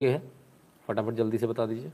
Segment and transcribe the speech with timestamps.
[0.00, 0.22] ये है?
[0.88, 1.90] फटाफट जल्दी से बता दीजिए।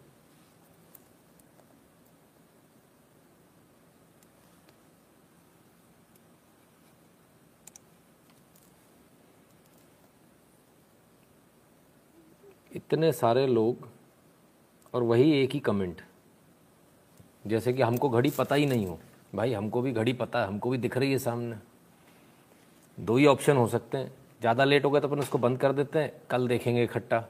[12.77, 13.89] इतने सारे लोग
[14.95, 16.03] और वही एक ही कमेंट
[17.47, 18.99] जैसे कि हमको घड़ी पता ही नहीं हो।
[19.35, 21.57] भाई, हमको भी घड़ी पता है, हमको भी दिख रही है सामने।
[22.99, 25.73] दो ही ऑप्शन हो सकते हैं। ज़्यादा लेट हो गया तो अपन उसको बंद कर
[25.73, 27.29] देते हैं। कल देखेंगे इकट्ठा।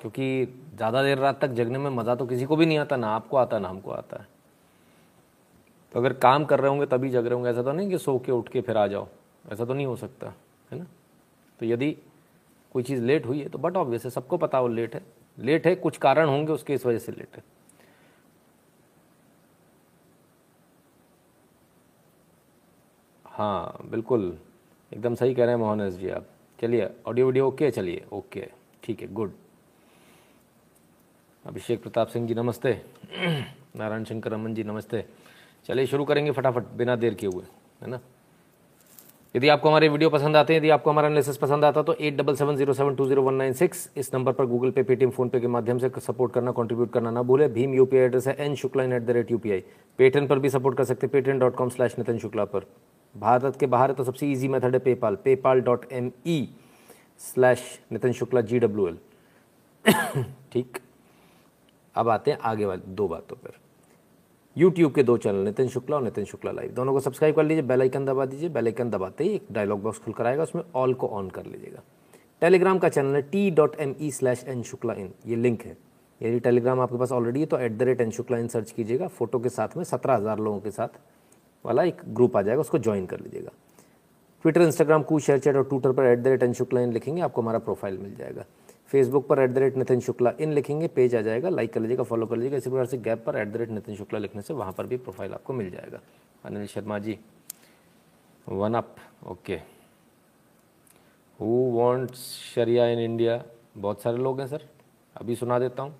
[0.00, 3.08] क्योंकि ज़्यादा देर रात तक जगने में मज़ा तो किसी को भी नहीं आता, ना
[3.08, 4.28] आपको आता, ना हमको आता है।
[5.94, 8.18] तो अगर काम कर रहे होंगे तभी जग रहे होंगे। ऐसा तो नहीं कि सो
[8.18, 9.06] के उठ के फिर आ जाओ।
[9.44, 10.32] ऐसा तो नहीं हो सकता,
[10.70, 10.86] है ना?
[11.60, 11.90] तो यदि
[12.74, 15.02] कोई चीज़ लेट हुई है तो बट ऑब्वियस है सबको पता वो लेट है।
[15.38, 17.42] लेट है, कुछ कारण होंगे उसके इस वजह से लेट है।
[23.26, 24.36] हाँ बिल्कुल।
[24.92, 26.26] एकदम सही कह रहे हैं मोहन एस जी आप।
[26.58, 28.48] चलिए, ऑडियो वीडियो ओके चलिए, ओके।
[28.82, 29.32] ठीक है, गुड।
[31.46, 32.70] अभिषेक प्रताप सिंह जी, नमस्ते।
[33.76, 35.04] नारायण शंकर रमन जी, नमस्ते।
[35.66, 37.42] चलिए शुरू करेंगे फटाफट, बिना देर किए हुए,
[37.82, 38.00] है ना?
[39.34, 42.16] यदि आपको हमारे वीडियो पसंद आते हैं, यदि आपको हमारा एनालिसिस पसंद आता तो at
[42.16, 45.10] double seven zero seven two zero one nine six इस नंबर पर Google pay Paytm
[45.10, 48.34] phone pay के माध्यम से सपोर्ट करना कंट्रीब्यूट करना ना भूले। भीम यूपीआई एड्रेस है
[48.44, 49.60] N Shukla at the rate UPI
[49.98, 52.66] Paytm पर भी सपोर्ट कर सकते हैं Paytm dot com slash Nitin Shukla पर।
[53.14, 56.48] भारत के बाहर है तो सबसे ईजी मेथड है PayPal PayPal dot M E
[57.20, 58.98] slash Nitin Shukla G W L
[60.52, 60.78] ठीक?
[61.96, 63.58] अब आते हैं आगे वाले दो बातों पर।
[64.56, 67.62] यूट्यूब के दो चैनल, नितिन शुक्ला और नितिन शुक्ला लाइव दोनों को सब्सक्राइब कर लीजिए
[67.64, 70.62] बेल आइकन दबा दीजिए। बेल आइकन दबाते ही एक डायलॉग बॉक्स खुल कर आएगा, उसमें
[70.74, 71.82] ऑल को ऑन कर लीजिएगा।
[72.42, 75.76] टेलीग्राम का चैनल है T dot M E slash N Shukla in ये लिंक है।
[76.20, 79.06] यदि टेलीग्राम आपके पास ऑलरेडी है तो at the rate N Shukla in search कीजिएगा।
[79.08, 80.98] फ़ोटो के साथ में सत्रह हज़ार लोगों के साथ
[81.64, 83.50] वाला एक ग्रुप आ जाएगा, उसको ज्वाइन कर लीजिएगा।
[84.44, 87.20] Twitter Instagram Koo share chat और ट्विटर पर at the rate N Shukla in लिखेंगे,
[87.22, 88.44] आपको हमारा प्रोफ़ाइल मिल जाएगा।
[88.90, 92.02] फेसबुक पर at the rate Nitin Shukla in लिखेंगे पेज आ जाएगा लाइक कर लीजिएगा
[92.02, 94.54] फॉलो कर लीजिएगा, इसी प्रकार से गैप पर at the rate Nitin Shukla लिखने से
[94.54, 96.00] वहाँ पर भी प्रोफ़ाइल आपको मिल जाएगा।
[96.44, 97.18] Anil Sharma ji
[98.46, 98.96] one up
[99.28, 99.54] okay
[101.38, 102.18] who wants
[102.54, 103.42] Shariah in India
[103.76, 104.68] बहुत सारे लोग हैं सर
[105.16, 105.94] अभी सुना देता हूँ।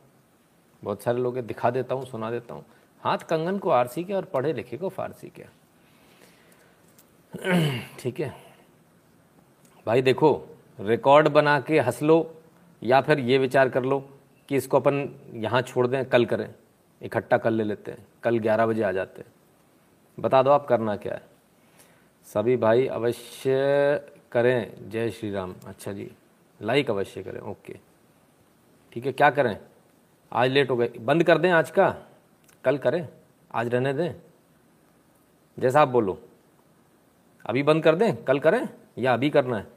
[0.83, 2.65] बहुत सारे लोग हैं, दिखा देता हूँ, सुना देता हूँ।
[3.03, 5.45] हाथ कंगन को आरसी के और पढ़े लिखे को फारसी के।
[8.01, 8.35] ठीक है।
[9.87, 10.31] भाई देखो
[10.81, 12.36] रिकॉर्ड बना के हंस लो।
[12.83, 14.11] या फिर ये विचार कर लो
[14.49, 16.55] कि इसको अपन यहाँ छोड़ दें, कल करें।
[17.03, 19.33] इकट्ठा कर ले लेते हैं। कल ग्यारह बजे आ जाते हैं।
[20.21, 21.23] बता दो आप करना क्या है।
[22.25, 23.57] सभी भाई अवश्य
[24.33, 26.13] करें। जय श्री राम। अच्छा जी।
[26.63, 27.77] लाइक अवश्य करें। ओके।
[28.93, 29.59] ठीक है, क्या करें?
[30.33, 31.97] आज लेट हो गए। बंद कर दें आज का?
[32.65, 33.09] कल करें?
[33.55, 34.15] आज रहने दें?
[35.59, 36.23] जैसा आप बोलो।
[37.47, 38.25] अभी बंद कर दें?
[38.25, 38.69] कल करें?
[38.99, 39.76] या अभी करना है?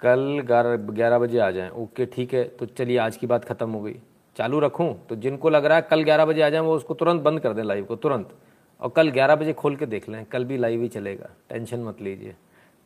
[0.00, 3.70] कल ग्यारह ग्यारह बजे आ जाएँ। ओके, ठीक है तो चलिए आज की बात ख़त्म
[3.70, 3.94] हो गई।
[4.36, 7.22] चालू रखूँ तो जिनको लग रहा है कल ग्यारह बजे आ जाएँ, वो उसको तुरंत
[7.22, 8.34] बंद कर दें लाइव को, तुरंत।
[8.82, 12.02] और कल ग्यारह बजे खोल के देख लें, कल भी लाइव ही चलेगा, टेंशन मत
[12.02, 12.34] लीजिए।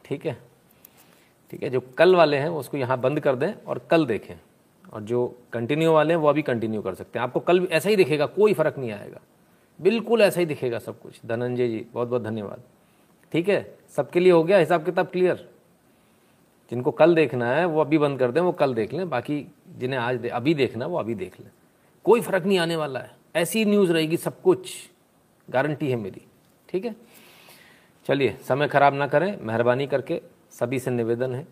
[0.05, 0.37] ठीक है?
[1.53, 4.35] ठीक है, जो कल वाले हैं, उसको यहाँ बंद कर दें और कल देखें।
[4.85, 7.89] और जो कंटिन्यू वाले हैं, वो अभी कंटिन्यू कर सकते हैं। आपको कल भी ऐसा
[7.89, 9.21] ही दिखेगा, कोई फ़र्क नहीं आएगा।
[9.81, 12.63] बिल्कुल ऐसा ही दिखेगा सब कुछ। धनंजय जी बहुत बहुत धन्यवाद।
[13.33, 13.75] ठीक है?
[13.97, 14.59] सबके लिए हो गया?
[14.59, 15.49] हिसाब किताब क्लियर
[16.71, 19.47] जिनको कल देखना है वो अभी बंद कर दें वो कल देख लें बाकी
[19.79, 21.51] जिन्हें आज दे, अभी देखना है वो अभी देख लें।
[22.05, 24.91] कोई फ़र्क नहीं आने वाला है। ऐसी न्यूज़ रहेगी सब कुछ
[25.51, 26.23] गारंटी है मेरी।
[26.69, 26.97] ठीक है?
[28.07, 31.47] चलिए समय ख़राब ना करें मेहरबानी करके सभी से निवेदन है।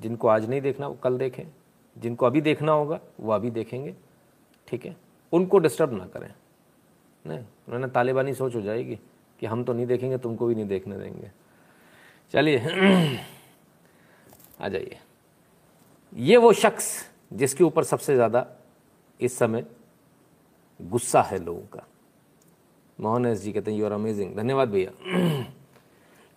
[0.00, 1.44] जिनको आज नहीं देखना वो कल देखें।
[1.98, 3.94] जिनको अभी देखना होगा वो अभी देखेंगे।
[4.68, 4.96] ठीक है?
[5.32, 6.32] उनको डिस्टर्ब ना करें।
[7.26, 8.98] नहीं उन्होंने तालिबानी सोच हो जाएगी
[9.40, 11.30] कि हम तो नहीं देखेंगे तुमको भी नहीं देखने देंगे।
[12.32, 12.58] चलिए।
[14.60, 14.98] आ जाइए।
[16.12, 16.88] ये वो शख्स
[17.32, 18.46] जिसके ऊपर सबसे ज़्यादा
[19.20, 19.64] इस समय
[20.80, 21.84] गुस्सा है लोगों का।
[22.98, 24.90] मोहन एस जी कहते हैं यू आर अमेजिंग धन्यवाद भैया।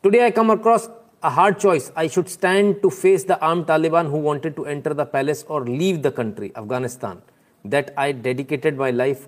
[0.03, 0.89] Today I come across
[1.23, 4.93] a hard choice I should stand to face the arm Taliban who wanted to enter
[4.93, 7.21] the palace or leave the country Afghanistan
[7.65, 9.27] that I dedicated my life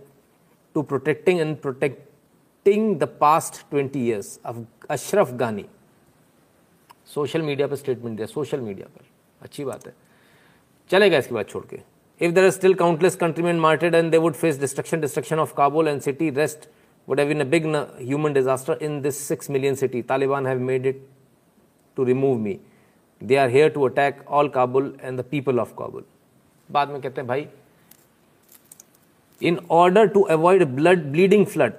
[0.75, 4.39] to protecting and protecting the past twenty years
[4.89, 5.65] Ashraf Ghani
[7.07, 9.05] social media पर statement दिया, social media पर।
[9.41, 9.93] अच्छी बात है।
[10.89, 11.79] चलेगा इसके बाद छोड़ के।
[12.21, 15.87] If there are still countless countryman martyred and they would face destruction destruction of Kabul
[15.87, 16.69] and city rest
[17.07, 21.07] would have been a human disaster in this six million city Taliban have made it
[21.97, 22.59] to remove me
[23.21, 26.03] they are here to attack all Kabul and the people of Kabul
[26.69, 27.47] बाद में कहते हैं, भाई
[29.41, 31.73] in order to avoid blood bleeding flood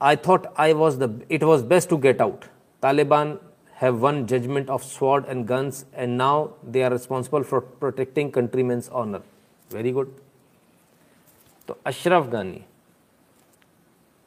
[0.00, 2.44] I thought I was the it was best to get out
[2.82, 3.38] Taliban
[3.80, 6.36] have won judgment of sword and guns, and now
[6.72, 9.22] they are responsible for protecting countrymen's honor.
[9.70, 10.14] Very good.
[11.68, 12.64] तो अशरफ गानी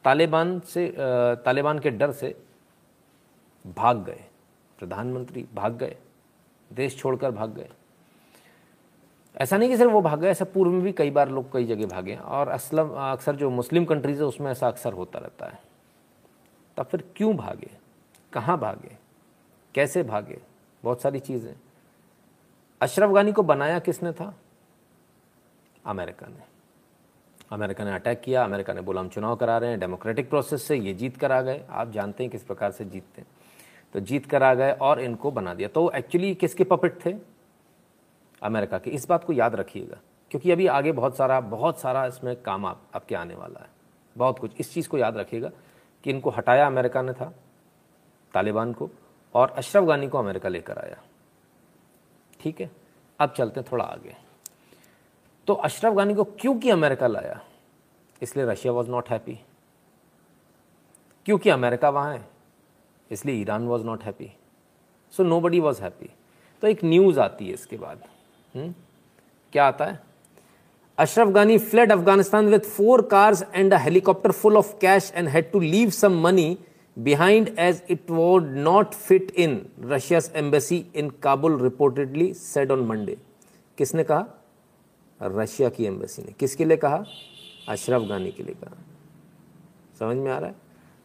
[0.04, 0.86] तालिबान से
[1.44, 2.34] तालिबान के डर से
[3.66, 4.24] भाग गए।
[4.78, 5.96] प्रधानमंत्री भाग गए।
[6.70, 7.68] देश छोड़कर भाग गए।
[9.36, 11.64] ऐसा नहीं कि सिर्फ़ वो भाग गए, ऐसा पूर्व में भी कई बार लोग कई
[11.66, 15.60] जगह भागे और असलम, अक्सर जो मुस्लिम कंट्रीज़ है, उसमें ऐसा अक्सर होता रहता है।
[16.76, 17.70] तब फिर क्यों भागे?
[18.32, 18.96] कहाँ भागे?
[19.74, 20.40] कैसे भागे?
[20.84, 21.54] बहुत सारी चीज़ें।
[22.80, 24.34] अशरफ गानी को बनाया किसने था?
[25.86, 26.48] अमेरिका ने।
[27.52, 30.76] अमेरिका ने अटैक किया, अमेरिका ने बोला, हम चुनाव करा रहे हैं, डेमोक्रेटिक प्रोसेस से
[30.76, 33.28] ये जीत कर आ गए। आप जानते हैं किस प्रकार से जीतते हैं।
[33.94, 37.14] तो जीत कर आ गए और इनको बना दिया। तो एक्चुअली किसके पपेट थे?
[38.42, 39.96] अमेरिका के। इस बात को याद रखिएगा,
[40.30, 43.68] क्योंकि अभी आगे बहुत सारा बहुत सारा इसमें काम आप, आपके आने वाला है।
[44.16, 45.50] बहुत कुछ। इस चीज़ को याद रखिएगा
[46.04, 47.32] कि इनको हटाया अमेरिका ने था,
[48.34, 48.90] तालिबान को।
[49.34, 50.96] और अशरफ गानी को अमेरिका लेकर आया।
[52.40, 52.70] ठीक है?
[53.20, 54.16] अब चलते हैं थोड़ा आगे।
[55.48, 57.40] तो अशरफ गानी को क्योंकि अमेरिका लाया?
[58.22, 59.38] इसलिए रशिया वॉज़ नॉट हैप्पी
[61.26, 62.28] क्योंकि अमेरिका वहाँ है?
[63.10, 64.30] इसलिए Iran was not happy
[65.12, 66.10] so nobody was happy
[66.62, 68.04] तो एक न्यूज़ आती है इसके बाद।
[68.54, 68.62] हुँ?
[68.62, 68.74] हम्म?
[69.52, 69.98] क्या आता है?
[70.98, 75.50] Ashraf Ghani fled Afghanistan with four cars and a helicopter full of cash and had
[75.52, 76.58] to leave some money
[77.00, 83.18] behind as it would not fit in Russia's embassy in Kabul reportedly said on Monday
[83.78, 84.26] किसने कहा?
[85.22, 87.04] Russia की embassy ने। किसके लिए कहा?
[87.68, 88.76] अशरफ गानी के लिए कहा।
[89.98, 90.56] समझ में आ रहा है?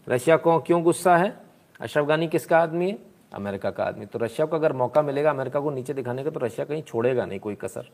[0.09, 1.41] रशिया को क्यों गुस्सा है?
[1.81, 2.99] अशरफ गानी किसका आदमी है?
[3.33, 6.39] अमेरिका का आदमी। तो रशिया को अगर मौका मिलेगा अमेरिका को नीचे दिखाने का तो
[6.39, 7.89] रशिया कहीं छोड़ेगा नहीं कोई कसर।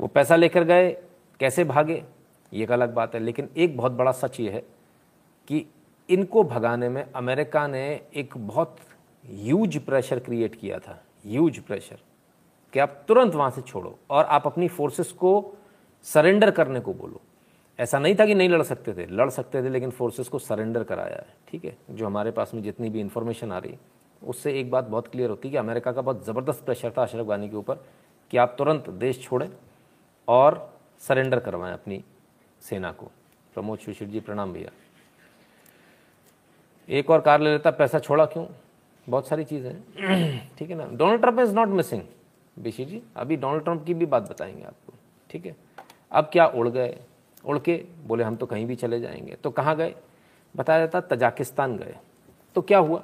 [0.00, 0.92] वो पैसा लेकर गए,
[1.40, 2.04] कैसे भागे?
[2.52, 4.60] ये एक अलग बात है। लेकिन एक बहुत बड़ा सच ये है
[5.48, 5.66] कि
[6.10, 8.76] इनको भगाने में अमेरिका ने एक बहुत
[9.30, 11.98] ह्यूज प्रेशर क्रिएट किया था। ह्यूज प्रेशर
[12.72, 15.54] कि आप तुरंत वहाँ से छोड़ो और आप अपनी फोर्सेस को
[16.02, 17.20] सरेंडर करने को बोलो।
[17.78, 20.84] ऐसा नहीं था कि नहीं लड़ सकते थे। लड़ सकते थे, लेकिन फोर्सेस को सरेंडर
[20.84, 21.76] कराया है। ठीक है?
[21.90, 23.76] जो हमारे पास में जितनी भी इंफॉर्मेशन आ रही,
[24.22, 27.26] उससे एक बात बहुत क्लियर होती है कि अमेरिका का बहुत ज़बरदस्त प्रेशर था अशरफ
[27.26, 27.74] गानी के ऊपर
[28.30, 29.50] कि आप तुरंत देश छोड़ें
[30.28, 32.04] और सरेंडर करवाएँ अपनी
[32.60, 33.06] सेना को।
[33.54, 34.70] प्रमोद सुशील जी, प्रणाम भैया।
[36.88, 38.46] एक और कार ले लेता, पैसा छोड़ा क्यों?
[39.08, 40.88] बहुत सारी चीज़ें हैं। ठीक है ना?
[40.92, 42.02] Donald Trump is not missing
[42.58, 43.02] Beshi ji.
[43.16, 44.92] अभी डोनाल्ड ट्रंप की भी बात बताएँगे आपको।
[45.30, 45.56] ठीक है?
[46.12, 46.98] अब क्या उड़ गए?
[47.44, 49.94] उड़ के बोले, हम तो कहीं भी चले जाएँगे। तो कहाँ गए?
[50.56, 51.94] बताया जाता, तजाकिस्तान गए।
[52.54, 53.02] तो क्या हुआ?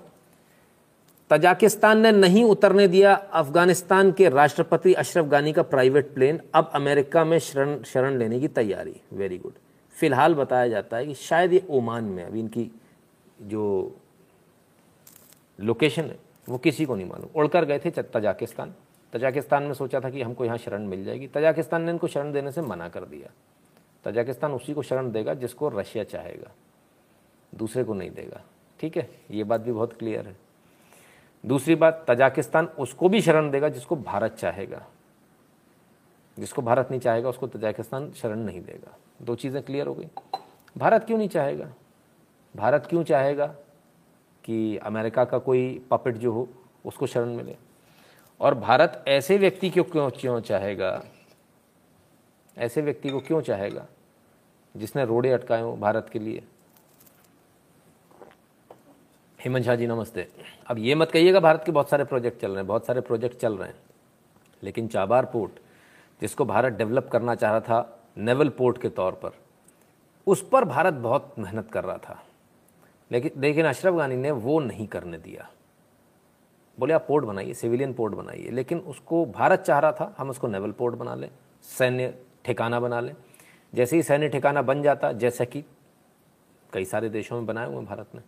[1.31, 7.25] तजाकिस्तान ने नहीं उतरने दिया अफ़गानिस्तान के राष्ट्रपति अशरफ गानी का प्राइवेट प्लेन। अब अमेरिका
[7.25, 9.53] में शरण शरण लेने की तैयारी। वेरी गुड
[9.93, 12.71] फ़िलहाल बताया जाता है कि शायद ये ओमान में अभी इनकी
[13.43, 13.97] जो
[15.61, 18.75] लोकेशन है, वो किसी को नहीं मालूम। उड़कर गए थे तजाकिस्तान।
[19.13, 22.53] तजाकिस्तान में सोचा था कि हमको यहाँ शरण मिल जाएगी। तजाकिस्तान ने इनको शरण देने
[22.53, 23.31] से मना कर दिया।
[24.05, 26.51] तजाकिस्तान उसी को शरण देगा जिसको रशिया चाहेगा।
[27.55, 28.43] दूसरे को नहीं देगा।
[28.81, 29.11] ठीक है?
[29.31, 30.37] ये बात भी बहुत क्लियर है।
[31.47, 34.87] दूसरी बात, तजाकिस्तान उसको भी शरण देगा जिसको भारत चाहेगा।
[36.39, 40.09] जिसको भारत नहीं चाहेगा, उसको तजाकिस्तान शरण नहीं देगा। दो चीज़ें क्लियर हो गई।
[40.79, 41.73] भारत क्यों नहीं चाहेगा?
[42.57, 43.47] भारत क्यों चाहेगा
[44.45, 46.49] कि अमेरिका का कोई पपेट जो हो,
[46.87, 47.57] उसको शरण मिले?
[48.41, 51.05] और भारत ऐसे व्यक्ति को क्यों क्यों चाहेगा?
[52.59, 53.87] ऐसे व्यक्ति को क्यों चाहेगा
[54.77, 56.45] जिसने रोड़े अटकाए हो भारत के लिए?
[59.41, 60.29] हेमंत शाह जी, नमस्ते।
[60.67, 63.37] अब ये मत कहिएगा भारत के बहुत सारे प्रोजेक्ट चल रहे हैं, बहुत सारे प्रोजेक्ट
[63.37, 63.77] चल रहे हैं।
[64.63, 65.53] लेकिन चाबार पोर्ट,
[66.21, 69.31] जिसको भारत डेवलप करना चाह रहा था, नेवल पोर्ट के तौर पर,
[70.27, 72.25] उस पर भारत बहुत मेहनत कर रहा था।
[73.13, 75.51] लेकिन लेकिन अशरफ गानी ने वो नहीं करने दिया।
[76.79, 80.47] बोले, आप पोर्ट बनाइए, सिविलियन पोर्ट बनाइए। लेकिन उसको भारत चाह रहा था, हम उसको
[80.47, 81.31] नेवल पोर्ट बना लें,
[81.63, 83.17] सैन्य ठिकाना बना लें।
[83.75, 85.65] जैसे ही सैन्य ठिकाना बन जाता, जैसा कि
[86.73, 88.21] कई सारे देशों में बनाए हुए भारत ने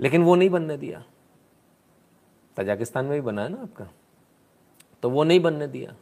[0.00, 1.04] लेकिन वो नहीं बनने दिया।
[2.56, 3.88] तजाकिस्तान में भी बना है ना आपका।
[5.02, 5.94] तो वो नहीं बनने दिया।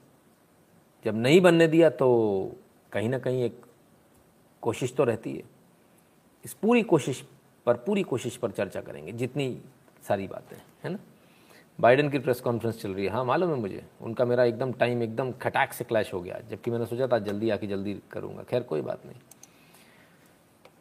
[1.05, 2.57] जब नहीं बनने दिया तो
[2.93, 3.63] कहीं ना कहीं एक
[4.63, 5.43] कोशिश तो रहती है।
[6.45, 7.25] इस पूरी कोशिश
[7.67, 9.61] पर, पूरी कोशिश पर चर्चा करेंगे, जितनी
[10.09, 10.99] सारी बातें है ना?
[11.81, 15.03] बाइडन की प्रेस कॉन्फ्रेंस चल रही है। हाँ मालूम है मुझे, उनका मेरा एकदम टाइम
[15.03, 18.63] एकदम खटाक से क्लैश हो गया, जबकि मैंने सोचा था जल्दी आके जल्दी करूँगा। खैर,
[18.63, 19.17] कोई बात नहीं।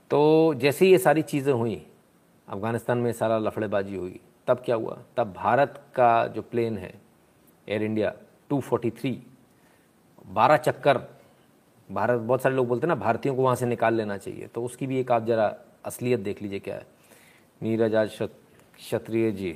[0.10, 1.86] तो जैसे ही ये सारी चीज़ें हुई,
[2.48, 4.98] अफ़गानिस्तान में सारा लफड़ेबाजी हुई, तब क्या हुआ?
[5.18, 6.94] तब भारत का जो प्लेन है,
[7.70, 8.14] एयर इंडिया
[8.50, 9.18] 243
[10.28, 10.98] बारह चक्कर
[11.90, 14.64] भारत, बहुत सारे लोग बोलते हैं ना, भारतीयों को वहाँ से निकाल लेना चाहिए। तो
[14.64, 15.54] उसकी भी एक आप ज़रा
[15.86, 16.86] असलियत देख लीजिए क्या है।
[17.62, 19.56] नीरज आज क्षत्रिय जी,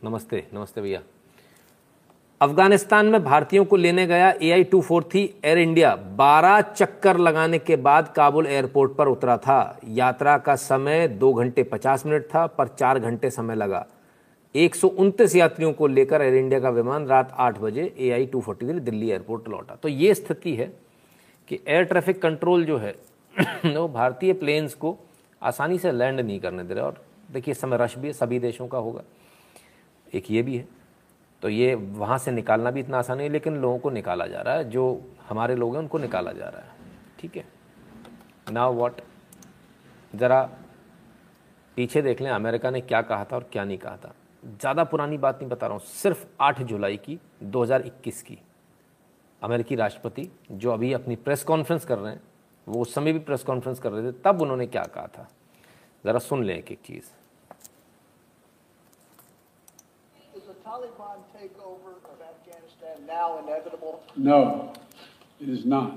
[0.00, 1.00] नमस्ते नमस्ते भैया।
[2.40, 7.18] अफ़गानिस्तान में भारतीयों को लेने गया ए आई टू फोर थी एयर इंडिया 12 चक्कर
[7.18, 12.24] लगाने के बाद काबुल एयरपोर्ट पर उतरा था। यात्रा का समय दो घंटे 50 मिनट
[12.24, 13.86] था, पर चार घंटे समय लगा।
[14.54, 18.26] एक सौ उनतीस यात्रियों को लेकर एयर इंडिया का विमान रात आठ बजे A I
[18.26, 20.72] two forty Delhi airport लौटा। तो ये स्थिति है।
[21.48, 22.94] कि एयर ट्रैफ़िक कंट्रोल जो है,
[23.66, 24.98] वो भारतीय प्लेन्स को
[25.42, 28.68] आसानी से लैंड नहीं करने दे रहे। और देखिए, इस समय रश भी सभी देशों
[28.68, 29.02] का होगा।
[30.14, 30.68] एक ये भी है।
[31.42, 34.40] तो ये वहाँ से निकालना भी इतना आसान नहीं है, लेकिन लोगों को निकाला जा
[34.40, 36.68] रहा है। जो हमारे लोग हैं, उनको निकाला जा रहा है।
[37.18, 37.44] ठीक है?
[38.52, 39.00] नाउ वॉट
[40.14, 40.50] ज़रा
[41.76, 45.18] पीछे देख लें, अमेरिका ने क्या कहा था और क्या नहीं कहा था। ज़्यादा पुरानी
[45.18, 48.38] बात नहीं बता रहा हूँ, सिर्फ़ 8 जुलाई की 2021 की।
[49.44, 52.20] अमेरिकी राष्ट्रपति जो अभी अपनी प्रेस कॉन्फ्रेंस कर रहे हैं
[52.66, 55.28] वो उस समय भी प्रेस कॉन्फ्रेंस कर रहे थे तब उन्होंने क्या कहा था
[56.04, 57.12] ज़रा सुन लें एक एक चीज़
[64.16, 64.72] No,
[65.40, 65.92] it is not.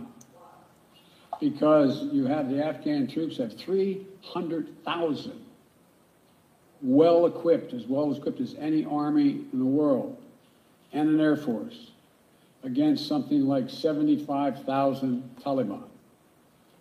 [1.41, 5.45] Because you have the Afghan troops have 300,000
[6.81, 10.17] well equipped, as well equipped as any army in the world,
[10.93, 11.91] and an air force
[12.67, 15.83] against something like 75,000 Taliban.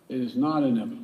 [0.09, 1.03] It is not inevitable.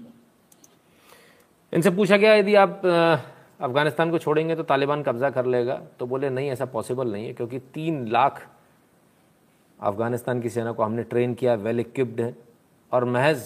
[1.74, 6.30] इनसे पूछा गया यदि आप अफ़गानिस्तान को छोड़ेंगे तो तालिबान कब्जा कर लेगा तो बोले
[6.30, 8.42] नहीं ऐसा पॉसिबल नहीं है क्योंकि तीन लाख
[9.80, 12.36] अफ़गानिस्तान की सेना को हमने ट्रेन किया वेल इक्विप्ड है
[12.92, 13.42] और महज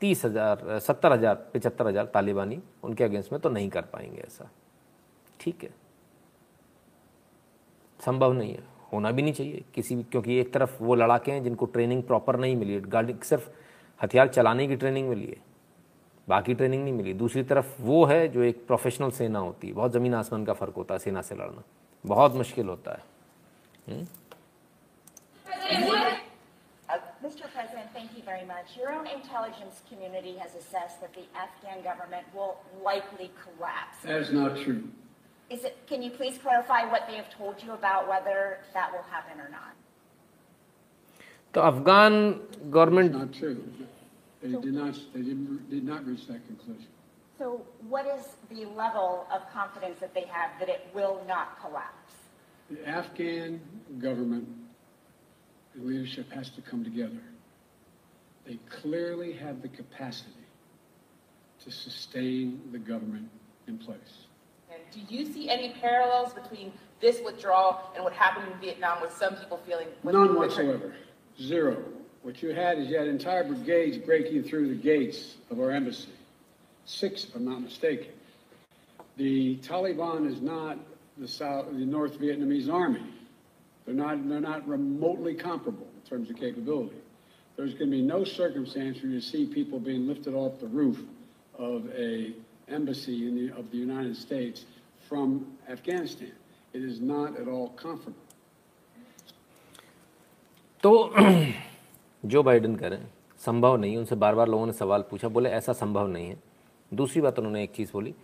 [0.00, 4.50] तीस हज़ार सत्तर हज़ार पचहत्तर हज़ार तालिबानी उनके अगेंस्ट में तो नहीं कर पाएँगे ऐसा
[5.40, 5.70] ठीक है
[8.00, 11.42] संभव नहीं है होना भी नहीं चाहिए किसी भी क्योंकि एक तरफ़ वो लड़ाके हैं
[11.44, 13.48] जिनको ट्रेनिंग प्रॉपर नहीं मिली गाड़ी सिर्फ़
[14.00, 15.36] हथियार चलाने की ट्रेनिंग मिली है
[16.28, 19.92] बाकी ट्रेनिंग नहीं मिली दूसरी तरफ़ वो है जो एक प्रोफेशनल सेना होती है बहुत
[19.92, 21.62] ज़मीन आसमान का फ़र्क होता है सेना से लड़ना
[22.04, 23.02] बहुत मुश्किल होता है
[23.88, 24.06] हुँ?
[27.22, 27.48] Mr.
[27.54, 28.76] President, thank you very much.
[28.76, 33.98] Your own intelligence community has assessed that the Afghan government will likely collapse.
[34.04, 34.82] That is not true.
[35.50, 39.02] Is it, can you please clarify what they have told you about whether that will
[39.02, 39.74] happen or not?
[41.52, 42.40] The Afghan
[42.70, 43.12] government.
[43.12, 43.62] Not true.
[44.40, 44.96] They so, did not.
[45.12, 46.86] They did not reach that conclusion.
[47.36, 52.14] So, what is the level of confidence that they have that it will not collapse?
[52.70, 53.60] The Afghan
[53.98, 54.46] government
[55.74, 57.20] and leadership has to come together.
[58.46, 60.30] They clearly have the capacity
[61.64, 63.28] to sustain the government
[63.66, 64.26] in place.
[64.92, 69.36] Do you see any parallels between this withdrawal and what happened in Vietnam with some
[69.36, 69.88] people feeling?
[70.04, 70.94] None whatsoever.
[71.40, 71.82] Zero.
[72.22, 76.10] What you had is you had entire brigades breaking through the gates of our embassy.
[76.84, 78.12] Six, if I'm not mistaken.
[79.16, 80.78] The Taliban is not
[81.16, 83.04] the South, the North Vietnamese army.
[83.86, 86.96] They're not, they're not remotely comparable in terms of capability.
[87.56, 90.98] There's going to be no circumstance where you see people being lifted off the roof
[91.58, 92.32] of a
[92.68, 94.64] embassy in the, of the United States
[95.12, 95.32] from
[95.72, 96.32] Afghanistan.
[96.76, 98.14] It is not at all comfortable.
[100.82, 101.12] तो
[102.24, 105.50] जो Biden कह रहे हैं, संभव नहीं उनसे बार बार लोगों ने सवाल पूछा, बोले
[105.50, 106.42] ऐसा संभव नहीं है।
[106.94, 108.14] दूसरी बात उन्होंने एक चीज़ बोली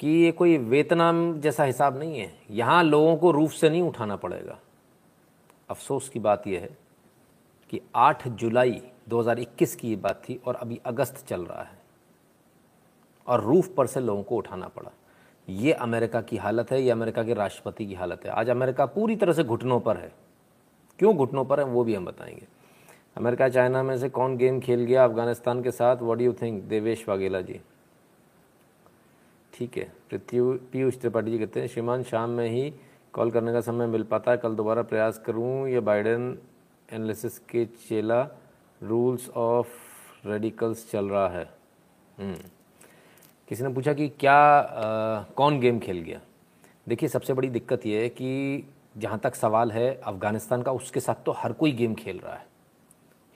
[0.00, 4.16] कि ये कोई वेतनाम जैसा हिसाब नहीं है। यहाँ लोगों को रूफ से नहीं उठाना
[4.16, 4.58] पड़ेगा।
[5.70, 6.78] अफसोस की बात यह है
[7.70, 11.82] कि 8 जुलाई 2021 की ये बात थी और अभी अगस्त चल रहा है।
[13.26, 14.90] और रूफ पर से लोगों को उठाना पड़ा।
[15.48, 19.16] ये अमेरिका की हालत है, ये अमेरिका के राष्ट्रपति की हालत है। आज अमेरिका पूरी
[19.16, 20.12] तरह से घुटनों पर है।
[20.98, 22.46] क्यों घुटनों पर है, वो भी हम बताएँगे।
[23.16, 25.96] अमेरिका चाइना में से कौन गेम खेल गया अफ़गानिस्तान के साथ?
[25.96, 27.60] What do you think Devesh Vaghela ji?
[29.54, 32.74] ठीक है, पृथ्वी, पीयूष त्रिपाठी जी कहते हैं, श्रीमान, शाम में ही
[33.12, 35.68] कॉल करने का समय मिल पाता है, कल दोबारा प्रयास करूँ?
[35.68, 36.38] या बाइडेन
[36.92, 38.28] एनालिसिस के चेला,
[38.82, 39.68] रूल्स ऑफ़
[40.26, 41.50] रेडिकल्स चल रहा है।
[42.18, 42.36] हम्म।
[43.48, 46.20] किसी ने पूछा कि क्या आ, कौन गेम खेल गया?
[46.88, 48.68] देखिए सबसे बड़ी दिक्कत यह है कि
[48.98, 52.46] जहाँ तक सवाल है अफ़गानिस्तान का उसके साथ तो हर कोई गेम खेल रहा है।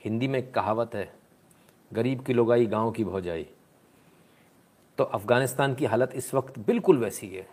[0.01, 1.11] हिंदी में एक कहावत है
[1.91, 3.45] गरीब की लोगाई गाँव की भौजाई।
[4.97, 7.47] तो अफ़गानिस्तान की हालत इस वक्त बिल्कुल वैसी है।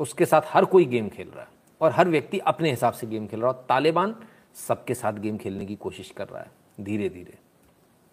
[0.00, 1.48] उसके साथ हर कोई गेम खेल रहा है
[1.80, 4.14] और हर व्यक्ति अपने हिसाब से गेम खेल रहा है और तालिबान
[4.56, 7.38] सबके साथ गेम खेलने की कोशिश कर रहा है धीरे धीरे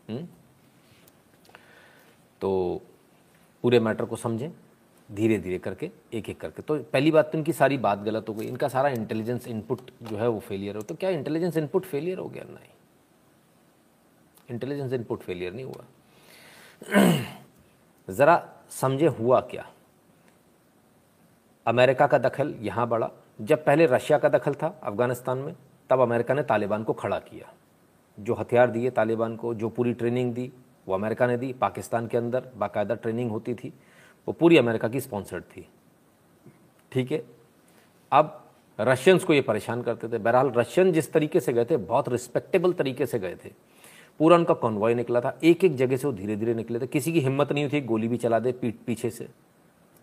[0.10, 0.28] हम्म?
[2.42, 2.82] तो
[3.62, 4.52] पूरे मैटर को समझें
[5.12, 8.34] धीरे धीरे करके एक एक करके। तो पहली बात तो इनकी सारी बात गलत हो
[8.34, 12.18] गई। इनका सारा इंटेलिजेंस इनपुट जो है वो फेलियर हो। तो क्या इंटेलिजेंस इनपुट फेलियर
[12.18, 12.44] हो गया?
[12.44, 12.70] नहीं।
[14.50, 15.86] इंटेलिजेंस इनपुट फेलियर नहीं हुआ।
[18.14, 19.72] ज़रा समझे हुआ क्या?
[21.68, 25.56] अमेरिका का दखल यहाँ बढ़ा। जब पहले रशिया का दखल था अफ़गानिस्तान में,
[25.90, 27.54] तब अमेरिका ने तालिबान को खड़ा किया।
[28.20, 30.52] जो हथियार दिए तालिबान को, जो पूरी ट्रेनिंग दी
[30.88, 33.74] वो अमेरिका ने दी, पाकिस्तान के अंदर बाकायदा ट्रेनिंग होती थी,
[34.28, 35.70] वो पूरी अमेरिका की स्पॉन्सर्ड थी।
[36.92, 37.24] ठीक है?
[38.12, 42.10] अब रशियंस को ये परेशान करते थे। बहरहाल, रशियन जिस तरीके से गए थे, बहुत
[42.10, 43.50] रिस्पेक्टेबल तरीके से गए थे।
[44.20, 47.14] पूरा उनका कॉन्वॉय निकला था एक एक जगह से वो धीरे धीरे निकले थे। किसी
[47.14, 49.28] की हिम्मत नहीं थी, गोली भी चला दे पीठ पीछे से।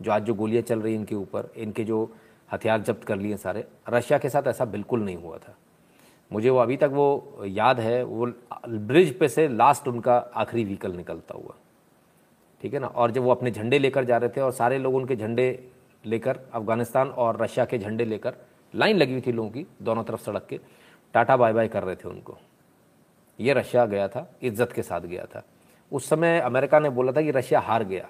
[0.02, 2.16] जो आज जो गोलियाँ चल रही इनके ऊपर, इनके जो
[2.52, 5.56] हथियार जब्त कर लिए सारे, रशिया के साथ ऐसा बिल्कुल नहीं हुआ था।
[6.30, 8.26] मुझे वो अभी तक वो याद है, वो
[8.68, 11.54] ब्रिज पे से लास्ट उनका आखिरी व्हीकल निकलता हुआ।
[12.60, 12.86] ठीक है ना?
[12.86, 15.68] और जब वो अपने झंडे लेकर जा रहे थे और सारे लोग उनके झंडे
[16.04, 18.34] लेकर, अफ़गानिस्तान और रशिया के झंडे लेकर,
[18.74, 20.60] लाइन लगी हुई थी लोगों की दोनों तरफ़ सड़क के,
[21.14, 22.36] टाटा बाय बाय कर रहे थे उनको।
[23.38, 25.42] ये रशिया गया था, इज़्ज़त के साथ गया था।
[25.92, 28.08] उस समय अमेरिका ने बोला था कि रशिया हार गया।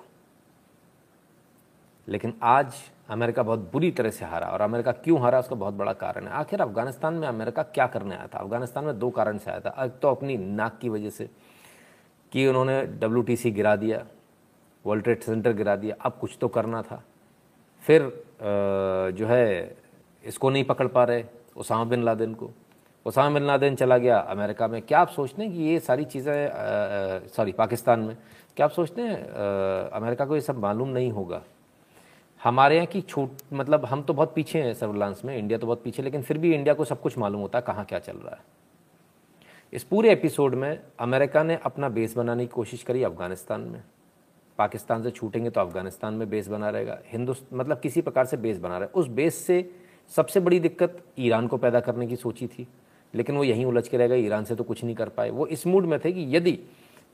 [2.09, 2.75] लेकिन आज
[3.11, 6.33] अमेरिका बहुत बुरी तरह से हारा और अमेरिका क्यों हारा, उसका बहुत बड़ा कारण है।
[6.33, 8.39] आखिर अफ़गानिस्तान में अमेरिका क्या करने आया था?
[8.39, 11.29] अफ़गानिस्तान में दो कारण से आया था। एक तो अपनी नाक की वजह से
[12.33, 14.05] कि उन्होंने डब्ल्यूटीसी गिरा दिया
[14.85, 17.03] वर्ल्ड ट्रेड सेंटर गिरा दिया, अब कुछ तो करना था।
[17.83, 18.03] फिर
[19.13, 19.77] जो है,
[20.25, 21.25] इसको नहीं पकड़ पा रहे,
[21.57, 22.51] उसामा बिन लादेन को।
[23.07, 27.29] उसामा बिन लादेन चला गया अमेरिका में। क्या आप सोचते हैं कि ये सारी चीज़ें
[27.29, 28.17] सॉरी, पाकिस्तान में,
[28.57, 29.23] क्या आप सोचते हैं
[29.91, 31.43] अमेरिका को ये सब मालूम नहीं होगा?
[32.41, 35.83] हमारे यहाँ की छूट मतलब हम तो बहुत पीछे हैं सर्विलांस में, इंडिया तो बहुत
[35.85, 38.35] पीछे, लेकिन फिर भी इंडिया को सब कुछ मालूम होता है कहाँ क्या चल रहा
[38.35, 38.43] है।
[39.73, 43.83] इस पूरे एपिसोड में अमेरिका ने अपना बेस बनाने की कोशिश करी अफ़गानिस्तान में।
[44.59, 48.59] पाकिस्तान से छूटेंगे तो अफ़गानिस्तान में बेस बना रहेगा। हिंदुस्तान मतलब किसी प्रकार से बेस
[48.59, 49.71] बना रहा। है उस बेस से
[50.11, 52.67] सबसे बड़ी दिक्कत ईरान को पैदा करने की सोची थी,
[53.15, 55.47] लेकिन वो यहीं उलझ के रह गए। ईरान से तो कुछ नहीं कर पाए। वो
[55.47, 56.59] इस मूड में थे कि यदि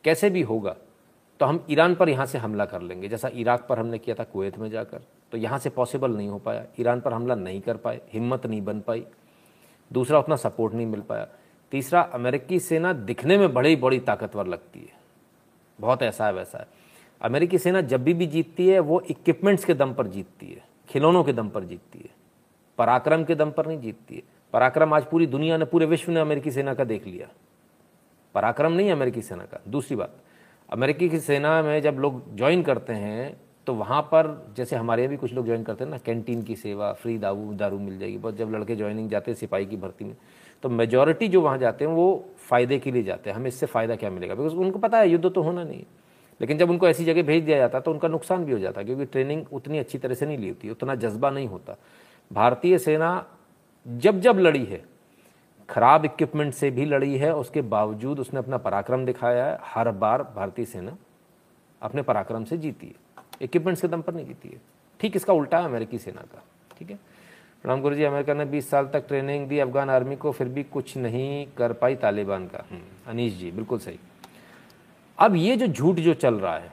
[0.05, 0.77] कैसे भी होगा
[1.41, 4.25] तो हम ईरान पर यहाँ से हमला कर लेंगे। जैसा इराक पर हमने किया था
[4.25, 7.77] कुवैत में जाकर तो यहाँ से पॉसिबल नहीं हो पाया। ईरान पर हमला नहीं कर
[7.77, 9.05] पाए, हिम्मत नहीं बन पाई।
[9.91, 11.27] दूसरा उतना सपोर्ट नहीं मिल पाया।
[11.73, 14.93] तीसरा, अमेरिकी सेना दिखने में बड़ी बड़ी ताकतवर लगती है।
[15.79, 16.67] बहुत ऐसा है, वैसा है।
[17.21, 21.25] अमेरिकी सेना जब भी भी जीतती है, वो इक्विपमेंट्स के दम पर जीतती है। खिलौनों
[21.25, 22.11] के दम पर जीतती है।
[22.79, 26.21] पराक्रम के दम पर नहीं जीतती है। पराक्रम आज पूरी दुनिया ने, पूरे विश्व ने
[26.21, 27.29] अमेरिकी सेना का देख लिया।
[28.35, 30.17] पराक्रम नहीं अमेरिकी सेना का। दूसरी बात
[30.69, 35.17] अमेरिकी की सेना में जब लोग ज्वाइन करते हैं तो वहाँ पर जैसे हमारे भी
[35.17, 38.37] कुछ लोग ज्वाइन करते हैं ना कैंटीन की सेवा फ्री दारू दारू मिल जाएगी। बहुत
[38.37, 40.17] जब लड़के ज्वाइनिंग जाते हैं, सिपाही की भर्ती में
[40.63, 43.97] तो मेजोरिटी जो वहाँ जाते हैं, वो फ़ायदे के लिए जाते हैं। हमें इससे फ़ायदा
[43.97, 44.35] क्या मिलेगा?
[44.35, 45.85] बिकॉज़ उनको पता है, युद्ध तो होना नहीं
[46.41, 49.05] लेकिन जब उनको ऐसी जगह भेज दिया जाता तो उनका नुकसान भी हो जाता, क्योंकि
[49.05, 51.77] ट्रेनिंग उतनी अच्छी तरह से नहीं ली होती, उतना जज्बा नहीं होता।
[52.31, 53.27] भारतीय सेना
[53.87, 54.83] जब जब लड़ी है
[55.69, 60.23] खराब इक्विपमेंट से भी लड़ी है उसके बावजूद उसने अपना पराक्रम दिखाया है। हर बार
[60.23, 60.97] भारतीय सेना
[61.83, 62.95] अपने पराक्रम से जीती है।
[63.43, 64.61] इक्विपमेंट्स के दम पर नहीं जीती है।
[65.01, 66.45] ठीक इसका उल्टा है अमेरिकी सेना का।
[66.79, 66.99] ठीक है?
[67.63, 70.63] प्रणाम गुरु जी अमेरिका ने 20 साल तक ट्रेनिंग दी अफगान आर्मी को फिर भी
[70.63, 73.99] कुछ नहीं कर पाई तालिबान का। हम्म, अनीश जी बिल्कुल सही।
[75.19, 76.73] अब ये जो झूठ जो चल रहा है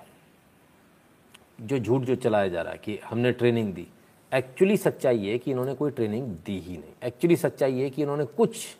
[1.62, 3.88] जो झूठ जो चलाया जा रहा है कि हमने ट्रेनिंग दी
[4.34, 8.25] एक्चुअली सच्चाई ये कि इन्होंने कोई ट्रेनिंग दी ही नहीं। एक्चुअली सच्चाई ये कि इन्होंने
[8.25, 8.77] कुछ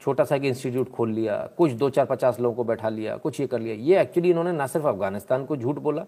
[0.00, 3.40] छोटा सा एक इंस्टीट्यूट खोल लिया, कुछ दो चार पचास लोगों को बैठा लिया, कुछ
[3.40, 6.04] ये कर लिया। ये एक्चुअली इन्होंने ना सिर्फ़ अफ़गानिस्तान को झूठ बोला,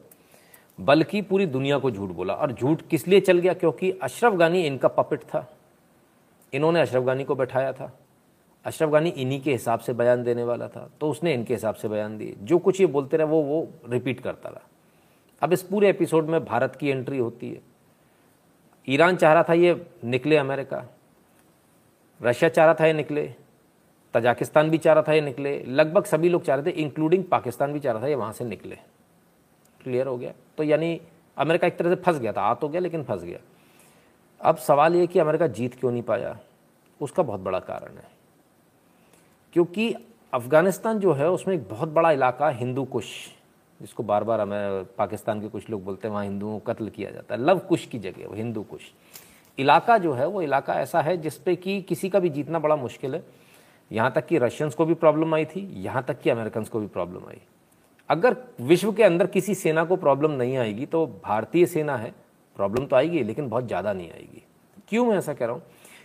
[0.81, 3.55] बल्कि पूरी दुनिया को झूठ बोला। और झूठ किस लिए चल गया?
[3.55, 5.57] क्योंकि अशरफ गानी इनका पपेट था।
[6.53, 7.99] इन्होंने अशरफ गानी को बैठाया था।
[8.65, 11.89] अशरफ गानी इन्हीं के हिसाब से बयान देने वाला था। तो उसने इनके हिसाब से
[11.89, 14.63] बयान दिए। जो कुछ ये बोलते रहे, वो वो रिपीट करता रहा।
[15.43, 17.61] अब इस पूरे एपिसोड में भारत की एंट्री होती है।
[18.89, 20.85] ईरान चाह रहा था ये निकले अमेरिका।
[22.23, 23.35] रशिया चाह रहा था ये निकले।
[24.14, 27.72] तजाकिस्तान भी चाह रहा था ये निकले। लगभग सभी लोग चाह रहे थे इंक्लूडिंग पाकिस्तान
[27.72, 28.77] भी चाह रहा था ये वहाँ से निकले।
[29.83, 30.33] क्लियर हो गया?
[30.57, 31.01] तो यानी
[31.38, 33.38] अमेरिका एक तरह से फंस गया था। आ तो गया लेकिन फंस गया।
[34.40, 36.38] अब सवाल ये कि अमेरिका जीत क्यों नहीं पाया?
[37.01, 38.09] उसका बहुत बड़ा कारण है।
[39.53, 39.94] क्योंकि
[40.35, 43.07] अफ़गानिस्तान जो है, उसमें एक बहुत बड़ा इलाका हिंदू कुश।
[43.81, 47.11] जिसको बार बार हमें पाकिस्तान के कुछ लोग बोलते हैं, वहाँ हिंदुओं को कत्ल किया
[47.11, 48.81] जाता है। लव कुश की जगह, वो हिंदू कुश।
[49.59, 53.14] इलाका जो है, वो इलाका ऐसा है जिसपे कि किसी का भी जीतना बड़ा मुश्किल
[53.14, 53.42] है।
[53.93, 56.87] यहाँ तक कि रशियंस को भी प्रॉब्लम आई थी, यहाँ तक कि अमेरिकन को भी
[56.89, 57.41] प्रॉब्लम आई।
[58.11, 62.13] अगर विश्व के अंदर किसी सेना को प्रॉब्लम नहीं आएगी तो भारतीय सेना है
[62.57, 64.43] प्रॉब्लम तो आएगी, लेकिन बहुत ज़्यादा नहीं आएगी।
[64.89, 65.63] क्यों मैं ऐसा कह रहा हूँ?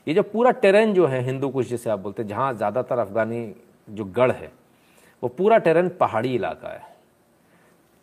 [0.08, 3.54] ये जो पूरा टेरेन जो है हिंदू कुश, जैसे आप बोलते हैं, जहाँ ज़्यादातर अफगानी
[3.88, 4.52] जो गढ़ है,
[5.24, 6.82] वो पूरा टेरेन पहाड़ी इलाका है।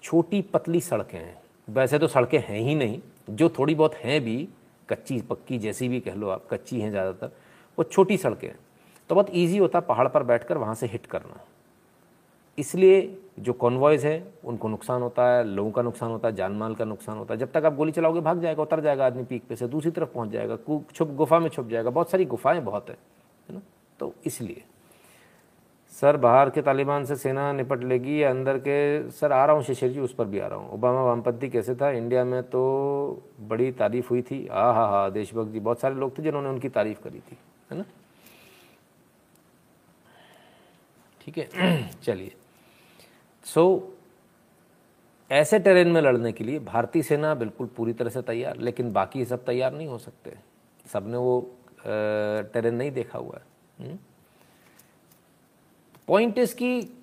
[0.05, 1.37] छोटी पतली सड़कें हैं।
[1.69, 4.37] वैसे तो सड़कें हैं ही नहीं, जो थोड़ी बहुत हैं भी,
[4.89, 7.31] कच्ची पक्की जैसी भी कह लो आप, कच्ची हैं ज़्यादातर,
[7.79, 8.59] वो छोटी सड़कें हैं।
[9.11, 11.41] तो बहुत ईजी होता पहाड़ पर बैठ कर वहाँ से हिट करना।
[12.59, 16.75] इसलिए जो कॉन्वॉयज़ है, उनको नुकसान होता है, लोगों का नुकसान होता है, जान माल
[16.75, 19.47] का नुकसान होता है। जब तक आप गोली चलाओगे, भाग जाएगा, उतर जाएगा आदमी पीक
[19.49, 20.57] पे से, दूसरी तरफ़ पहुँच जाएगा
[20.95, 22.97] छुप, गुफा में छुप जाएगा। बहुत सारी गुफाएँ बहुत है
[23.49, 23.61] है ना?
[24.01, 24.63] तो इसलिए।
[25.93, 29.11] सर, बाहर के तालिबान से सेना निपट लेगी, या अंदर के?
[29.11, 31.75] सर, आ रहा हूँ, शिशिर जी, उस पर भी आ रहा हूँ। ओबामा वामपंथी कैसे
[31.75, 31.91] था?
[31.91, 32.63] इंडिया में तो
[33.41, 36.69] बड़ी तारीफ़ हुई थी। आ हा हा देशभक्त जी बहुत सारे लोग थे जिन्होंने उनकी
[36.69, 37.37] तारीफ़ करी थी,
[37.71, 37.85] है ना?
[41.25, 41.91] ठीक है?
[42.05, 42.35] चलिए।
[43.47, 43.91] सो
[45.31, 49.25] ऐसे टेरेन में लड़ने के लिए भारतीय सेना बिल्कुल पूरी तरह से तैयार, लेकिन बाकी
[49.25, 50.37] सब तैयार नहीं हो सकते।
[50.93, 53.39] सबने वो टेरेन नहीं देखा हुआ
[53.79, 53.99] है।
[56.09, 56.99] पॉइंट इज़ कि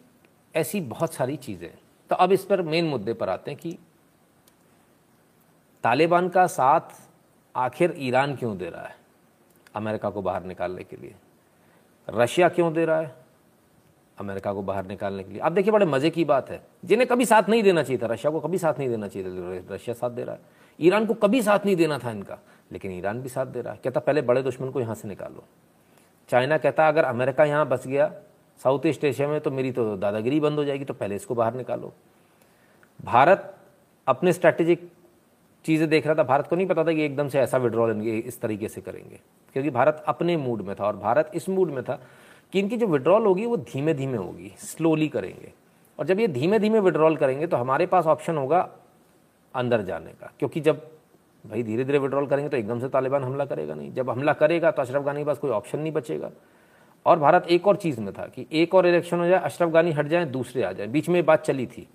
[0.55, 1.69] ऐसी बहुत सारी चीज़ें।
[2.09, 3.77] तो अब इस पर मेन मुद्दे पर आते हैं कि
[5.83, 7.01] तालिबान का साथ
[7.55, 8.95] आखिर ईरान क्यों दे रहा है?
[9.75, 11.15] अमेरिका को बाहर निकालने के लिए।
[12.07, 13.20] रशिया क्यों दे रहा है?
[14.17, 17.25] अमेरिका को बाहर निकालने के लिए। आप देखिए, बड़े मज़े की बात है। जिन्हें कभी
[17.25, 20.23] साथ नहीं देना चाहिए था, रशिया को कभी साथ नहीं देना चाहिए रशिया साथ दे
[20.23, 22.37] रहा है। ईरान को कभी साथ नहीं देना था इनका,
[22.71, 25.43] लेकिन ईरान भी साथ दे रहा है। कहता, पहले बड़े दुश्मन को यहाँ से निकालो।
[26.29, 28.11] चाइना कहता, अगर अमेरिका यहाँ बस गया
[28.59, 31.53] साउथ ईस्ट एशिया में तो मेरी तो दादागिरी बंद हो जाएगी तो पहले इसको बाहर
[31.53, 31.93] निकालो।
[32.99, 33.53] भारत
[34.07, 34.89] अपने स्ट्रैटेजिक
[35.65, 38.39] चीज़ें देख रहा था। भारत को नहीं पता था कि एकदम से ऐसा विड्रॉल इस
[38.41, 39.19] तरीके से करेंगे,
[39.55, 41.99] क्योंकि भारत अपने मूड में था और भारत इस मूड में था
[42.53, 45.51] कि इनकी जो विड्रॉल होगी वो धीमे धीमे होगी स्लोली करेंगे।
[45.99, 48.67] और जब ये धीमे धीमे विड्रॉल करेंगे तो हमारे पास ऑप्शन होगा
[49.53, 50.89] अंदर जाने का, क्योंकि जब
[51.45, 54.71] भाई धीरे धीरे विड्रॉल करेंगे तो एकदम से तालिबान हमला करेगा नहीं। जब हमला करेगा
[54.71, 56.31] तो अशरफ गानी के पास कोई ऑप्शन नहीं बचेगा।
[57.05, 59.91] और भारत एक और चीज़ में था कि एक और इलेक्शन हो जाए, अशरफ गानी
[59.91, 61.87] हट जाए, दूसरे आ जाए। बीच में बात चली थी।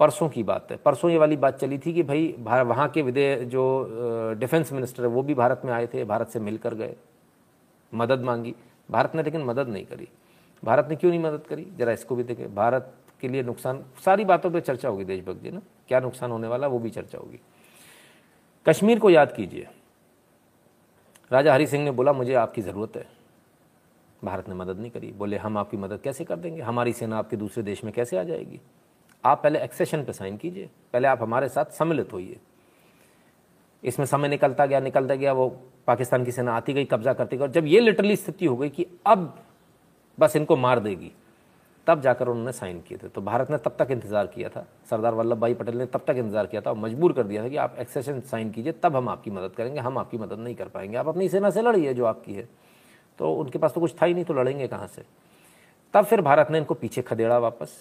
[0.00, 3.46] परसों की बात है। परसों ये वाली बात चली थी कि भाई वहाँ के विदेश
[3.48, 6.94] जो डिफेंस मिनिस्टर है, वो भी भारत में आए थे, भारत से मिलकर गए।
[7.92, 8.54] मदद मांगी।
[8.90, 10.08] भारत ने लेकिन मदद नहीं करी।
[10.64, 11.64] भारत ने क्यों नहीं मदद करी?
[11.64, 15.50] जरा इसको भी देखें। भारत के लिए नुकसान, सारी बातों पे चर्चा होगी देशभक्त जी
[15.50, 15.62] ना?
[15.88, 17.40] क्या नुकसान होने वाला, वो भी चर्चा होगी।
[18.66, 19.68] कश्मीर को याद कीजिए।
[21.32, 23.08] राजा हरि सिंह ने बोला, मुझे आपकी ज़रूरत है।
[24.24, 26.62] भारत ने मदद नहीं करी। बोले, हम आपकी मदद कैसे कर देंगे?
[26.62, 28.60] हमारी सेना आपके दूसरे देश में कैसे आ जाएगी?
[29.24, 32.40] आप पहले एक्सेशन पे साइन कीजिए। पहले आप हमारे साथ सम्मिलित होइए।
[33.84, 35.48] इसमें समय निकलता गया निकलता गया, वो
[35.86, 38.68] पाकिस्तान की सेना आती गई, कब्जा करती गई, और जब ये लिटरली स्थिति हो गई
[38.68, 39.34] कि अब
[40.18, 41.10] बस इनको मार देगी,
[41.86, 45.14] तब जाकर उन्होंने साइन किए थे। तो भारत ने तब तक इंतज़ार किया था। सरदार
[45.14, 47.56] वल्लभ भाई पटेल ने तब तक इंतज़ार किया था और मजबूर कर दिया था कि
[47.56, 50.96] आप एक्सेशन साइन कीजिए, तब हम आपकी मदद करेंगे, हम आपकी मदद नहीं कर पाएँगे।
[50.96, 52.48] आप अपनी सेना से लड़िए जो आपकी है।
[53.18, 55.02] तो उनके पास तो कुछ था ही नहीं तो लड़ेंगे कहाँ से?
[55.94, 57.76] तब फिर भारत ने इनको पीछे खदेड़ा वापस,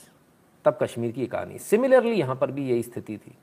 [0.66, 3.36] तब कश्मीर की कहानी। सिमिलरली यहाँ पर भी यही स्थिति थी।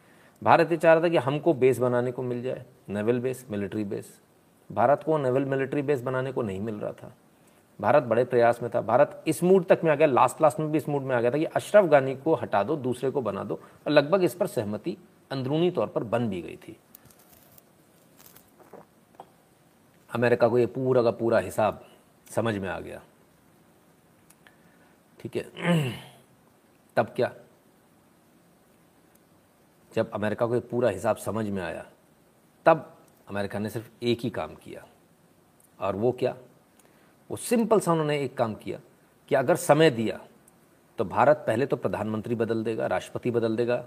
[0.43, 3.85] भारत ये चाह रहा था कि हमको बेस बनाने को मिल जाए naval base military
[3.85, 4.21] base
[4.73, 7.15] Bharat को नेवल मिलिट्री बेस बनाने को नहीं मिल रहा था।
[7.81, 10.71] भारत बड़े प्रयास में था। भारत इस मूड तक में आ गया लास्ट लास्ट में
[10.73, 13.23] भी इस मूड में आ गया था कि अशरफ गानी को हटा दो, दूसरे को
[13.23, 14.97] बना दो। और लगभग इस पर सहमति
[15.31, 16.77] अंदरूनी तौर पर बन भी गई थी।
[20.15, 21.85] अमेरिका को ये पूरा का पूरा हिसाब
[22.31, 23.03] समझ में आ गया।
[25.21, 25.47] ठीक है।
[26.97, 27.33] तब क्या?
[29.97, 31.85] जब अमेरिका को ये पूरा हिसाब समझ में आया,
[32.67, 32.93] तब
[33.29, 34.85] अमेरिका ने सिर्फ़ एक ही काम किया।
[35.81, 36.35] और वो क्या?
[37.31, 38.81] वो सिंपल सा उन्होंने एक काम किया
[39.31, 40.21] कि अगर समय दिया
[40.99, 43.85] तो भारत पहले तो प्रधानमंत्री बदल देगा, राष्ट्रपति बदल देगा,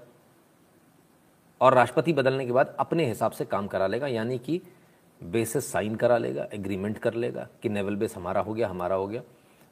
[1.61, 4.61] और राष्ट्रपति बदलने के बाद अपने हिसाब से काम करा लेगा, यानी कि
[5.21, 9.07] बेसिस साइन करा लेगा एग्रीमेंट कर लेगा कि नेवल बेस हमारा हो गया, हमारा हो
[9.07, 9.21] गया।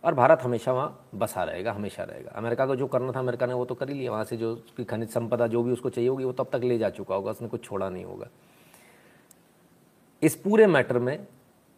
[0.04, 3.54] और भारत हमेशा वहाँ बसा रहेगा, हमेशा रहेगा। अमेरिका को जो करना था, अमेरिका ने
[3.54, 6.10] वो तो कर ही लिया। वहाँ से जो उसकी खनिज संपदा जो भी उसको चाहिए
[6.10, 8.28] होगी, वो तब तक ले जा चुका होगा, उसने कुछ छोड़ा नहीं होगा।
[10.22, 11.28] इस पूरे मैटर में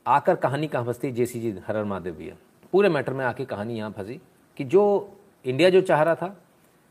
[0.07, 2.35] आकर कहानी कहाँ फंसती जे सी जी हरर महादेव भैया।
[2.71, 4.21] पूरे मैटर में आके कहानी यहाँ फंसी
[4.57, 5.13] कि जो
[5.45, 6.37] इंडिया जो चाह रहा था,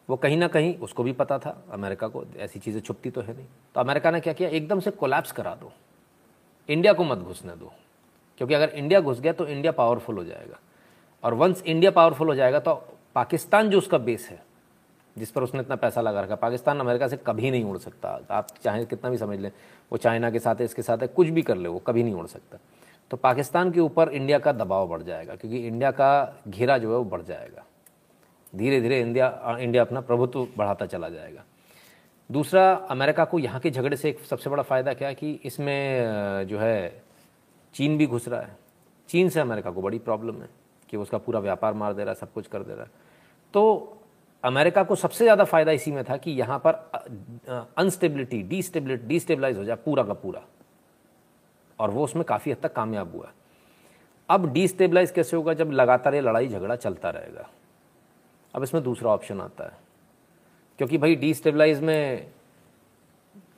[0.09, 3.37] वो कहीं ना कहीं उसको भी पता था, अमेरिका को ऐसी चीज़ें छुपती तो है
[3.37, 4.49] नहीं। तो अमेरिका ने क्या किया?
[4.49, 5.73] एकदम से कोलैप्स करा दो।
[6.69, 7.73] इंडिया को मत घुसने दो।
[8.39, 10.59] क्योंकि अगर इंडिया घुस गया तो इंडिया पावरफुल हो जाएगा।
[11.23, 12.75] और वंस इंडिया पावरफुल हो जाएगा तो
[13.15, 14.41] पाकिस्तान जो उसका बेस है,
[15.17, 18.47] जिस पर उसने इतना पैसा लगा रखा, पाकिस्तान अमेरिका से कभी नहीं उड़ सकता। आप
[18.63, 19.51] चाहे कितना भी समझ लें,
[19.93, 22.15] वो चाइना के साथ है इसके साथ है, कुछ भी कर ले, वो कभी नहीं
[22.15, 22.59] उड़ सकता।
[23.11, 26.97] तो पाकिस्तान के ऊपर इंडिया का दबाव बढ़ जाएगा, क्योंकि इंडिया का घेरा जो है
[26.97, 27.65] वो बढ़ जाएगा।
[28.57, 31.45] धीरे धीरे इंडिया इंडिया अपना प्रभुत्व बढ़ाता चला जाएगा।
[32.31, 36.47] दूसरा, अमेरिका को यहाँ के झगड़े से एक सबसे बड़ा फ़ायदा क्या है कि इसमें,
[36.47, 37.03] जो है,
[37.75, 38.57] चीन भी घुस रहा है।
[39.09, 40.49] चीन से अमेरिका को बड़ी प्रॉब्लम है।
[40.91, 42.91] कि उसका पूरा व्यापार मार दे रहा है सब कुछ कर दे रहा। है
[43.55, 43.95] तो
[44.45, 46.75] अमेरिका को सबसे ज़्यादा फ़ायदा इसी में था कि यहाँ पर
[47.79, 50.43] अनस्टेबिलिटी डीस्टेबिलिटी डीस्टेबलाइज हो जाए पूरा का पूरा।
[51.79, 53.31] और वो उसमें काफ़ी हद तक कामयाब हुआ।
[54.29, 55.55] अब डीस्टेबलाइज कैसे होगा?
[55.55, 57.49] जब लगातार ये लड़ाई झगड़ा चलता रहेगा।
[58.55, 59.77] अब इसमें दूसरा ऑप्शन आता है।
[60.79, 62.31] क्योंकि भाई डिस्टेबलाइज में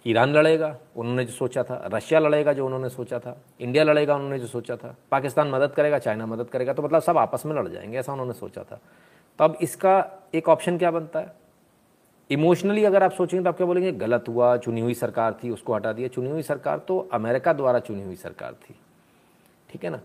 [0.07, 4.39] ईरान लड़ेगा, उन्होंने जो सोचा था। रशिया लड़ेगा जो उन्होंने सोचा था। इंडिया लड़ेगा, उन्होंने
[4.39, 7.69] जो सोचा था। पाकिस्तान मदद करेगा, चाइना मदद करेगा तो मतलब सब आपस में लड़
[7.69, 8.81] जाएँगे, ऐसा उन्होंने सोचा था।
[9.39, 11.33] तो अब इसका एक ऑप्शन क्या बनता है?
[12.31, 13.93] इमोशनली अगर आप सोचेंगे तो आप क्या बोलेंगे?
[13.93, 17.79] गलत हुआ, चुनी हुई सरकार थी, उसको हटा दिया। चुनी हुई सरकार तो अमेरिका द्वारा
[17.79, 18.75] चुनी हुई सरकार थी।
[19.71, 20.01] ठीक है ना?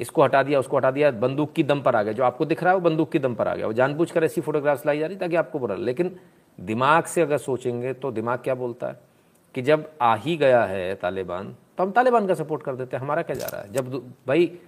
[0.00, 2.62] इसको हटा दिया, उसको हटा दिया, बंदूक की दम पर आ गया। जो आपको दिख
[2.62, 5.06] रहा है, वो बंदूक की दम पर आ गया। वो जानबूझकर ऐसी फोटोग्राफ्स लाई जा
[5.06, 6.16] रही ताकि आपको बुरा लेकिन
[6.60, 9.07] दिमाग से अगर सोचेंगे तो दिमाग क्या बोलता है?
[9.54, 13.04] कि जब आ ही गया है तालिबान तो हम तालिबान का सपोर्ट कर देते हैं,
[13.04, 13.72] हमारा क्या जा रहा है?
[13.72, 13.94] जब
[14.26, 14.58] भाई,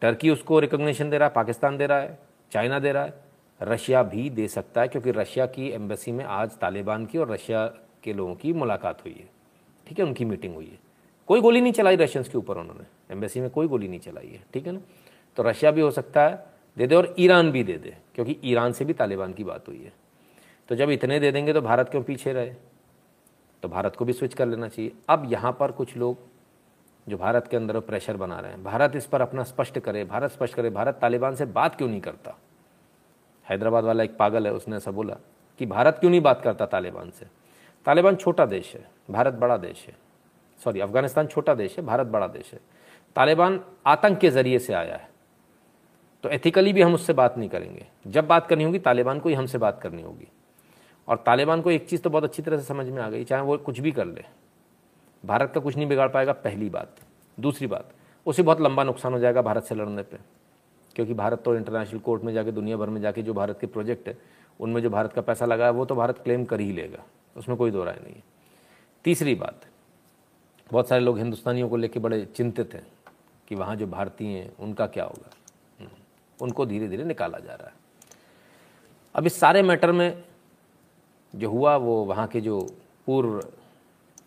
[0.00, 2.18] टर्की उसको रिकोगनीशन दे रहा है, पाकिस्तान दे रहा है,
[2.52, 3.14] चाइना दे रहा है,
[3.62, 7.66] रशिया भी दे सकता है, क्योंकि रशिया की एम्बेसी में आज तालिबान की और रशिया
[8.02, 9.28] के लोगों की मुलाकात हुई है।
[9.86, 10.78] ठीक है, उनकी मीटिंग हुई है।
[11.28, 14.44] कोई गोली नहीं चलाई रशियंस के ऊपर उन्होंने। एम्बेसी में कोई गोली नहीं चलाई है।
[14.54, 14.80] ठीक है ना?
[15.36, 16.44] तो रशिया भी हो सकता है,
[16.78, 19.78] दे दे और ईरान भी दे दे, क्योंकि ईरान से भी तालिबान की बात हुई
[19.78, 19.92] है।
[20.68, 22.54] तो जब इतने दे देंगे तो भारत क्यों पीछे रहे?
[23.62, 26.18] तो भारत को भी स्विच कर लेना चाहिए। अब यहाँ पर कुछ लोग
[27.08, 30.30] जो भारत के अंदर प्रेशर बना रहे हैं, भारत इस पर अपना स्पष्ट करे, भारत
[30.30, 32.38] स्पष्ट करे, भारत तालिबान से बात क्यों नहीं करता?
[33.48, 35.16] हैदराबाद वाला एक पागल है, उसने ऐसा बोला
[35.58, 37.26] कि भारत क्यों नहीं बात करता तालिबान से?
[37.86, 39.96] तालिबान छोटा देश है, भारत बड़ा देश है।
[40.64, 42.60] सॉरी अफ़गानिस्तान छोटा देश है, भारत बड़ा देश है।
[43.16, 45.10] तालिबान आतंक के ज़रिए से आया है।
[46.22, 49.34] तो एथिकली भी हम उससे बात नहीं करेंगे। जब बात करनी होगी, तालिबान को ही
[49.34, 50.28] हमसे बात करनी होगी।
[51.08, 53.42] और तालिबान को एक चीज़ तो बहुत अच्छी तरह से समझ में आ गई चाहे
[53.42, 54.24] वो कुछ भी कर ले।
[55.24, 56.96] भारत का कुछ नहीं बिगाड़ पाएगा पहली बात।
[57.38, 57.92] दूसरी बात
[58.26, 60.20] उसे बहुत लंबा नुकसान हो जाएगा भारत से लड़ने पर
[60.96, 64.08] क्योंकि भारत तो इंटरनेशनल कोर्ट में जाके दुनिया भर में जाके जो भारत के प्रोजेक्ट
[64.08, 64.16] है
[64.60, 67.04] उनमें जो भारत का पैसा लगा है वो तो भारत क्लेम कर ही लेगा।
[67.36, 68.22] उसमें कोई दो राय नहीं है।
[69.04, 69.60] तीसरी बात
[70.72, 72.86] बहुत सारे लोग हिंदुस्तानियों को लेकर बड़े चिंतित हैं
[73.48, 75.30] कि वहाँ जो भारतीय हैं उनका क्या होगा।
[75.80, 75.90] हम्म,
[76.40, 77.74] उनको धीरे धीरे निकाला जा रहा है।
[79.14, 80.24] अब इस सारे मैटर में
[81.34, 82.60] जो हुआ वो वहाँ के जो
[83.06, 83.42] पूर्व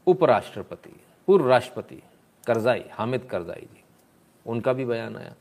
[0.07, 0.93] उपराष्ट्रपति,
[1.27, 2.01] पूर्व राष्ट्रपति
[2.43, 3.83] करजाई, हामिद करजाई जी,
[4.45, 5.33] उनका भी बयान आया।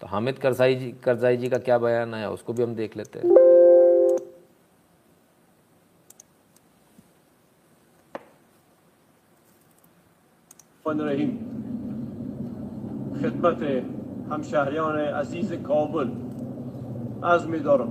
[0.00, 3.18] तो हामिद करजाई जी करजाई जी का क्या बयान आया, उसको भी हम देख लेते
[3.18, 3.40] हैं।
[13.14, 13.60] खिदमत
[14.28, 16.08] हम शहरियों ने अज़ीज़ कौबुल
[17.24, 17.90] आज़मी दौरम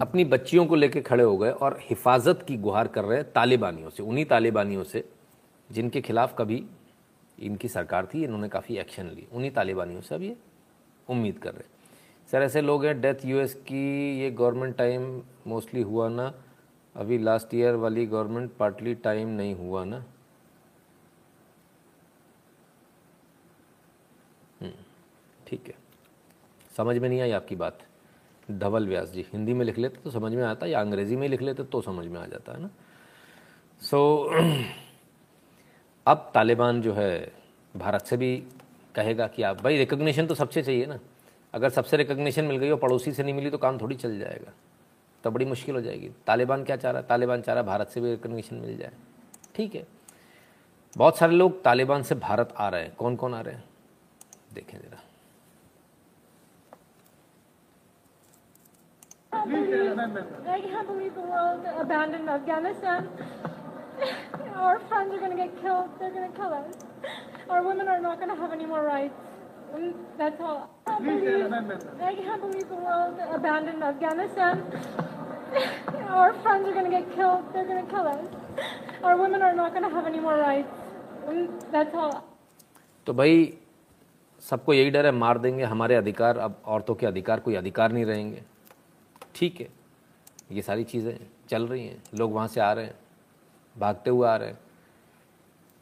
[0.00, 3.90] अपनी बच्चियों को लेकर खड़े हो गए और हिफाजत की गुहार कर रहे हैं तालिबानियों
[3.90, 5.04] से उन्हीं तालिबानियों से
[5.70, 6.64] जिनके खिलाफ कभी
[7.38, 10.36] इनकी सरकार थी इन्होंने काफ़ी एक्शन ली उन्हीं तालिबानियों से अब ये
[11.08, 11.70] उम्मीद कर रहे
[12.28, 13.84] सर ऐसे लोग हैं डेथ यूएस की
[14.20, 15.02] ये गवर्नमेंट टाइम
[15.48, 16.32] मोस्टली हुआ ना
[16.94, 20.04] अभी लास्ट ईयर वाली गवर्नमेंट पार्टली टाइम नहीं हुआ ना
[25.47, 25.73] ठीक है।
[26.77, 27.79] समझ में नहीं आई आपकी बात?
[28.51, 31.41] धवल व्यास जी हिंदी में लिख लेते तो समझ में आता या अंग्रेज़ी में लिख
[31.41, 32.69] लेते तो समझ में आ जाता है ना?
[33.81, 34.65] सो so,
[36.07, 37.31] अब तालिबान जो है
[37.77, 38.43] भारत से भी
[38.95, 40.99] कहेगा कि आप भाई रिकग्निशन तो सबसे चाहिए ना।
[41.53, 44.53] अगर सबसे रिकग्निशन मिल गई और पड़ोसी से नहीं मिली तो काम थोड़ी चल जाएगा।
[45.23, 47.01] तो बड़ी मुश्किल हो जाएगी। तालिबान क्या चाह रहा?
[47.01, 48.91] है तालिबान चाह रहा है भारत से भी रिकग्निशन मिल जाए।
[49.55, 49.87] ठीक है।
[50.97, 53.63] बहुत सारे लोग तालिबान से भारत आ रहे हैं। कौन कौन आ रहे हैं?
[54.53, 55.03] देखें जरा।
[59.49, 63.07] I can't believe the world abandoned Afghanistan.
[64.55, 65.89] Our friends are going to get killed.
[65.99, 66.75] They're going to kill us.
[67.49, 69.13] Our women are not going to have any more rights.
[70.17, 70.69] That's all.
[70.87, 71.51] I can't, believe,
[72.01, 74.63] I can't believe the world abandoned Afghanistan.
[76.09, 77.53] Our friends are going to get killed.
[77.53, 78.25] They're going to kill us.
[79.03, 80.73] Our women are not going to have any more rights.
[81.71, 82.23] That's all.
[83.05, 83.57] तो भाई
[84.49, 88.05] सबको यही डर है मार देंगे हमारे अधिकार अब औरतों के अधिकार कोई अधिकार नहीं
[88.05, 88.41] रहेंगे
[89.37, 89.67] ठीक है,
[90.51, 91.17] ये सारी चीज़ें
[91.49, 92.95] चल रही हैं, लोग वहाँ से आ रहे हैं,
[93.75, 94.57] भागते हुए आ रहे हैं।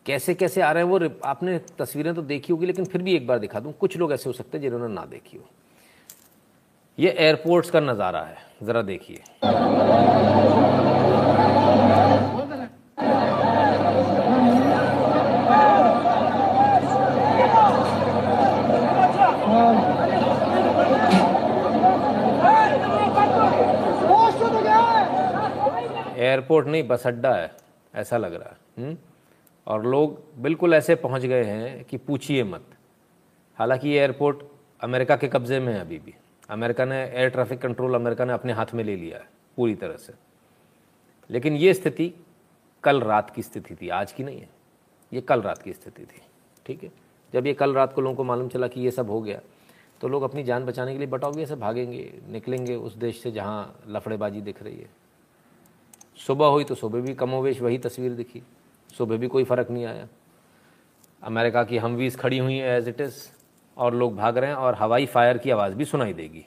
[0.06, 3.28] कैसे कैसे आ रहे हैं वो आपने तस्वीरें तो देखी होगी, लेकिन फिर भी एक
[3.28, 5.44] बार दिखा दूँ, कुछ लोग ऐसे हो सकते हैं जिन्होंने ना देखी हो।
[6.98, 9.24] ये एयरपोर्ट्स का नज़ारा है, ज़रा देखिए।
[26.36, 27.52] एयरपोर्ट नहीं, बस अड्डा है,
[27.94, 28.98] ऐसा लग रहा है। हुँ?
[29.68, 32.66] और लोग बिल्कुल ऐसे पहुँच गए हैं कि पूछिए मत।
[33.58, 34.44] हालाँकि ये एयरपोर्ट
[34.82, 36.14] अमेरिका के कब्ज़े में है अभी भी।
[36.50, 39.96] अमेरिका ने एयर ट्रैफ़िक कंट्रोल अमेरिका ने अपने हाथ में ले लिया है, पूरी तरह
[39.98, 40.14] से।
[41.30, 42.12] लेकिन ये स्थिति
[42.84, 44.50] कल रात की स्थिति थी, आज की नहीं है।
[45.12, 46.22] ये कल रात की स्थिति थी,
[46.66, 46.92] ठीक है?
[47.34, 49.40] जब ये कल रात को लोगों को मालूम चला कि ये सब हो गया
[50.02, 53.80] तो लोग अपनी जान बचाने के लिए बटौगे से भागेंगे, निकलेंगे उस देश से जहाँ
[53.88, 54.90] लफड़ेबाजी दिख रही है।
[56.18, 58.42] सुबह हुई तो सुबह भी कमोवेश वही तस्वीर दिखी।
[58.90, 60.08] सुबह भी कोई फ़र्क नहीं आया।
[61.22, 63.16] अमेरिका की हमवीज खड़ी हुई है एज इट इज़
[63.78, 66.46] और लोग भाग रहे हैं, और हवाई फायर की आवाज़ भी सुनाई देगी।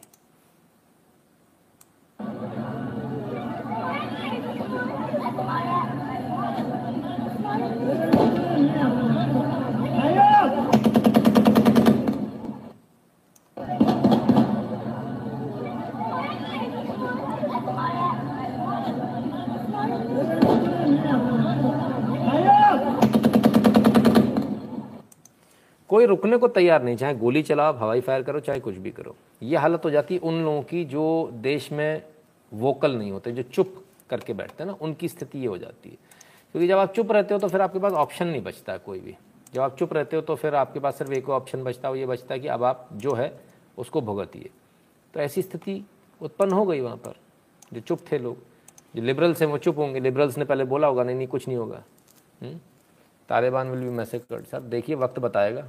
[25.99, 29.17] कोई रुकने को तैयार नहीं, चाहे गोली चलाओ, हवाई फायर करो, चाहे कुछ भी करो।
[29.43, 32.03] ये हालत हो जाती है उन लोगों की जो देश में
[32.53, 35.97] वोकल नहीं होते, जो चुप करके बैठते हैं ना, उनकी स्थिति ये हो जाती है।
[36.53, 39.17] क्योंकि जब आप चुप रहते हो तो फिर आपके पास ऑप्शन नहीं बचता कोई भी।
[39.55, 42.07] जब आप चुप रहते हो तो फिर आपके पास सिर्फ़ एक ऑप्शन बचता है ये
[42.07, 43.41] बचता है कि अब आप जो है,
[43.79, 44.51] उसको भुगतिए।
[45.15, 45.87] तो ऐसी स्थिति
[46.23, 47.15] उत्पन्न हो गई वहाँ पर,
[47.73, 48.37] जो चुप थे लोग।
[48.97, 51.59] जो लिबरल्स हैं वो चुप होंगे। लिबरल्स ने पहले बोला होगा, नहीं नहीं, कुछ नहीं
[51.59, 51.83] होगा।
[52.43, 52.59] हम्म?
[53.29, 54.45] Taliban will be massacred.
[54.45, 55.69] Sir देखिए, वक्त बताएगा।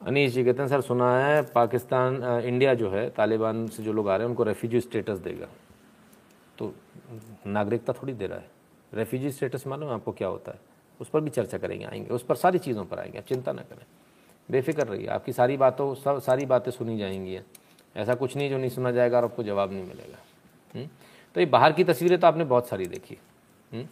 [0.00, 4.08] अनीश जी कहते हैं, सर, सुना है पाकिस्तान इंडिया जो है, तालिबान से जो लोग
[4.08, 5.46] आ रहे हैं, उनको रेफ्यूजी स्टेटस देगा।
[6.58, 6.72] तो
[7.46, 8.50] नागरिकता थोड़ी दे रहा है।
[8.94, 10.58] रेफ्यूजी स्टेटस मालूम आपको क्या होता है?
[11.00, 13.62] उस पर भी चर्चा करेंगे, आएँगे, उस पर सारी चीज़ों पर आएँगे। आप चिंता ना
[13.62, 13.84] करें।
[14.50, 17.40] बेफिक्र रहिए। आपकी सारी बातों, सब, सारी बातें सुनी जाएँगी।
[17.96, 20.18] ऐसा कुछ नहीं जो नहीं सुना जाएगा और आपको जवाब नहीं मिलेगा।
[20.74, 20.88] हम्म?
[21.34, 23.18] तो ये बाहर की तस्वीरें तो आपने बहुत सारी देखी।
[23.72, 23.86] हम्म?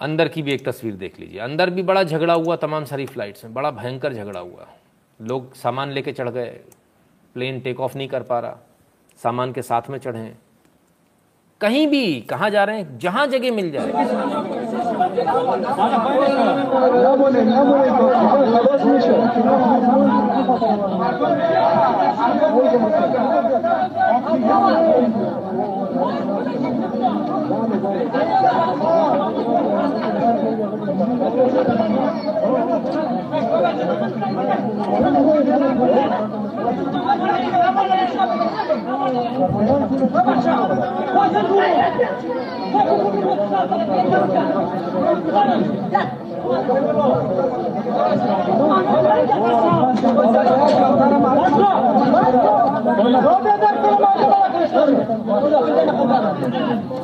[0.00, 3.44] अंदर की भी एक तस्वीर देख लीजिए। अंदर भी बड़ा झगड़ा हुआ तमाम सारी फ्लाइट्स
[3.44, 4.68] में। बड़ा भयंकर झगड़ा हुआ।
[5.22, 6.60] लोग सामान लेके चढ़ गए।
[7.34, 8.58] प्लेन टेक ऑफ़ नहीं कर पा रहा।
[9.16, 10.34] सामान के साथ में चढ़े।
[11.60, 12.98] कहीं भी, कहाँ जा रहे हैं?
[12.98, 13.92] जहाँ जगह मिल जाए।
[17.02, 17.90] Neabune, neabune,
[18.50, 19.14] havaş mı işe?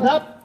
[0.06, 0.35] Stop.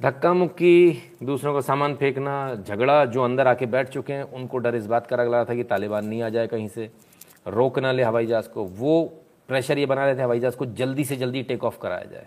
[0.00, 4.74] धक्का मुक्की दूसरों का सामान फेंकना, झगड़ा जो अंदर आके बैठ चुके हैं, उनको डर
[4.74, 6.90] इस बात का लग रहा था कि तालिबान नहीं आ जाए कहीं से,
[7.48, 9.04] रोक ना ले हवाई जहाज़ को। वो
[9.48, 12.26] प्रेशर ये बना रहे थे, हवाई जहाज़ को जल्दी से जल्दी टेक ऑफ़ कराया जाए।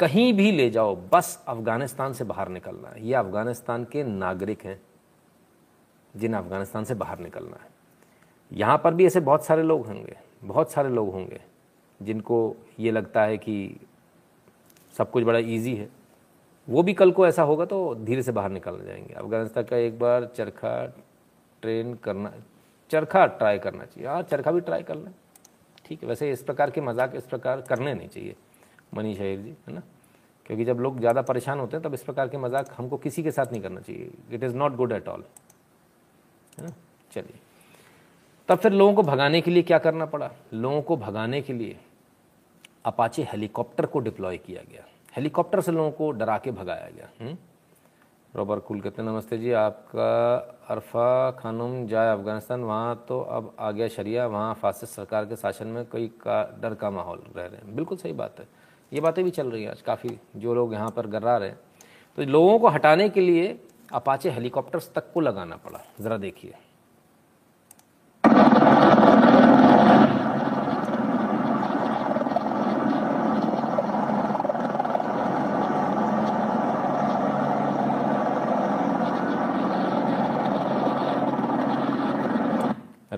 [0.00, 4.80] कहीं भी ले जाओ, बस अफ़गानिस्तान से बाहर निकलना है। ये अफ़गानिस्तान के नागरिक हैं,
[6.14, 7.70] जिन्हें अफ़गानिस्तान से बाहर निकलना है।
[8.52, 11.40] यहाँ पर भी ऐसे बहुत सारे लोग होंगे, बहुत सारे लोग होंगे,
[12.00, 13.76] जिनको ये लगता है कि
[14.94, 15.97] सब कुछ बड़ा ईजी है।
[16.68, 19.98] वो भी कल को ऐसा होगा तो धीरे से बाहर निकल जाएँगे। अफ़गानिस्तान का एक
[19.98, 20.84] बार चरखा
[21.62, 22.32] ट्रेन करना,
[22.90, 25.12] चरखा ट्राई करना चाहिए। हाँ चरखा भी ट्राई कर लें।
[25.84, 28.34] ठीक है, वैसे इस प्रकार के मज़ाक इस प्रकार करने नहीं चाहिए,
[28.94, 29.82] मनीष अय्यर जी, है ना?
[30.46, 33.30] क्योंकि जब लोग ज़्यादा परेशान होते हैं, तब इस प्रकार के मज़ाक हमको किसी के
[33.30, 35.24] साथ नहीं करना चाहिए। It is not good at all
[36.58, 36.72] है ना?
[37.12, 37.40] चलिए।
[38.48, 40.30] तब फिर लोगों को भगाने के लिए क्या करना पड़ा?
[40.54, 41.76] लोगों को भगाने के लिए
[42.84, 44.84] अपाचे हेलीकॉप्टर को डिप्लॉय किया गया।
[45.18, 47.36] हेलीकॉप्टर से लोगों को डरा के भगाया गया। हम्म?
[48.36, 50.36] रॉबर कुल कहते हैं, नमस्ते जी, आपका
[50.68, 55.66] अरफा खानुम जाए अफ़गानिस्तान, वहाँ तो अब आ गया शरिया, वहाँ फासिस्ट सरकार के शासन
[55.66, 58.48] में कोई का डर का माहौल रह रहे हैं। बिल्कुल सही बात है।
[58.92, 61.60] ये बातें भी चल रही हैं आज काफ़ी, जो लोग यहाँ पर गर्रा रहे हैं।
[62.16, 63.60] तो लोगों को हटाने के लिए
[63.92, 66.54] अपाचे हेलीकॉप्टर्स तक को लगाना पड़ा। ज़रा देखिए।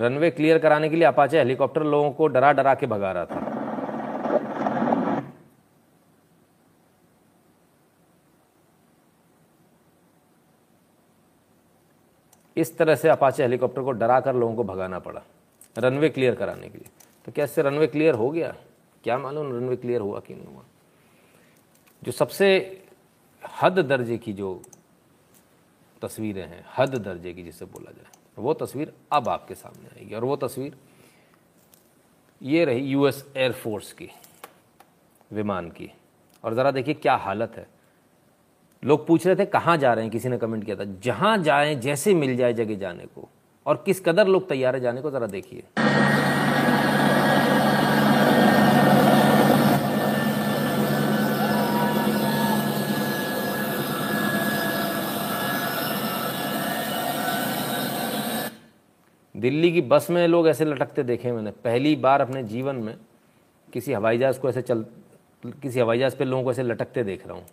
[0.00, 3.48] रनवे क्लियर कराने के लिए अपाचे हेलीकॉप्टर लोगों को डरा डरा के भगा रहा था।
[12.56, 15.22] इस तरह से अपाचे हेलीकॉप्टर को डरा कर लोगों को भगाना पड़ा,
[15.78, 16.88] रनवे क्लियर कराने के लिए।
[17.26, 18.54] तो क्या इससे रनवे क्लियर हो गया?
[19.04, 20.64] क्या मालूम रनवे क्लियर हुआ कि नहीं हुआ?
[22.02, 22.48] जो सबसे
[23.42, 24.60] हद दर्जे की जो
[26.02, 30.24] तस्वीरें हैं, हद दर्जे की जिसे बोला जाए वो तस्वीर अब आपके सामने आएगी। और
[30.24, 30.76] वो तस्वीर
[32.42, 34.08] ये रही यूएस एयरफोर्स की,
[35.32, 35.90] विमान की।
[36.44, 37.66] और ज़रा देखिए क्या हालत है।
[38.84, 40.12] लोग पूछ रहे थे, कहाँ जा रहे हैं?
[40.12, 43.28] किसी ने कमेंट किया था, जहाँ जाएँ, जैसे मिल जाए जगह जाने को।
[43.66, 45.64] और किस कदर लोग तैयार है जाने को, ज़रा देखिए।
[59.40, 62.94] दिल्ली की बस में लोग ऐसे लटकते देखे मैंने। पहली बार अपने जीवन में
[63.72, 64.84] किसी हवाई जहाज़ को ऐसे चल,
[65.62, 67.44] किसी हवाई जहाज़ पे लोगों को ऐसे लटकते देख रहा हूँ।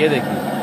[0.00, 0.59] ये देखिए।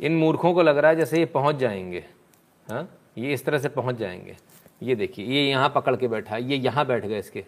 [0.00, 2.04] इन मूर्खों को लग रहा है जैसे ये पहुँच जाएँगे।
[2.70, 2.88] हाँ?
[3.18, 4.36] ये इस तरह से पहुँच जाएँगे।
[4.82, 7.44] ये देखिए, ये यहाँ पकड़ के बैठा है, ये यहाँ बैठ गए इसके।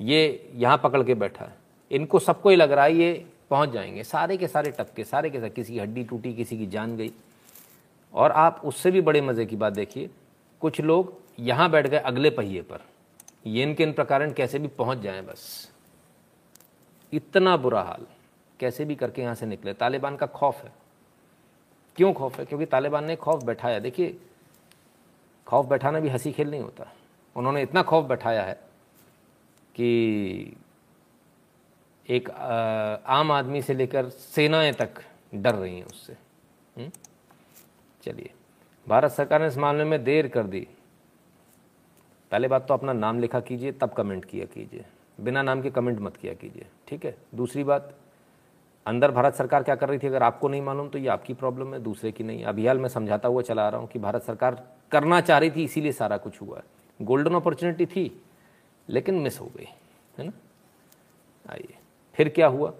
[0.00, 1.56] ये यहाँ पकड़ के बैठा है।
[1.90, 5.38] इनको सबको ही लग रहा है ये पहुँच जाएँगे। सारे के सारे टपके, सारे के
[5.38, 7.12] सारे, किसी की हड्डी टूटी, किसी की जान गई।
[8.14, 10.10] और आप उससे भी बड़े मज़े की बात देखिए,
[10.60, 12.80] कुछ लोग यहाँ बैठ गए अगले पहिए पर।
[13.46, 15.72] ये इनके इन प्रकार कैसे भी पहुँच जाएँ बस।
[17.12, 18.06] इतना बुरा हाल।
[18.60, 20.85] कैसे भी करके यहाँ से निकले। तालिबान का खौफ है।
[21.96, 22.44] क्यों खौफ है?
[22.44, 24.20] क्योंकि तालिबान ने खौफ बैठाया। देखिए,
[25.46, 26.92] खौफ बैठाना भी हँसी खेल नहीं होता।
[27.36, 28.60] उन्होंने इतना खौफ बैठाया है
[29.74, 30.56] कि
[32.08, 32.30] एक
[33.06, 34.90] आम आदमी से लेकर सेनाएँ तक
[35.34, 36.12] डर रही हैं उससे।
[36.76, 36.90] हम्म?
[38.02, 38.30] चलिए,
[38.88, 40.68] भारत सरकार ने इस मामले में देर कर दी।
[42.30, 44.84] पहले बात तो अपना नाम लिखा कीजिए, तब कमेंट किया कीजिए।
[45.20, 47.16] बिना नाम के कमेंट मत किया कीजिए। ठीक है?
[47.34, 47.94] दूसरी बात
[48.86, 50.06] अंदर भारत सरकार क्या कर रही थी?
[50.06, 52.88] अगर आपको नहीं मालूम तो ये आपकी प्रॉब्लम है, दूसरे की नहीं। अभी हाल मैं
[52.88, 54.62] समझाता हुआ चला आ रहा हूँ कि भारत सरकार
[54.92, 56.64] करना चाह रही थी, इसीलिए सारा कुछ हुआ है।
[57.00, 58.10] गोल्डन अपॉर्चुनिटी थी,
[58.88, 59.68] लेकिन मिस हो गई,
[60.18, 60.32] है ना?
[61.46, 61.74] आइए,
[62.16, 62.72] फिर क्या हुआ?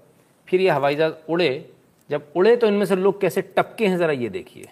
[0.49, 1.71] फिर ये हवाई जहाज़ उड़े।
[2.11, 4.69] जब उड़े तो इनमें से लोग कैसे टपके हैं, ज़रा ये देखिए।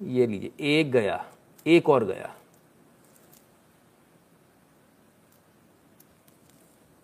[0.00, 1.24] ये लीजिए, एक गया,
[1.66, 2.34] एक और गया।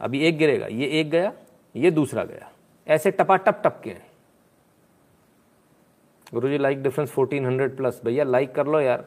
[0.01, 1.33] अभी एक गिरेगा, ये एक गया,
[1.75, 2.51] ये दूसरा गया।
[2.87, 4.07] ऐसे टपा टप टप के हैं।
[6.35, 9.05] Guru ji like difference fourteen hundred plus भैया लाइक कर लो यार।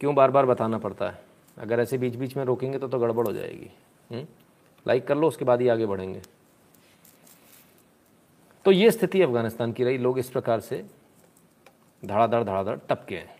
[0.00, 1.18] क्यों बार बार बताना पड़ता है?
[1.58, 3.70] अगर ऐसे बीच बीच में रोकेंगे तो तो गड़बड़ हो जाएगी।
[4.86, 6.20] लाइक कर लो, उसके बाद ही आगे बढ़ेंगे।
[8.64, 10.84] तो ये स्थिति अफ़गानिस्तान की रही। लोग इस प्रकार से
[12.02, 13.39] धड़ाधड़ धड़ाधड़ टपके हैं।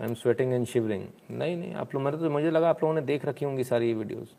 [0.00, 2.94] I am sweating and shivering नहीं नहीं, आप लोग, मेरे तो मुझे लगा आप लोगों
[2.94, 4.34] ने देख रखी होंगी सारी ये वीडियोस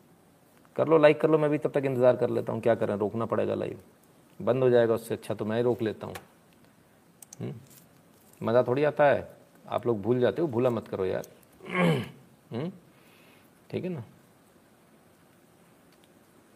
[0.76, 2.94] कर लो लाइक कर लो, मैं भी तब तक इंतज़ार कर लेता हूँ, क्या करें,
[2.96, 3.80] रोकना पड़ेगा लाइव
[4.40, 6.14] बंद हो जाएगा उससे अच्छा तो मैं ही रोक लेता हूँ।
[7.40, 7.52] हम्म?
[8.40, 9.28] मज़ा थोड़ी आता है।
[9.66, 11.24] आप लोग भूल जाते हो, भूला मत करो यार।
[12.52, 12.70] हम्म?
[13.70, 14.02] ठीक है ना?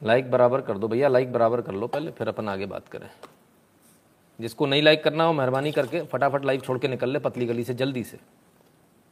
[0.01, 3.09] लाइक बराबर कर दो भैया लाइक बराबर कर लो पहले, फिर अपन आगे बात करें।
[4.38, 7.64] जिसको नहीं लाइक करना हो, मेहरबानी करके फटाफट लाइव छोड़ के निकल ले पतली गली
[7.64, 8.18] से, जल्दी से।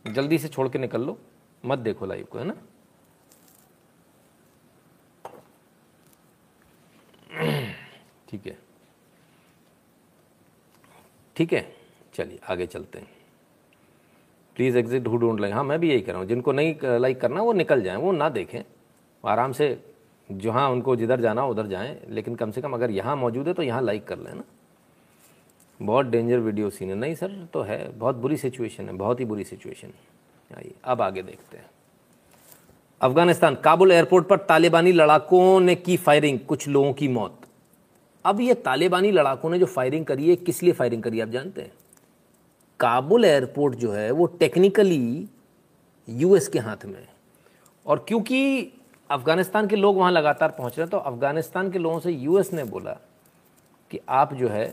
[0.06, 1.18] जल्दी से छोड़ के निकल लो,
[1.64, 2.54] मत देखो लाइव को, है ना?
[8.28, 8.56] ठीक है।
[11.36, 11.66] ठीक है?
[12.14, 13.08] चलिए, आगे चलते हैं।
[14.56, 17.20] Please exit who don't like हाँ मैं भी यही कर रहा हूँ, जिनको नहीं लाइक
[17.20, 18.62] करना, वो निकल जाएँ, वो ना देखें।
[19.24, 19.68] आराम से
[20.30, 23.62] जहाँ उनको जिधर जाना, उधर जाएँ, लेकिन कम से कम अगर यहाँ मौजूद है तो
[23.62, 24.42] यहाँ लाइक कर लें ना?
[25.80, 29.24] बहुत डेंजर वीडियो सीन है। नहीं सर तो है। बहुत बुरी सिचुएशन है। बहुत ही
[29.24, 29.92] बुरी सिचुएशन
[30.50, 31.70] आइए, अब आगे देखते हैं।
[33.00, 37.40] अफ़गानिस्तान, काबुल एयरपोर्ट पर तालिबानी लड़ाकों ने की फायरिंग कुछ लोगों की मौत।
[38.24, 41.62] अब ये तालिबानी लड़ाकों ने जो फायरिंग करी है, किस लिए फायरिंग करी आप जानते
[41.62, 41.72] हैं?
[42.80, 45.28] काबुल एयरपोर्ट जो है, वो टेक्निकली
[46.08, 47.08] यूएस के हाथ में है।
[47.86, 48.72] और क्योंकि
[49.10, 52.64] अफ़गानिस्तान के लोग वहाँ लगातार पहुँच रहे हैं तो अफ़गानिस्तान के लोगों से यूएस ने
[52.64, 52.92] बोला
[53.90, 54.66] कि आप जो है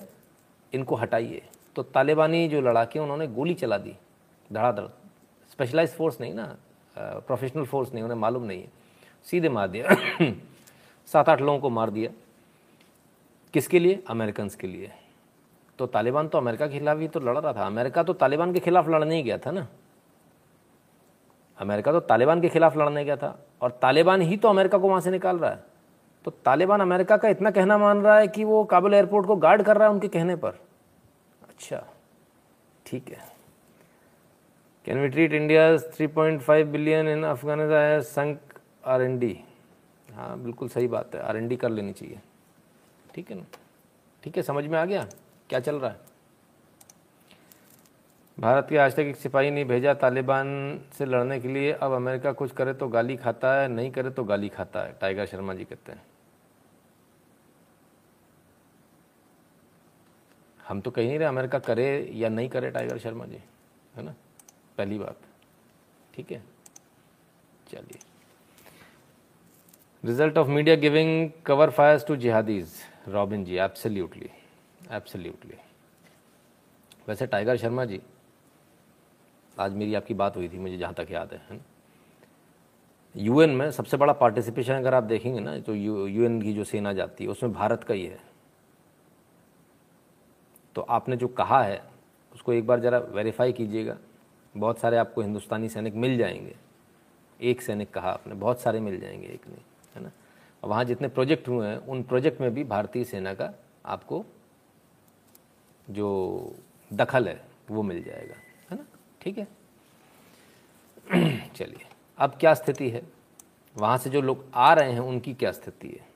[0.74, 1.42] इनको हटाइए।
[1.76, 3.96] तो तालिबानी जो लड़ाके उन्होंने गोली चला दी।
[4.54, 4.88] धड़ाधड़।
[5.52, 6.56] स्पेशलाइज फोर्स नहीं ना
[6.98, 8.72] प्रोफेशनल फोर्स नहीं, उन्हें मालूम नहीं है।
[9.26, 9.96] सीधे मार दिया।
[11.08, 12.12] सात आठ लोगों को मार दिया।
[13.54, 14.04] किसके लिए?
[14.10, 14.92] अमेरिकन के लिए।
[15.78, 18.60] तो तालिबान तो अमेरिका के खिलाफ ही तो लड़ रहा था। अमेरिका तो तालिबान के
[18.60, 19.68] खिलाफ लड़ने ही गया था ना।
[21.58, 25.02] अमेरिका तो तालिबान के खिलाफ लड़ने गया था। और तालिबान ही तो अमेरिका को वहाँ
[25.02, 25.73] से निकाल रहा है।
[26.26, 29.64] तो तालिबान अमेरिका का इतना कहना मान रहा है कि वो काबुल एयरपोर्ट को गार्ड
[29.64, 30.60] कर रहा है उनके कहने पर।
[31.42, 31.84] अच्छा
[32.86, 33.32] ठीक है।
[34.88, 35.66] Can we treat India
[35.98, 39.38] 3.5 billion in Afghanistan sunk R N D
[40.10, 42.20] हाँ बिल्कुल सही बात है। आर एन डी कर लेनी चाहिए।
[43.16, 43.44] ठीक है ना?
[44.24, 45.08] ठीक है, समझ में आ गया?
[45.50, 46.00] क्या चल रहा है?
[48.38, 50.48] भारत के आज तक एक सिपाही नहीं भेजा। तालिबान
[50.98, 54.24] से लड़ने के लिए अब अमेरिका कुछ करे तो गाली खाता है, नहीं करे तो
[54.24, 56.02] गाली खाता है। टाइगर शर्मा जी कहते हैं।
[60.64, 63.40] हम तो कह नहीं रहे, अमेरिका करे या नहीं करे टाइगर शर्मा जी,
[63.96, 64.14] है ना?
[64.78, 65.18] पहली बात।
[66.14, 66.42] ठीक है?
[67.72, 68.00] चलिए।
[70.04, 72.74] Result of media giving cover fires to jihadis
[73.10, 74.30] Robin ji absolutely
[74.92, 75.58] absolutely
[77.08, 78.02] वैसे टाइगर शर्मा जी,
[79.58, 81.64] आज मेरी आपकी बात हुई थी, मुझे जहाँ तक याद है है ना?
[83.16, 86.94] यूएन में सबसे बड़ा पार्टिसिपेशन अगर आप देखेंगे ना तो यू यूएन की जो सेना
[86.94, 88.20] जाती है, उसमें भारत का ही है।
[90.76, 91.84] तो आपने जो कहा है,
[92.34, 93.98] उसको एक बार ज़रा वेरीफाई कीजिएगा।
[94.58, 96.56] बहुत सारे आपको हिंदुस्तानी सैनिक मिल जाएँगे।
[97.42, 99.62] एक सैनिक कहा आपने, बहुत सारे मिल जाएँगे एक नहीं
[99.96, 100.12] है ना?
[100.64, 103.54] वहाँ जितने प्रोजेक्ट हुए हैं, उन प्रोजेक्ट में भी भारतीय सेना का
[103.86, 104.26] आपको
[105.90, 106.56] जो
[106.94, 108.36] दखल है, वो मिल जाएगा,
[108.72, 108.86] है ना?
[109.22, 109.48] ठीक है?
[111.56, 111.86] चलिए,
[112.18, 113.04] अब क्या स्थिति है?
[113.78, 116.13] वहाँ से जो लोग आ रहे हैं, उनकी क्या स्थिति है?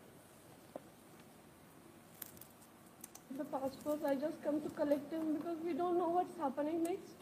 [3.67, 4.03] The passports.
[4.05, 7.15] I just come to collect him because we don't know what's happening next.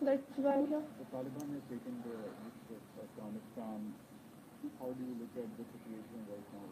[0.00, 0.82] That's why I'm here.
[0.98, 2.16] The Taliban has taken the
[2.46, 3.94] east of Afghanistan.
[4.80, 6.68] How do you look at the situation right now?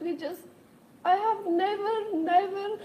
[0.00, 0.42] We just,
[1.04, 2.78] I have never, never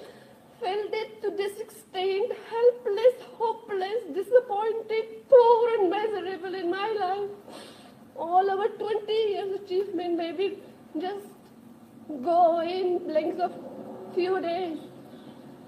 [0.59, 7.29] felt it to this extent, helpless, hopeless, disappointed, poor and miserable in my life.
[8.15, 10.59] All our 20 years achievement maybe
[10.99, 11.25] just
[12.23, 13.53] go in blinks of
[14.13, 14.77] few days.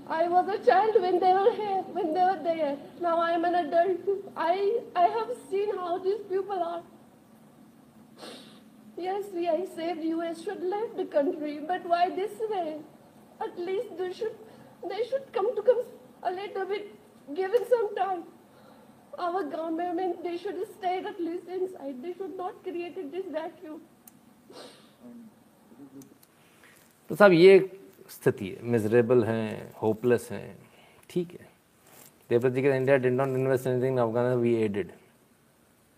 [0.07, 2.77] I was a child when they were here, when they were there.
[3.01, 4.01] Now I am an adult.
[4.38, 6.83] I, I have seen how these people are.
[8.97, 12.77] Yes, we I saved US should leave the country, but why this way?
[13.41, 14.36] At least they should
[14.88, 15.81] they should come to come
[16.23, 16.95] a little bit
[17.33, 18.23] given some time.
[19.17, 22.01] Our government they should stay at least inside.
[22.01, 23.81] They should not created this vacuum.
[25.03, 25.29] Um,
[27.10, 27.70] तो साहब, ये
[28.10, 30.58] स्थिति है। Miserable हैं hopeless हैं।
[31.10, 31.47] ठीक है।
[32.30, 34.91] देवव्रत जी के India did not invest anything Afghanistan we aided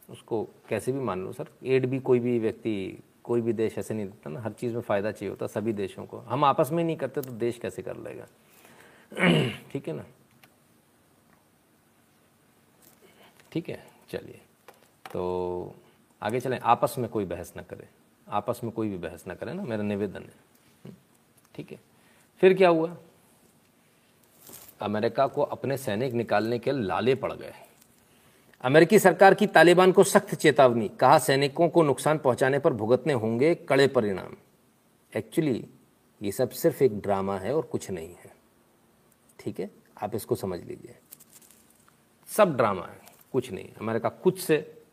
[0.09, 3.93] उसको कैसे भी मान लो, सर एड भी कोई भी व्यक्ति, कोई भी देश ऐसे
[3.93, 6.77] नहीं देता ना। हर चीज़ में फ़ायदा चाहिए होता सभी देशों को। हम आपस में
[6.77, 8.27] ही नहीं करते तो देश कैसे कर लेगा?
[9.71, 10.05] ठीक है ना?
[13.51, 14.41] ठीक है, चलिए।
[15.13, 15.75] तो
[16.21, 17.87] आगे चलें। आपस में कोई बहस ना करें।
[18.27, 20.46] आपस में कोई भी बहस ना करें ना। मेरा निवेदन है।
[21.57, 21.79] ठीक है।
[22.39, 22.97] फिर क्या हुआ?
[24.81, 27.53] अमेरिका को अपने सैनिक निकालने के लाले पड़ गए।
[28.61, 33.55] अमेरिकी सरकार की तालिबान को सख्त चेतावनी, कहा सैनिकों को नुकसान पहुँचाने पर भुगतने होंगे
[33.55, 34.35] कड़े परिणाम।
[35.17, 35.67] एक्चुअली
[36.21, 38.33] ये सब सिर्फ़ एक ड्रामा है और कुछ नहीं है।
[39.39, 39.69] ठीक है?
[40.01, 40.95] आप इसको समझ लीजिए।
[42.27, 42.99] सब ड्रामा है,
[43.31, 44.83] कुछ नहीं। अमेरिका खुद से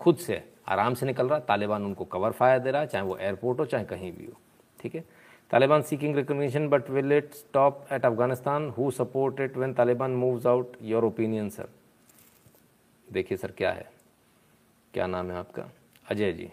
[0.00, 3.16] खुद से आराम से निकल रहा तालिबान उनको कवर फायर दे रहा है, चाहे वो
[3.16, 4.32] एयरपोर्ट हो, चाहे कहीं भी हो।
[4.80, 5.04] ठीक है?
[5.50, 10.46] Taliban seeking recognition but will it stop at Afghanistan who support it when Taliban moves
[10.46, 11.68] out your opinion sir
[13.08, 13.88] देखिए सर क्या है?
[14.94, 15.68] क्या नाम है आपका?
[16.06, 16.48] अजय जी,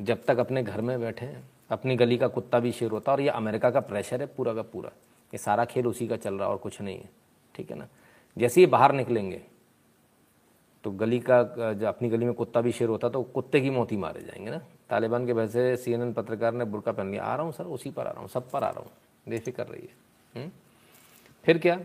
[0.00, 3.16] जब तक अपने घर में बैठे हैं, अपनी गली का कुत्ता भी शेर होता है
[3.16, 4.90] और ये अमेरिका का प्रेशर है पूरा का पूरा।
[5.32, 7.08] ये सारा खेल उसी का चल रहा है और कुछ नहीं है,
[7.54, 7.88] ठीक है ना?
[8.36, 9.42] जैसे ही बाहर निकलेंगे
[10.84, 11.42] तो गली का
[11.72, 14.60] जब अपनी गली में कुत्ता भी शेर होता तो कुत्ते की मौत मारे जाएँगे ना?
[14.90, 18.06] तालिबान के वैसे सी पत्रकार ने बुरका पहन लिया। आ रहा हूँ सर, उसी पर
[18.06, 18.90] आ रहा हूँ, सब पर आ रहा हूँ।
[19.26, 19.88] बेफिक्र रही
[20.34, 20.50] है
[21.44, 21.78] फिर क्या?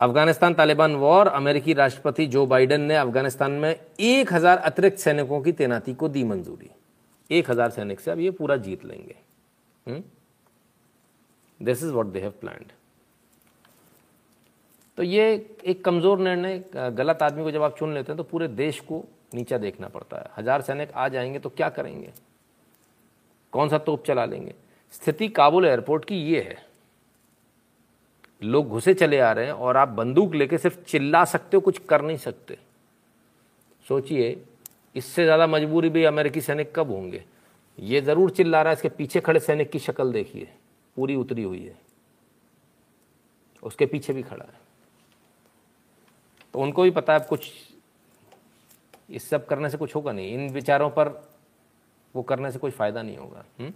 [0.00, 5.52] अफ़गानिस्तान तालिबान वॉर, अमेरिकी राष्ट्रपति जो बाइडेन ने अफ़गानिस्तान में एक हज़ार अतिरिक्त सैनिकों की
[5.54, 6.70] तैनाती को दी मंजूरी।
[7.30, 10.02] एक हज़ार सैनिक से अब ये पूरा जीत लेंगे।
[11.60, 12.72] This is what they have planned
[14.98, 15.24] तो ये
[15.64, 19.04] एक कमज़ोर निर्णय, गलत आदमी को जब आप चुन लेते हैं तो पूरे देश को
[19.32, 22.12] नीचा देखना पड़ता है। हज़ार सैनिक आ जाएँगे तो क्या करेंगे?
[23.52, 24.54] कौन सा तोप चला लेंगे?
[24.94, 26.56] स्थिति काबुल एयरपोर्ट की ये है।
[28.42, 31.78] लोग घुसे चले आ रहे हैं और आप बंदूक लेके सिर्फ़ चिल्ला सकते हो, कुछ
[31.78, 32.58] कर नहीं सकते।
[33.86, 34.44] सोचिए,
[34.96, 37.24] इससे ज़्यादा मजबूरी भी अमेरिकी सैनिक कब होंगे?
[37.78, 40.48] ये ज़रूर चिल्ला रहा है, इसके पीछे खड़े सैनिक की शक्ल देखिए।
[40.96, 41.78] पूरी उतरी हुई है।
[43.62, 44.58] उसके पीछे भी खड़ा है।
[46.54, 47.50] तो उनको भी पता है कुछ
[49.10, 51.08] इस सब करने से कुछ होगा नहीं। इन विचारों पर
[52.14, 53.72] वो करने से कोई फ़ायदा नहीं होगा हुँ?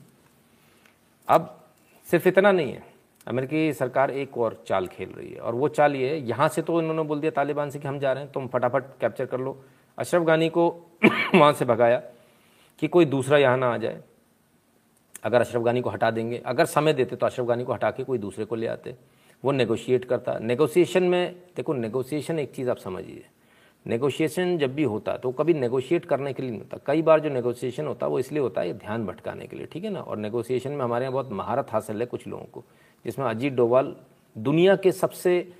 [1.28, 1.64] अब
[2.06, 2.82] सिर्फ़ इतना नहीं है।
[3.26, 6.80] अमेरिकी सरकार एक और चाल खेल रही है और वो चाल ये यहाँ से तो
[6.80, 9.64] इन्होंने बोल दिया तालिबान से कि हम जा रहे हैं, तुम फटाफट कैप्चर कर लो।
[9.98, 10.68] अशरफ गानी को
[11.34, 12.02] वहाँ से भगाया
[12.78, 14.02] कि कोई दूसरा यहाँ ना आ जाए।
[15.24, 18.04] अगर अशरफ गानी को हटा देंगे, अगर समय देते तो अशरफ गानी को हटा के
[18.04, 18.96] कोई दूसरे को ले आते।
[19.44, 23.24] वो नेगोशिएट करता। नेगोशिएशन में, देखो नेगोशिएशन एक चीज़ आप समझिए।
[23.86, 27.30] नेगोशिएशन जब भी होता तो कभी नेगोशिएट करने के लिए नहीं होता। कई बार जो
[27.30, 30.00] नेगोशिएशन होता है, वो इसलिए होता है ध्यान भटकाने के लिए, ठीक है ना?
[30.00, 32.64] और नेगोशिएशन में हमारे यहाँ बहुत महारत हासिल है कुछ लोगों को,
[33.04, 33.94] जिसमें अजीत डोवाल
[34.36, 35.52] दुनिया के सबसे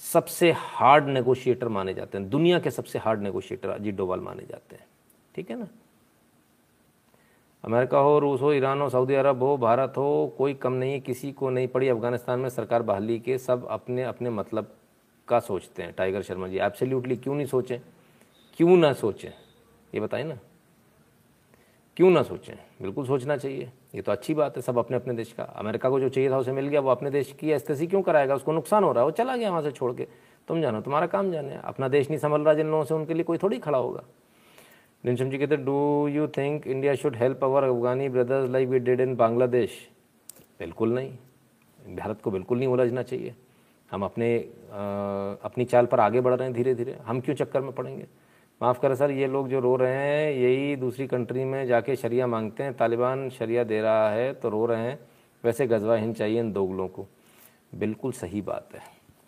[0.00, 4.76] सबसे हार्ड नेगोशिएटर माने जाते हैं। दुनिया के सबसे हार्ड नेगोशिएटर अजीत डोवाल माने जाते
[4.76, 4.86] हैं,
[5.34, 5.66] ठीक है ना?
[7.64, 11.00] अमेरिका हो, रूस हो, ईरान हो, सऊदी अरब हो, भारत हो, कोई कम नहीं है,
[11.00, 14.74] किसी को नहीं, पड़ी अफ़गानिस्तान में सरकार बहाली के सब अपने अपने मतलब
[15.28, 15.92] का सोचते हैं?
[15.92, 17.78] टाइगर शर्मा जी एब्सोल्युटली क्यों नहीं सोचें?
[18.56, 19.30] क्यों ना सोचें?
[19.94, 20.38] ये बताएँ ना।
[21.96, 22.54] क्यों ना सोचें?
[22.82, 26.00] बिल्कुल सोचना चाहिए। ये तो अच्छी बात है, सब अपने अपने देश का। अमेरिका को
[26.00, 28.34] जो चाहिए था, उसे मिल गया। वो अपने देश की एस्तेसी क्यों कराएगा?
[28.34, 30.06] उसको नुकसान हो रहा है। वो चला गया वहाँ से छोड़ के।
[30.48, 33.24] तुम जानो, तुम्हारा काम जाने। अपना देश नहीं संभल रहा जिन लोगों से, उनके लिए
[33.24, 34.04] कोई थोड़ी खड़ा होगा।
[35.04, 39.00] निशम जी कहते do you think India should help our Afghani brothers like we did
[39.00, 39.90] in Bangladesh
[40.58, 41.12] बिल्कुल नहीं।
[41.96, 43.34] भारत को बिल्कुल नहीं उलझना चाहिए।
[43.92, 44.76] हम अपने आ,
[45.42, 48.06] अपनी चाल पर आगे बढ़ रहे हैं धीरे धीरे हम क्यों चक्कर में पड़ेंगे?
[48.62, 52.26] माफ़ करें सर ये लोग जो रो रहे हैं यही दूसरी कंट्री में जाके शरिया
[52.26, 54.98] मांगते हैं। तालिबान शरिया दे रहा है तो रो रहे हैं।
[55.44, 57.06] वैसे गजवा हिंद चाहिए इन दोगलों को।
[57.74, 58.80] बिल्कुल सही बात है।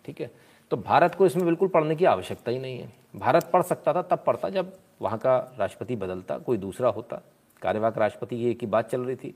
[0.05, 0.31] ठीक है?
[0.71, 4.01] तो भारत को इसमें बिल्कुल पढ़ने की आवश्यकता ही नहीं है। भारत पढ़ सकता था
[4.01, 7.21] तब पढ़ता जब वहाँ का राष्ट्रपति बदलता कोई दूसरा होता।
[7.61, 9.35] कार्यवाहक राष्ट्रपति ये की बात चल रही थी।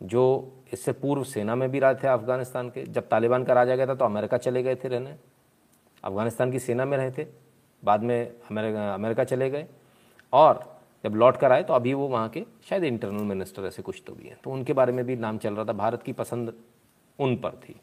[0.00, 3.86] जो इससे पूर्व सेना में भी रहे थे अफ़गानिस्तान के, जब तालिबान का राजा गया
[3.86, 5.14] था तो अमेरिका चले गए थे रहने।
[6.04, 7.26] अफ़गानिस्तान की सेना में रहे थे,
[7.82, 9.66] बाद में अमेरिका अमेरिका चले गए।
[10.32, 10.62] और
[11.04, 14.12] जब लौट कर आए तो अभी वो वहाँ के शायद इंटरनल मिनिस्टर ऐसे कुछ तो
[14.14, 16.52] भी हैं। तो उनके बारे में भी नाम चल रहा था, भारत की पसंद
[17.18, 17.80] उन पर थी।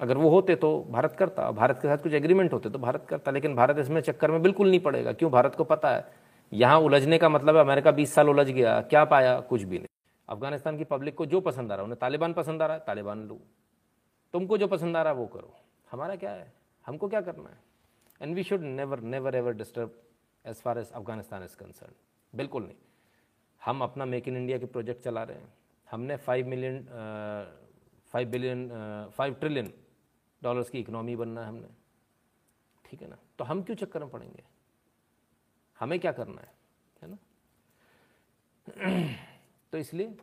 [0.00, 3.30] अगर वो होते तो भारत करता, भारत के साथ कुछ एग्रीमेंट होते तो भारत करता,
[3.30, 5.30] लेकिन भारत इसमें चक्कर में बिल्कुल नहीं पड़ेगा। क्यों?
[5.30, 6.04] भारत को पता है,
[6.52, 9.38] यहाँ उलझने का मतलब है अमेरिका बीस साल उलझ गया, क्या पाया?
[9.40, 9.86] कुछ भी नहीं।
[10.28, 12.82] अफ़गानिस्तान की पब्लिक को जो पसंद आ रहा है, उन्हें तालिबान पसंद आ रहा है,
[12.86, 13.40] तालिबान लो।
[14.34, 15.54] तुमको जो पसंद आ रहा है, वो करो।
[15.90, 16.52] हमारा क्या है?
[16.86, 17.58] हमको क्या करना है?
[18.20, 20.02] And we should never never ever disturb
[20.44, 21.94] as far as Afghanistan is concern
[22.32, 22.76] बिल्कुल नहीं।
[23.62, 25.52] हम अपना मेक इन इंडिया के प्रोजेक्ट चला रहे हैं।
[25.88, 26.84] हमने five million
[28.12, 28.68] five billion
[29.16, 29.72] five trillion
[30.42, 31.68] dollars की इकोनॉमी बनना है हमने।
[32.84, 33.18] ठीक है ना?
[33.38, 34.42] तो हम क्यों चक्कर में पड़ेंगे?
[35.78, 36.52] हमें क्या करना है?
[37.02, 37.18] है ना?
[39.72, 40.14] तो इसलिए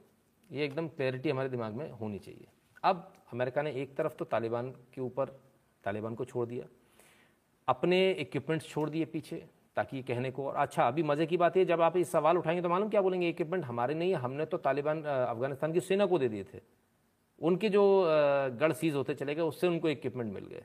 [0.49, 2.47] ये एकदम क्लैरिटी हमारे दिमाग में होनी चाहिए।
[2.83, 5.25] अब अमेरिका ने एक तरफ़ तो तालिबान के ऊपर,
[5.83, 6.65] तालिबान को छोड़ दिया,
[7.67, 9.43] अपने इक्विपमेंट्स छोड़ दिए पीछे,
[9.77, 12.61] ताकि कहने को, और अच्छा अभी मज़े की बात है जब आप ये सवाल उठाएँगे
[12.61, 16.29] तो मालूम क्या बोलेंगे इक्विपमेंट हमारे नहीं हमने तो तालिबान अफ़गानिस्तान की सेना को दे
[16.29, 16.61] दिए थे।
[17.41, 17.83] उनके जो
[18.59, 20.63] गढ़ सीज होते चले गए, उससे उनको इक्विपमेंट मिल गए।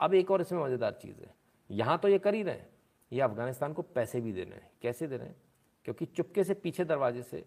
[0.00, 1.34] अब एक और इसमें मज़ेदार चीज़ है,
[1.70, 2.68] यहाँ तो ये कर ही रहे हैं,
[3.12, 5.36] ये अफ़गानिस्तान को पैसे भी दे रहे हैं। कैसे दे रहे हैं?
[5.84, 7.44] क्योंकि चुपके से पीछे दरवाजे से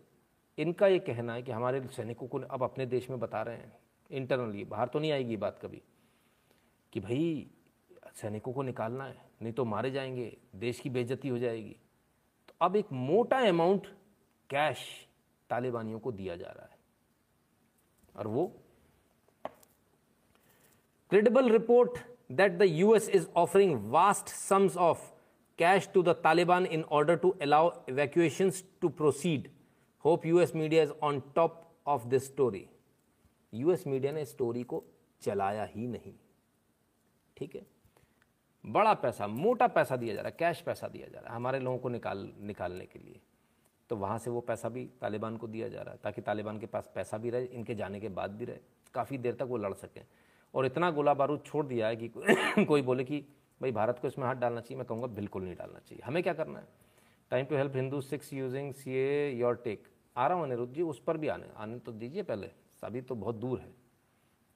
[0.58, 3.78] इनका ये कहना है कि हमारे सैनिकों को अब अपने देश में बता रहे हैं
[4.12, 5.82] इंटरनली बाहर तो नहीं आएगी बात कभी,
[6.94, 7.48] कि भाई,
[8.16, 11.76] सैनिकों को निकालना है, नहीं तो मारे जाएँगे, देश की बेजती हो जाएगी
[12.48, 13.88] तो अब एक मोटा अमाउंट
[14.50, 15.08] कैश
[15.50, 16.78] तालिबानियों को दिया जा रहा है
[18.16, 18.48] और वो
[21.10, 21.92] credible report
[22.32, 25.14] that the US is offering vast sums of
[25.60, 29.52] cash to the Taliban in order to allow evacuations to proceed.
[30.08, 31.50] Hope US media is on top
[31.90, 32.62] of this story.
[33.56, 34.84] US media ने story को
[35.22, 36.14] चलाया ही नहीं।
[37.38, 37.66] ठीक है?
[38.66, 41.60] बड़ा पैसा, मोटा पैसा दिया जा रहा है कैश पैसा दिया जा रहा है हमारे
[41.60, 43.22] लोगों को निकाल, निकालने के लिए।
[43.90, 46.66] तो वहाँ से वो पैसा भी तालिबान को दिया जा रहा है, ताकि तालिबान के
[46.66, 48.60] पास पैसा भी रहे, इनके जाने के बाद भी रहे।
[48.94, 50.06] काफ़ी देर तक वो लड़ सकें।
[50.56, 52.12] और इतना गोला बारूद छोड़ दिया है कि
[52.66, 53.22] कोई बोले कि,
[53.62, 56.34] भाई, भारत को इसमें हाथ डालना चाहिए, मैं कहूँगा बिल्कुल नहीं डालना चाहिए। हमें क्या
[56.34, 56.68] करना है?
[57.30, 59.88] Time to help Hindu Sikhs using C A your take
[60.18, 62.52] आ रहा हूँ अनिरुद्ध जी उस पर भी आने आने तो दीजिए पहले।
[62.84, 63.74] अभी तो बहुत दूर है।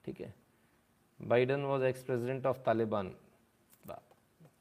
[0.06, 0.36] ठीक है?
[1.22, 3.16] Biden was ex president of Taliban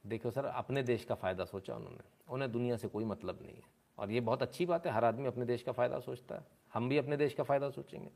[0.07, 3.63] देखो सर, अपने देश का फ़ायदा सोचा उन्होंने। उन्हें दुनिया से कोई मतलब नहीं है।
[3.99, 6.89] और ये बहुत अच्छी बात है, हर आदमी अपने देश का फ़ायदा सोचता है। हम
[6.89, 8.11] भी अपने देश का फ़ायदा सोचेंगे।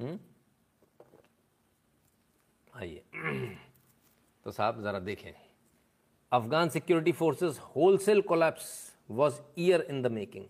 [0.00, 0.18] हम्म?
[2.74, 3.04] आइए।
[4.44, 5.32] तो साहब, ज़रा देखें।
[6.32, 10.46] Afghan security forces wholesale collapse was year in the making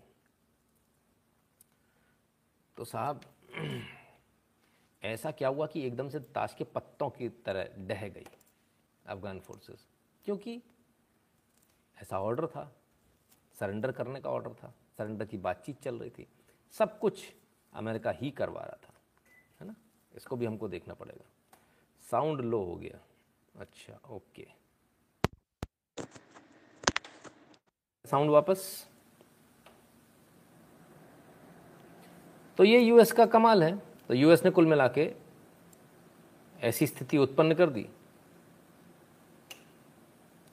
[2.77, 3.21] तो साहब,
[5.01, 8.25] ऐसा क्या हुआ कि एकदम से ताश के पत्तों की तरह डह गई
[9.05, 9.87] अफगान फोर्सेस
[10.25, 10.61] क्योंकि
[11.97, 12.71] ऐसा ऑर्डर था
[13.55, 16.27] सरेंडर करने का ऑर्डर था सरेंडर की बातचीत चल रही थी।
[16.73, 17.23] सब कुछ
[17.73, 18.93] अमेरिका ही करवा रहा था,
[19.61, 19.75] है ना?
[20.13, 21.25] इसको भी हमको देखना पड़ेगा।
[22.05, 22.99] साउंड लो हो गया।
[23.55, 24.47] अच्छा ओके
[28.05, 28.87] साउंड वापस?
[32.57, 33.75] तो ये यूएस का कमाल है।
[34.09, 35.11] तो यूएस ने कुल मिला के
[36.59, 37.85] ऐसी स्थिति उत्पन्न कर दी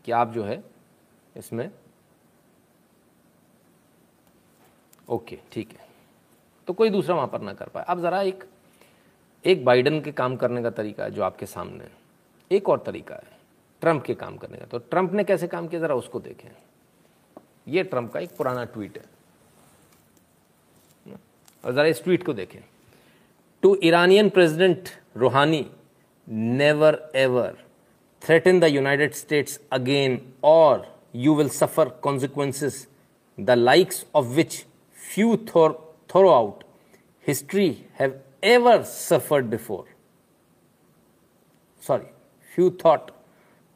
[0.05, 0.63] कि आप जो है
[1.37, 1.71] इसमें
[5.09, 5.87] ओके, ठीक है।
[6.69, 8.45] तो कोई दूसरा वहाँ पर ना कर पाए। अब ज़रा एक
[9.45, 11.91] एक बाइडन के काम करने का तरीका है जो आपके सामने है।
[12.51, 13.39] एक और तरीका है
[13.83, 16.49] ट्रंप के काम करने का। तो ट्रंप ने कैसे काम किया, ज़रा उसको देखें।
[17.69, 19.05] ये ट्रंप का एक पुराना ट्वीट है।
[21.66, 22.60] और ज़रा इस ट्वीट को देखें
[23.62, 25.66] to Iranian president Rouhani
[26.30, 27.58] never ever
[28.22, 32.88] threaten the United States again, or you will suffer consequences,
[33.38, 35.80] the likes of which few thor-
[36.10, 36.64] throughout
[37.20, 39.86] history have ever suffered before.
[41.80, 42.08] Sorry,
[42.56, 43.12] few thought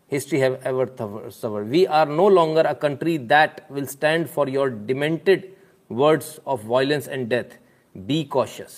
[0.08, 1.70] history have ever th- suffered.
[1.70, 5.56] We are no longer a country that will stand for your demented
[5.90, 7.58] words of violence and death.
[7.99, 8.75] Be cautious.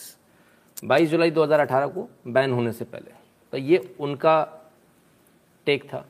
[0.83, 3.13] 22 जुलाई 2018 को ban होने से पहले।
[3.53, 4.37] तो ये उनका
[5.67, 6.05] take था।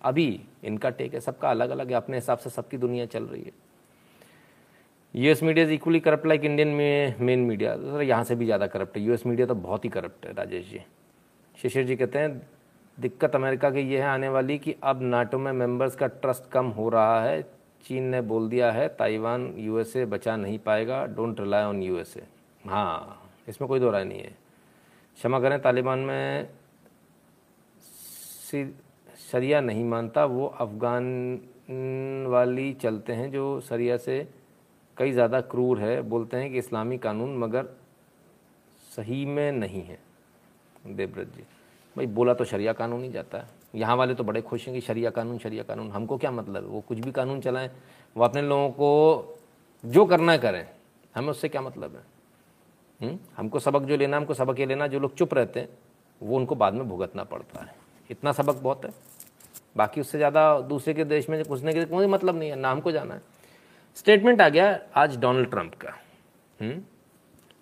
[0.00, 0.28] अभी
[0.64, 3.52] इनका टेक है। सबका अलग अलग है। अपने हिसाब से सबकी दुनिया चल रही है।
[5.14, 8.66] US media is equally corrupt like Indian में मेन मीडिया सर यहाँ से भी ज़्यादा
[8.66, 10.80] करप्ट है। यूएस मीडिया तो बहुत ही करप्ट है, राजेश जी।
[11.54, 12.40] शिशिर जी कहते हैं,
[12.98, 16.66] दिक्कत अमेरिका की ये है आने वाली कि अब नाटो में मेंबर्स का ट्रस्ट कम
[16.68, 17.42] हो रहा है।
[17.84, 22.22] चीन ने बोल दिया है, ताइवान यूएसए बचा नहीं पाएगा। डोंट रिलाई ऑन यूएसए
[22.66, 24.34] हाँ इसमें कोई दो राय नहीं है।
[25.18, 26.48] क्षमा करें, तालिबान में
[29.22, 34.26] सरिया नहीं मानता, वो अफ़गान वाली चलते हैं जो सरिया से
[34.96, 37.66] कई ज़्यादा क्रूर है, बोलते हैं कि इस्लामी कानून मगर
[38.90, 39.98] सही में नहीं है।
[40.86, 41.42] देवव्रत जी,
[41.96, 44.80] भाई बोला तो शरिया कानून ही जाता है। यहाँ वाले तो बड़े खुश हैं कि
[44.80, 46.68] शरिया कानून शरिया कानून, हमको क्या मतलब?
[46.70, 47.70] वो कुछ भी कानून चलाएँ,
[48.16, 49.38] वो अपने लोगों को
[49.84, 50.66] जो करना करें,
[51.14, 52.15] हमें उससे क्या मतलब है?
[53.00, 53.18] हुँ?
[53.36, 55.68] हमको सबक जो लेना, हमको सबक ये लेना, जो लोग चुप रहते हैं,
[56.20, 57.74] वो उनको बाद में भुगतना पड़ता है।
[58.10, 58.90] इतना सबक बहुत है।
[59.76, 62.92] बाकी उससे ज़्यादा दूसरे के देश में घुसने के कोई मतलब नहीं है, ना हमको
[62.92, 63.22] जाना है।
[63.96, 65.92] स्टेटमेंट आ गया आज डोनाल्ड ट्रंप का।
[66.58, 66.74] हुँ?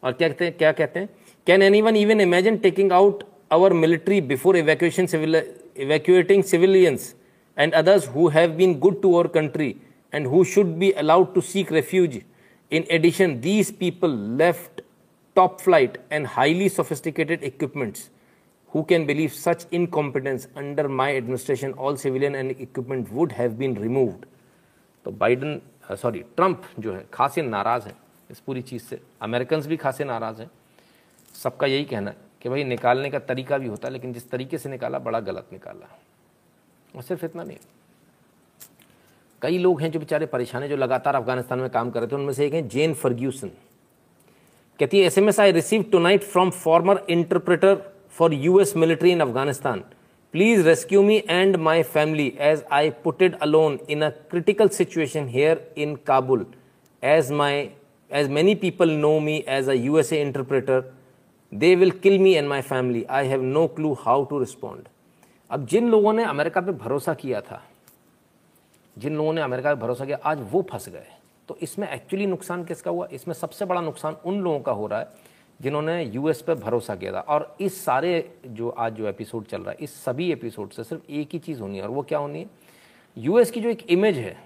[0.03, 1.09] और क्या कहते हैं, क्या कहते हैं?
[1.47, 5.43] Can anyone even imagine taking out our military before evacuation civil
[5.77, 7.15] evacuating civilians
[7.57, 9.75] and others who have been good to our country
[10.13, 12.21] and who should be allowed to seek refuge
[12.73, 14.81] in addition these people left
[15.37, 18.11] top flight and highly sophisticated equipments.
[18.73, 21.75] Who can believe such incompetence under my administration?
[21.75, 24.25] All civilian and equipment would have been removed.
[25.05, 25.61] तो Biden
[26.01, 27.97] sorry Trump जो है, खासे नाराज़ हैं
[28.31, 30.51] इस पूरी चीज़ से American भी खासे नाराज़ हैं
[31.43, 34.59] सबका यही कहना है कि भाई निकालने का तरीका भी होता है लेकिन जिस तरीके
[34.59, 35.99] से निकाला, बड़ा गलत निकाला
[36.97, 37.57] और सिर्फ़ इतना नहीं
[39.43, 42.17] कई लोग हैं जो बेचारे परेशान हैं, जो लगातार अफ़गानिस्तान में काम कर रहे थे,
[42.17, 43.51] उनमें से एक हैं जेन फर्ग्यूसन
[44.81, 47.77] कहती है S M S I receive tonight from former interpreter
[48.19, 49.81] for U S military in Afghanistan
[50.33, 55.75] please rescue me and my family as I putted alone in a critical situation here
[55.79, 56.47] in Kabul
[57.05, 57.69] as my
[58.11, 60.93] as many people know me as a USA interpreter
[61.55, 64.89] they will kill me and my family I have no clue how to respond
[65.51, 67.63] अब जिन लोगों ने America पे भरोसा किया था,
[68.99, 71.07] जिन लोगों ने अमेरिका पे भरोसा किया, आज वो फंस गए।
[71.49, 73.07] तो इसमें एक्चुअली नुकसान किसका हुआ?
[73.13, 77.13] इसमें सबसे बड़ा नुकसान उन लोगों का हो रहा है जिन्होंने यूएस पे भरोसा किया
[77.13, 80.85] था। और इस सारे जो आज जो एपिसोड चल रहा है, इस सभी एपिसोड से
[80.85, 82.47] सिर्फ़ एक ही चीज़ होनी है, और वो क्या होनी है?
[83.17, 84.37] यूएस की जो एक इमेज है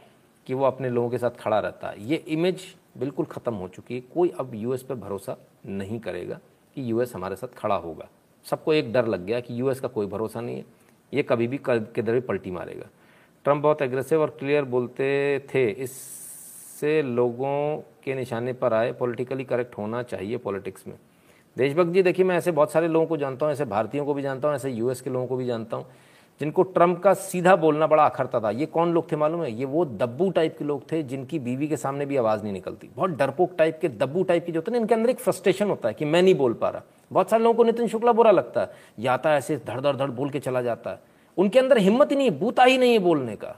[0.46, 2.62] कि वो अपने लोगों के साथ खड़ा रहता है, ये इमेज
[2.98, 5.36] बिल्कुल ख़त्म हो चुकी है। कोई अब यूएस पे भरोसा
[5.66, 6.38] नहीं करेगा
[6.76, 8.08] कि यूएस हमारे साथ खड़ा होगा।
[8.46, 10.64] सबको एक डर लग गया कि यूएस का कोई भरोसा नहीं है।
[11.12, 12.86] ये कभी भी किधर भी पलटी मारेगा।
[13.44, 15.92] ट्रंप बहुत एग्रेसिव और क्लियर बोलते थे इस
[16.80, 20.96] से लोगों के निशाने पर आए पॉलिटिकली करेक्ट होना चाहिए पॉलिटिक्स में।
[21.56, 24.22] देशभक्त जी, देखिए, मैं ऐसे बहुत सारे लोगों को जानता हूँ, ऐसे भारतीयों को भी
[24.22, 25.86] जानता हूँ, ऐसे यूएस के लोगों को भी जानता हूँ,
[26.40, 29.50] जिनको ट्रंप का सीधा बोलना बड़ा अखरता था। ये कौन लोग थे मालूम है?
[29.52, 32.90] ये वो दब्बू टाइप के लोग थे, जिनकी बीवी के सामने भी आवाज़ नहीं निकलती।
[32.96, 35.88] बहुत डरपोक टाइप के दब्बू टाइप के जो होते हैं इनके अंदर एक फ्रस्ट्रेशन होता
[35.88, 38.60] है कि मैं नहीं बोल पा रहा। बहुत सारे लोगों को नितिन शुक्ला बुरा लगता
[38.60, 41.00] है। ये आता ऐसे धड़ धड़ धड़ बोल के चला जाता है।
[41.36, 43.56] उनके अंदर हिम्मत ही नहीं है, बूता ही नहीं है बोलने का।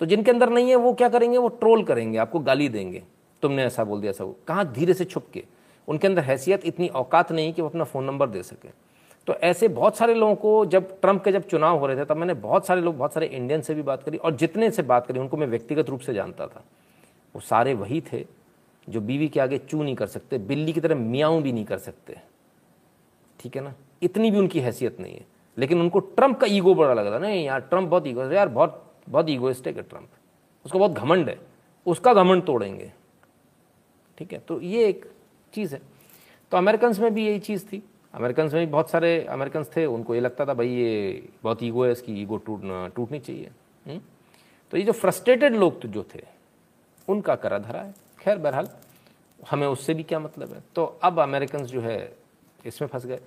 [0.00, 1.38] तो जिनके अंदर नहीं है, वो क्या करेंगे?
[1.38, 3.02] वो ट्रोल करेंगे, आपको गाली देंगे।
[3.42, 5.44] तुमने ऐसा बोल दिया सब कहाँ धीरे से छुप के
[5.88, 8.68] उनके अंदर हैसियत इतनी औकात नहीं कि वो अपना फ़ोन नंबर दे सके।
[9.26, 12.16] तो ऐसे बहुत सारे लोगों को जब ट्रंप के जब चुनाव हो रहे थे, तब
[12.16, 15.06] मैंने बहुत सारे लोग, बहुत सारे इंडियन से भी बात करी और जितने से बात
[15.06, 16.64] करी, उनको मैं व्यक्तिगत रूप से जानता था।
[17.34, 18.26] वो सारे वही थे
[18.88, 21.78] जो बीवी के आगे चू नहीं कर सकते, बिल्ली की तरह मियाऊं भी नहीं कर
[21.78, 22.16] सकते।
[23.40, 23.74] ठीक है ना?
[24.02, 25.26] इतनी भी उनकी हैसियत नहीं है।
[25.58, 28.83] लेकिन उनको ट्रंप का ईगो बड़ा लग रहा नहीं, यार ट्रंप बहुत ईगो यार, बहुत
[29.08, 30.08] बहुत ईगोइस्टिक है ट्रंप
[30.64, 31.40] उसको बहुत घमंड है।
[31.86, 32.92] उसका घमंड तोड़ेंगे।
[34.18, 34.38] ठीक है?
[34.38, 35.10] तो ये एक
[35.54, 35.82] चीज़ है।
[36.50, 37.82] तो अमेरिकन में भी यही चीज़ थी।
[38.14, 41.84] अमेरिकन में भी बहुत सारे अमेरिकन थे। उनको ये लगता था, भाई, ये बहुत ईगो
[41.84, 42.60] है, इसकी ईगो टूट
[42.94, 43.50] टूटनी चाहिए।
[43.86, 44.00] हुँ?
[44.70, 46.24] तो ये जो फ्रस्ट्रेटेड लोग तो जो थे,
[47.08, 48.68] उनका करा धरा है। खैर, बहरहाल,
[49.50, 50.60] हमें उससे भी क्या मतलब है?
[50.74, 52.16] तो अब अमेरिकन जो है,
[52.66, 53.20] इसमें फंस गए।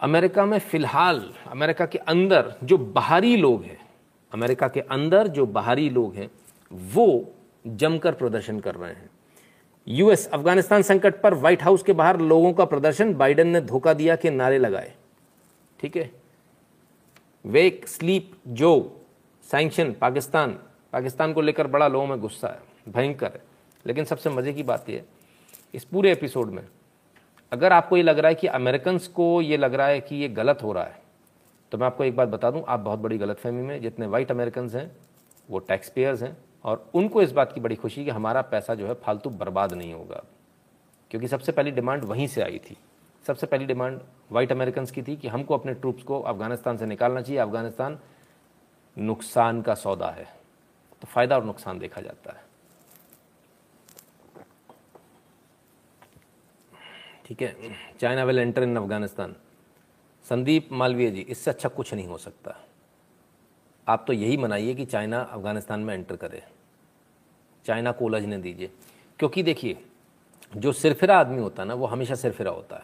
[0.00, 3.85] अमेरिका में फ़िलहाल अमेरिका के अंदर जो बाहरी लोग हैं
[4.32, 6.30] अमेरिका के अंदर जो बाहरी लोग हैं,
[6.72, 7.32] वो
[7.66, 9.10] जमकर प्रदर्शन कर रहे हैं।
[9.88, 14.16] यूएस अफ़गानिस्तान संकट पर व्हाइट हाउस के बाहर लोगों का प्रदर्शन, बाइडेन ने धोखा दिया
[14.16, 14.94] के नारे लगाए।
[15.80, 16.10] ठीक है?
[17.46, 19.00] वेक स्लीप जो
[19.50, 20.58] सैंक्शन पाकिस्तान
[20.92, 23.42] पाकिस्तान को लेकर बड़ा लोगों में गुस्सा है, भयंकर है।
[23.86, 25.02] लेकिन सबसे मज़े की बात यह
[25.74, 26.62] इस पूरे एपिसोड में
[27.52, 30.28] अगर आपको ये लग रहा है कि अमेरिकन को ये लग रहा है कि ये
[30.28, 31.05] गलत हो रहा है
[31.72, 34.30] तो मैं आपको एक बात बता दूँ, आप बहुत बड़ी गलत फहमी में जितने वाइट
[34.30, 34.96] अमेरिकन हैं,
[35.50, 38.86] वो टैक्स पेयर्स हैं और उनको इस बात की बड़ी खुशी कि हमारा पैसा जो
[38.86, 40.22] है फालतू बर्बाद नहीं होगा।
[41.10, 42.76] क्योंकि सबसे पहली डिमांड वहीं से आई थी।
[43.26, 44.00] सबसे पहली डिमांड
[44.32, 47.98] वाइट अमेरिकन की थी कि हमको अपने ट्रूप्स को अफ़गानिस्तान से निकालना चाहिए। अफ़गानिस्तान
[48.98, 50.24] नुकसान का सौदा है।
[51.02, 52.44] तो फ़ायदा और नुकसान देखा जाता है।
[57.26, 57.56] ठीक है?
[58.00, 59.34] China will enter in Afghanistan
[60.28, 62.64] Sandeep Malviya ji, इससे अच्छा कुछ नहीं हो सकता।
[63.88, 66.42] आप तो यही मनाइए कि चाइना अफ़गानिस्तान में एंटर करे।
[67.64, 68.70] चाइना को उलझने दीजिए।
[69.18, 69.84] क्योंकि देखिए,
[70.56, 72.82] जो सिरफिरा आदमी होता है ना, वो हमेशा सिरफिरा होता है।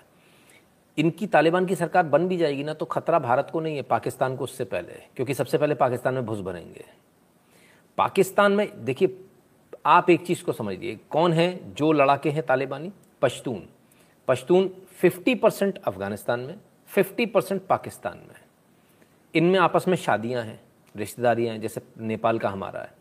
[0.98, 4.36] इनकी तालिबान की सरकार बन भी जाएगी ना तो खतरा भारत को नहीं है, पाकिस्तान
[4.36, 6.84] को उससे पहले। क्योंकि सबसे पहले पाकिस्तान में भुस भरेंगे
[7.98, 9.24] पाकिस्तान में, देखिए,
[9.86, 12.92] आप एक चीज़ को समझिए, कौन है जो लड़ाके हैं तालिबानी?
[13.22, 13.68] पश्तून।
[14.28, 14.68] पश्तून
[15.02, 16.54] 50 परसेंट अफ़गानिस्तान में
[16.92, 18.34] 50 परसेंट पाकिस्तान में
[19.34, 20.60] इनमें आपस में शादियाँ हैं,
[20.96, 22.92] रिश्तेदारियाँ हैं, जैसे नेपाल का हमारा है।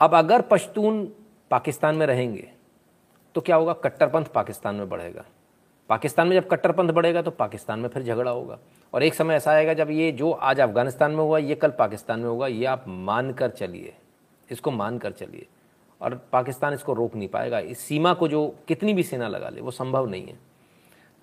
[0.00, 1.04] अब अगर पश्तून
[1.50, 2.48] पाकिस्तान में रहेंगे
[3.34, 3.72] तो क्या होगा?
[3.72, 5.24] कट्टरपंथ पाकिस्तान में बढ़ेगा।
[5.88, 8.58] पाकिस्तान में जब कट्टरपंथ बढ़ेगा तो पाकिस्तान में फिर झगड़ा होगा।
[8.94, 12.20] और एक समय ऐसा आएगा, जब ये जो आज अफ़गानिस्तान में हुआ, ये कल पाकिस्तान
[12.20, 13.94] में होगा, ये आप मान कर चलिए।
[14.50, 15.46] इसको मान कर चलिए।
[16.00, 19.60] और पाकिस्तान इसको रोक नहीं पाएगा। इस सीमा को जो कितनी भी सेना लगा ले,
[19.60, 20.51] वो संभव नहीं है।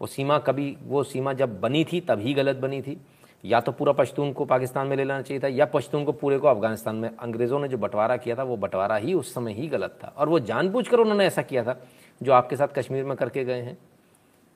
[0.02, 3.02] वो सीमा कभी, वो सीमा जब बनी थी, तभी गलत बनी थी।
[3.46, 6.40] या तो पूरा पश्तून को पाकिस्तान में ले लेना चाहिए था, या पश्तून को पूरे
[6.40, 9.68] को अफ़गानिस्तान में। अंग्रेज़ों ने जो बंटवारा किया था, वो बंटवारा ही उस समय ही
[9.68, 11.80] गलत था। और वो जानबूझकर उन्होंने ऐसा किया था,
[12.24, 13.78] जो आपके साथ कश्मीर में करके गए हैं।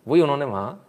[0.08, 0.88] वही उन्होंने वहाँ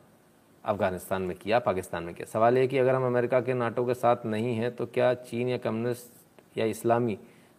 [0.65, 3.95] अफ़गानिस्तान में किया, पाकिस्तान में किया। सवाल ये कि अगर हम अमेरिका के, नाटो के
[3.95, 7.19] साथ नहीं हैं तो क्या चीन या कम्युनिस्ट या इस्लामी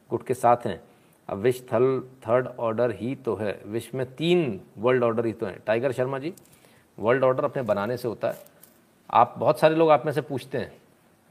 [0.10, 0.82] गुट के साथ हैं?
[1.30, 5.46] अब विश्व थल, थर्ड ऑर्डर ही तो है। विश्व में तीन वर्ल्ड ऑर्डर ही तो
[5.46, 6.34] हैं। Tiger Sharma ji?
[7.00, 8.38] World order अपने बनाने से होता है।
[9.12, 10.74] आप, बहुत सारे लोग आप में से पूछते हैं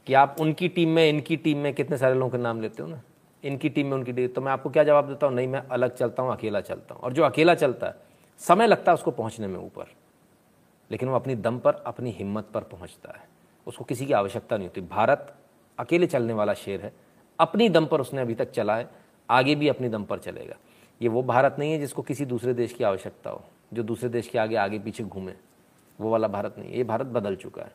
[0.06, 2.88] कि आप उनकी टीम में, इनकी टीम में कितने सारे लोगों के नाम लेते हो
[2.88, 3.00] ना?
[3.44, 5.34] इनकी टीम में उनकी टीम। तो मैं आपको क्या जवाब देता हूँ?
[5.34, 7.94] नहीं, मैं अलग चलता हूँ, अकेला चलता हूँ। और जो अकेला चलता है,
[8.38, 9.84] समय लगता है उसको पहुँचने में ऊपर।
[10.90, 13.28] लेकिन वो अपनी दम पर, अपनी हिम्मत पर पहुँचता है।
[13.66, 15.34] उसको किसी की आवश्यकता नहीं होती। भारत
[15.78, 16.92] अकेले चलने वाला शेर है।
[17.40, 18.90] अपनी दम पर उसने अभी तक चला है।
[19.30, 20.54] आगे भी अपनी दम पर चलेगा।
[21.02, 23.44] ये वो भारत नहीं है जिसको किसी दूसरे देश की आवश्यकता हो,
[23.74, 25.32] जो दूसरे देश के आगे आगे पीछे घूमे।
[25.98, 27.72] वो वाला भारत नहीं, ये भारत बदल चुका है।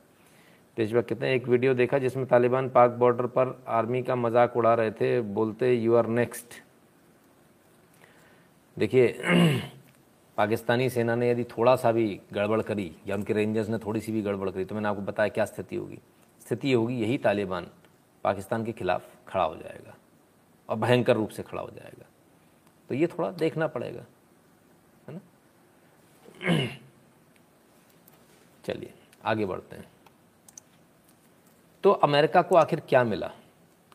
[0.77, 4.73] तेजबा कहते हैं एक वीडियो देखा जिसमें तालिबान पाक बॉर्डर पर आर्मी का मज़ाक उड़ा
[4.73, 6.61] रहे थे, बोलते यू आर नेक्स्ट
[8.77, 9.07] देखिए,
[10.37, 14.11] पाकिस्तानी सेना ने यदि थोड़ा सा भी गड़बड़ करी, या उनके रेंजर्स ने थोड़ी सी
[14.11, 15.99] भी गड़बड़ करी तो मैंने आपको बताया क्या स्थिति होगी।
[16.41, 17.67] स्थिति होगी यही, तालिबान
[18.23, 19.95] पाकिस्तान के खिलाफ खड़ा हो जाएगा
[20.69, 22.05] और भयंकर रूप से खड़ा हो जाएगा।
[22.89, 24.05] तो ये थोड़ा देखना पड़ेगा,
[25.07, 25.19] है ना?
[28.69, 28.93] चलिए,
[29.25, 29.87] आगे बढ़ते हैं।
[31.83, 33.31] तो अमेरिका को आखिर क्या मिला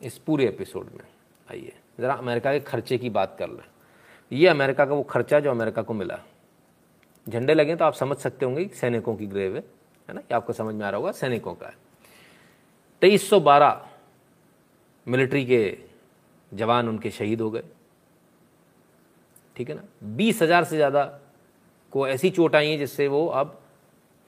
[0.01, 1.03] इस पूरे एपिसोड में?
[1.47, 3.63] आइए, ज़रा अमेरिका के खर्चे की बात कर लें।
[4.31, 6.19] ये अमेरिका का वो खर्चा जो अमेरिका को मिला।
[7.27, 9.63] झंडे लगे तो आप समझ सकते होंगे सैनिकों की ग्रेव है
[10.09, 10.21] है ना?
[10.21, 11.75] ये आपको समझ में आ रहा होगा, सैनिकों का है।
[13.01, 13.29] तेईस
[15.07, 15.77] मिलिट्री के
[16.51, 17.63] जवान उनके शहीद हो गए।
[19.55, 19.83] ठीक है ना?
[20.05, 21.03] बीस हज़ार से ज़्यादा
[21.93, 23.61] को ऐसी चोट आई है जिससे वो अब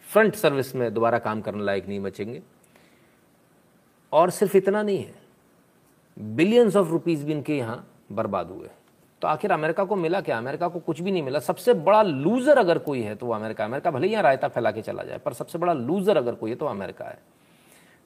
[0.09, 2.41] फ्रंट सर्विस में दोबारा काम करने लायक नहीं बचेंगे।
[4.13, 5.15] और सिर्फ़ इतना नहीं है
[6.17, 8.67] बिलियंस ऑफ़ रुपीज़ भी इनके यहाँ बर्बाद हुए।
[9.21, 10.37] तो आखिर अमेरिका को मिला क्या?
[10.37, 13.65] अमेरिका को कुछ भी नहीं मिला। सबसे बड़ा लूजर अगर कोई है तो वो अमेरिका
[13.65, 16.55] अमेरिका भले यहाँ रायता फैला के चला जाए, पर सबसे बड़ा लूजर अगर कोई है
[16.55, 17.19] तो अमेरिका है।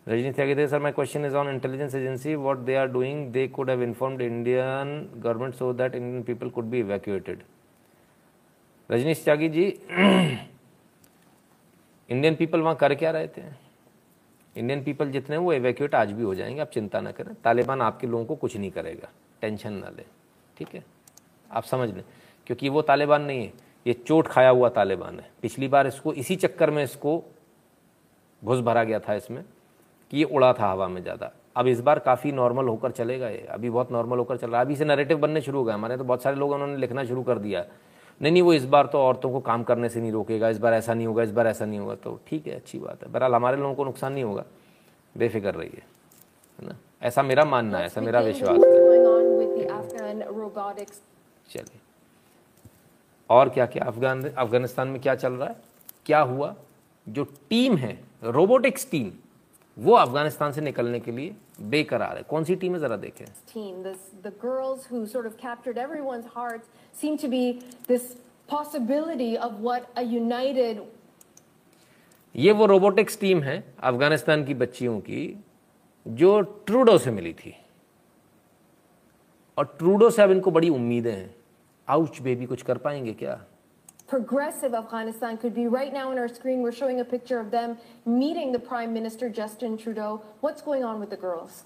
[0.08, 3.70] Rajni Tyagi sir my question is on intelligence agency what they are doing they could
[3.70, 7.44] have informed Indian government so that Indian people could be evacuated
[8.90, 9.66] Rajnish Tyagi ji
[12.12, 13.42] Indian people वहाँ कर क्या रहे थे?
[14.56, 18.08] Indian people जितने वो evacuate आज भी हो जाएँगे, आप चिंता ना करें। तालिबान आपके
[18.08, 19.10] लोगों को कुछ नहीं करेगा
[19.42, 20.06] टेंशन ना लें,
[20.58, 20.84] ठीक है?
[21.52, 22.04] आप समझ लें,
[22.48, 23.52] क्योंकि वो तालिबान नहीं है,
[23.86, 27.24] ये चोट खाया हुआ तालिबान है। पिछली बार इसको, इसी चक्कर में इसको
[28.42, 29.44] घुस भरा गया था इसमें,
[30.12, 33.46] कि ये उड़ा था हवा में ज़्यादा। अब इस बार काफ़ी नॉर्मल होकर चलेगा ये,
[33.50, 35.98] अभी बहुत नॉर्मल होकर चल रहा है। अभी से नैरेटिव बनने शुरू हो गए हमारे
[35.98, 37.66] तो बहुत सारे लोगों ने लिखना शुरू कर दिया।
[38.22, 40.74] नहीं नहीं वो इस बार तो औरतों को काम करने से नहीं रोकेगा इस बार
[40.74, 43.36] ऐसा नहीं होगा इस बार ऐसा नहीं होगा। तो ठीक है अच्छी बात है। बहरहाल
[43.36, 44.46] हमारे लोगों को नुकसान नहीं होगा।
[45.18, 45.82] बेफिक्र रहिए
[46.60, 46.76] है ना?
[47.04, 48.80] ऐसा मेरा मानना है ऐसा मेरा विश्वास है।
[51.50, 51.80] चलिए।
[53.30, 53.84] और क्या क्या?
[53.84, 55.56] अफगान अफ़गानिस्तान में क्या चल रहा है?
[56.06, 56.56] क्या हुआ?
[57.10, 59.12] जो टीम है रोबोटिक्स टीम
[59.78, 61.36] वो अफ़गानिस्तान से निकलने के लिए
[61.70, 62.80] बेकरार है। कौन सी टीम है?
[62.80, 67.52] जरा देखें। Team this the girls who sort of captured everyone's hearts seem to be
[67.88, 68.12] this
[68.52, 70.84] possibility of what a united
[72.36, 75.24] ये वो रोबोटिक्स टीम है अफ़गानिस्तान की बच्चियों की
[76.06, 77.54] जो ट्रूडो से मिली थी।
[79.58, 81.36] और ट्रूडो से अब इनको बड़ी उम्मीदें हैं।
[81.88, 83.34] आउच बेबी कुछ कर पाएँगे क्या?
[84.12, 86.62] Progressive Afghanistan could be right now on our screen.
[86.62, 90.22] We're showing a picture of them meeting the Prime Minister Justin Trudeau.
[90.42, 91.64] What's going on with the girls?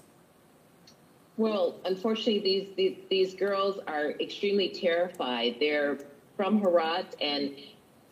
[1.36, 5.56] Well, unfortunately, these, these these girls are extremely terrified.
[5.58, 5.98] They're
[6.36, 7.56] from Herat, and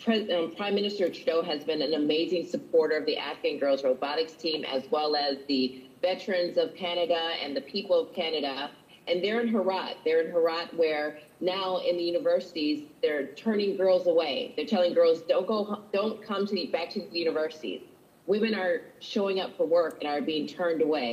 [0.09, 4.65] um, Prime Minister Trudeau has been an amazing supporter of the Afghan girls robotics team,
[4.65, 8.73] as well as the veterans of Canada and the people of Canada.
[9.08, 9.98] And they're in Herat.
[10.06, 14.54] They're in Herat, where now in the universities they're turning girls away.
[14.56, 15.60] They're telling girls, "Don't go,
[15.92, 17.82] don't come to the, back to the universities."
[18.28, 21.12] Women are showing up for work and are being turned away.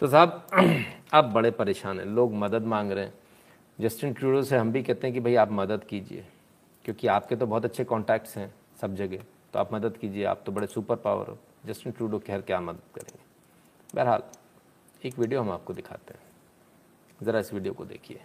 [0.00, 0.46] तो साहब
[1.14, 3.12] आप बड़े परेशान हैं लोग मदद मांग रहे हैं
[3.80, 6.24] जस्टिन ट्रूडो से हम भी कहते हैं कि भाई आप मदद कीजिए
[6.84, 10.52] क्योंकि आपके तो बहुत अच्छे कॉन्टैक्ट्स हैं सब जगह तो आप मदद कीजिए आप तो
[10.52, 13.24] बड़े सुपर पावर हो जस्टिन ट्रूडो खैर क्या मदद करेंगे
[13.94, 14.22] बहरहाल
[15.06, 16.24] एक वीडियो हम आपको दिखाते हैं
[17.23, 18.19] ज़रा इस वीडियो को देखिए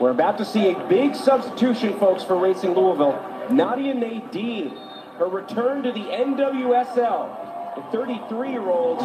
[0.00, 3.16] We're about to see a big substitution, folks, for Racing Louisville.
[3.50, 4.68] Nadia Nadine,
[5.18, 7.24] her return to the NWSL.
[7.74, 9.00] The 33 year old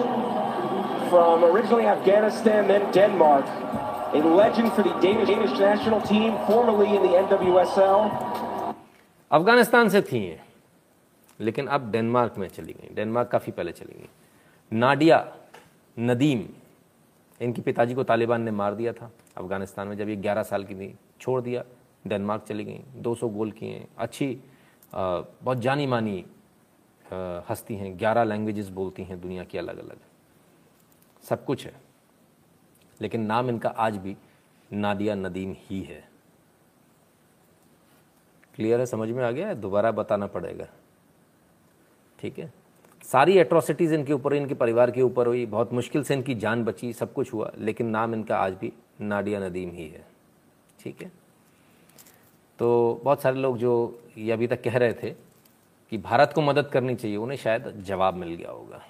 [1.09, 3.45] from originally Afghanistan, then Denmark.
[4.14, 7.99] A legend for the Danish, Danish national team, formerly in the NWSL.
[9.32, 10.20] Afghanistan से थी
[11.41, 15.18] लेकिन अब Denmark में चली गई Denmark काफ़ी पहले चली गई नाडिया
[15.99, 16.49] नदीम
[17.41, 20.75] इनके पिताजी को तालिबान ने मार दिया था। अफ़गानिस्तान में जब ये 11 साल की
[20.75, 21.63] थी छोड़ दिया।
[22.07, 24.41] डेनमार्क चली गई 200 गोल किए। अच्छी
[24.93, 26.25] अ, बहुत जानी मानी
[27.49, 29.97] हस्ती हैं। 11 लैंग्वेजेस बोलती हैं दुनिया की अलग अलग
[31.23, 31.73] सब कुछ है।
[33.01, 34.17] लेकिन नाम इनका आज भी
[34.73, 36.09] नादिया नदीम ही है।
[38.55, 38.85] क्लियर है?
[38.85, 39.53] समझ में आ गया?
[39.53, 40.67] दोबारा बताना पड़ेगा।
[42.19, 42.53] ठीक है?
[43.04, 46.93] सारी एट्रोसिटीज़ इनके ऊपर इनके परिवार के ऊपर हुई, बहुत मुश्किल से इनकी जान बची,
[46.93, 50.06] सब कुछ हुआ, लेकिन नाम इनका आज भी नाडिया नदीम ही है।
[50.80, 51.12] ठीक है?
[52.60, 55.10] तो बहुत सारे लोग जो ये अभी तक कह रहे थे
[55.89, 58.82] कि भारत को मदद करनी चाहिए, उन्हें शायद जवाब मिल गया होगा।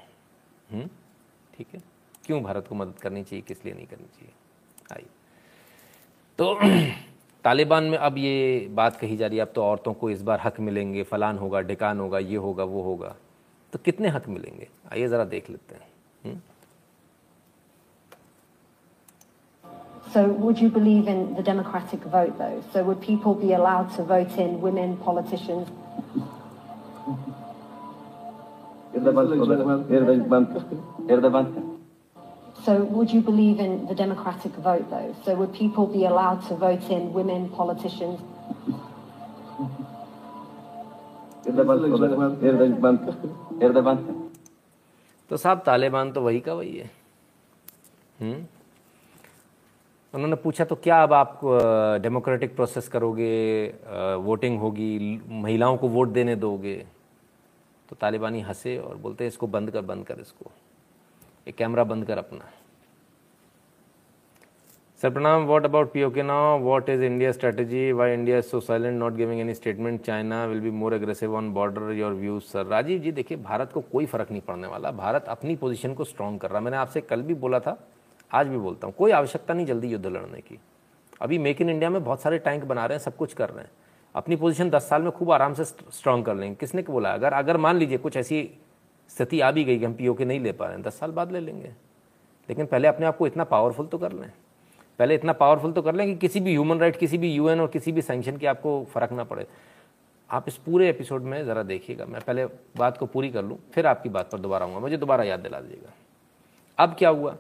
[0.72, 0.90] हम्म?
[1.58, 1.82] ठीक है?
[2.26, 4.32] क्यों भारत को मदद करनी चाहिए, किस लिए नहीं करनी चाहिए?
[4.94, 5.06] आइए।
[6.38, 6.60] तो
[7.44, 10.40] तालिबान में अब ये बात कही जा रही है, अब तो औरतों को इस बार
[10.40, 13.16] हक मिलेंगे, फलान होगा ढिकान होगा, ये होगा, वो होगा।
[13.73, 15.87] तो कितने हक मिलेंगे आइए ज़रा देख लेते हैं
[16.27, 16.41] हम्म?
[20.13, 22.63] So would you believe in the democratic vote though?
[22.73, 25.69] So would people be allowed to vote in women politicians?
[32.65, 35.15] So would you believe in the democratic vote though?
[35.25, 38.19] So would people be allowed to vote in women politicians?
[45.30, 46.90] तो साहब, तालिबान तो वही का वही है।
[48.20, 48.46] हम्म?
[50.14, 51.40] उन्होंने पूछा तो क्या अब आप
[52.02, 53.68] डेमोक्रेटिक प्रोसेस करोगे?
[54.24, 56.76] वोटिंग होगी, महिलाओं को वोट देने दोगे?
[57.90, 60.52] तो तालिबानी हंसे और बोलते हैं इसको बंद कर बंद कर इसको।
[61.48, 62.50] ये कैमरा बंद कर अपना।
[65.04, 68.98] सर प्रणाम what about PoK now what is India strategy why India is so silent
[69.00, 73.00] not giving any statement China will be more aggressive on border your views sir Rajiv
[73.00, 76.52] ji देखिए, भारत को कोई फ़र्क नहीं पड़ने वाला। भारत अपनी पोजीशन को स्ट्रांग कर
[76.52, 77.78] रहा मैंने आपसे कल भी बोला था,
[78.32, 80.60] आज भी बोलता हूँ, कोई आवश्यकता नहीं जल्दी युद्ध लड़ने की।
[81.22, 83.64] अभी मेक इन इंडिया में बहुत सारे टैंक बना रहे हैं, सब कुछ कर रहे
[83.64, 83.72] हैं।
[84.16, 87.12] अपनी पोजीशन दस साल में खूब आराम से स्ट्रांग कर लेंगे। किसने बोला?
[87.12, 88.50] अगर अगर मान लीजिए कुछ ऐसी
[89.12, 91.32] स्थिति आ भी गई कि हम पीओके नहीं ले पा रहे हैं, दस साल बाद
[91.32, 91.74] ले लेंगे।
[92.50, 94.32] लेकिन पहले अपने आप को इतना पावरफुल तो कर लें।
[95.00, 97.68] पहले इतना पावरफुल तो कर लें कि किसी भी ह्यूमन राइट किसी भी यूएन और
[97.68, 99.48] किसी भी सैंक्शन की आपको फ़र्क ना पड़े।
[100.30, 102.46] आप इस पूरे एपिसोड में ज़रा देखिएगा। मैं पहले
[102.78, 105.60] बात को पूरी कर लूँ, फिर आपकी बात पर दोबारा आऊँगा। मुझे दोबारा याद दिला
[105.60, 105.94] दीजिएगा।
[106.78, 107.36] अब क्या हुआ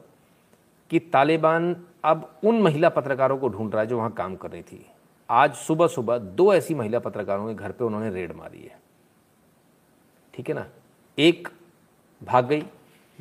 [0.89, 4.62] कि तालिबान अब उन महिला पत्रकारों को ढूंढ रहा है जो वहाँ काम कर रही
[4.62, 4.86] थी।
[5.30, 8.80] आज सुबह सुबह दो ऐसी महिला पत्रकारों के घर पे उन्होंने रेड मारी है।
[10.34, 10.68] ठीक है ना?
[11.18, 11.47] एक
[12.22, 12.64] भाग गई,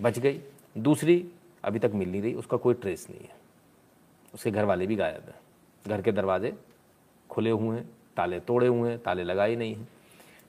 [0.00, 0.40] बच गई।
[0.78, 1.24] दूसरी
[1.64, 3.40] अभी तक मिल नहीं रही, उसका कोई ट्रेस नहीं है।
[4.34, 5.40] उसके घर वाले भी गायब हैं।
[5.86, 6.52] घर के दरवाजे
[7.30, 9.88] खुले हुए हैं, ताले तोड़े हुए हैं, ताले लगाए नहीं हैं।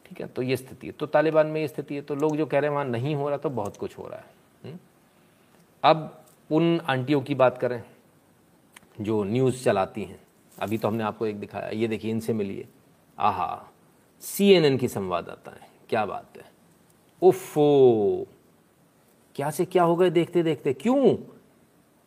[0.05, 2.45] ठीक है तो ये स्थिति है। तो तालिबान में ये स्थिति है तो लोग जो
[2.45, 4.25] कह रहे हैं वहाँ नहीं हो रहा तो बहुत कुछ हो रहा है।
[4.65, 4.79] हुँ?
[5.83, 7.83] अब उन आंटियों की बात करें,
[9.01, 10.19] जो न्यूज़ चलाती हैं।
[10.59, 12.67] अभी तो हमने आपको एक दिखाया, ये देखिए, इनसे मिलिए।
[13.19, 13.67] आहा
[14.21, 16.51] सी एन एन की संवाददाता है। क्या बात है।
[17.21, 18.27] उफ़ो
[19.35, 21.17] क्या से क्या हो गए देखते देखते क्यों?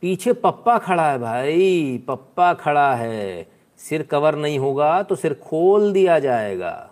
[0.00, 5.92] पीछे पप्पा खड़ा है भाई, पप्पा खड़ा है। सिर कवर नहीं होगा तो सिर खोल
[5.92, 6.90] दिया जाएगा।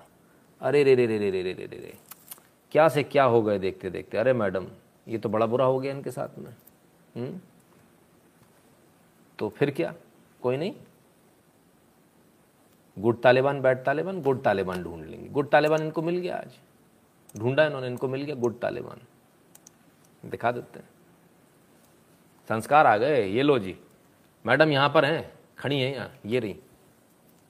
[0.61, 1.95] अरे रे रे रे रे रे रे रे रे।
[2.73, 4.67] क्या से क्या हो गए देखते देखते। अरे मैडम,
[5.09, 6.55] ये तो बड़ा बुरा हो गया इनके साथ में।
[7.17, 7.41] हुँ?
[9.39, 9.95] तो फिर क्या?
[10.43, 10.75] कोई नहीं।
[12.99, 16.51] Good Taliban, bad Taliban, good Taliban ढूंढ लेंगे। गुड तालिबान इनको मिल गया आज।
[17.39, 19.01] ढूंढा इन्होंने, इनको मिल गया गुड तालिबान।
[20.31, 20.89] दिखा देते हैं।
[22.49, 23.77] संस्कार आ गए ये लो जी।
[24.47, 26.57] मैडम यहाँ पर हैं खड़ी हैं यहाँ ये रही।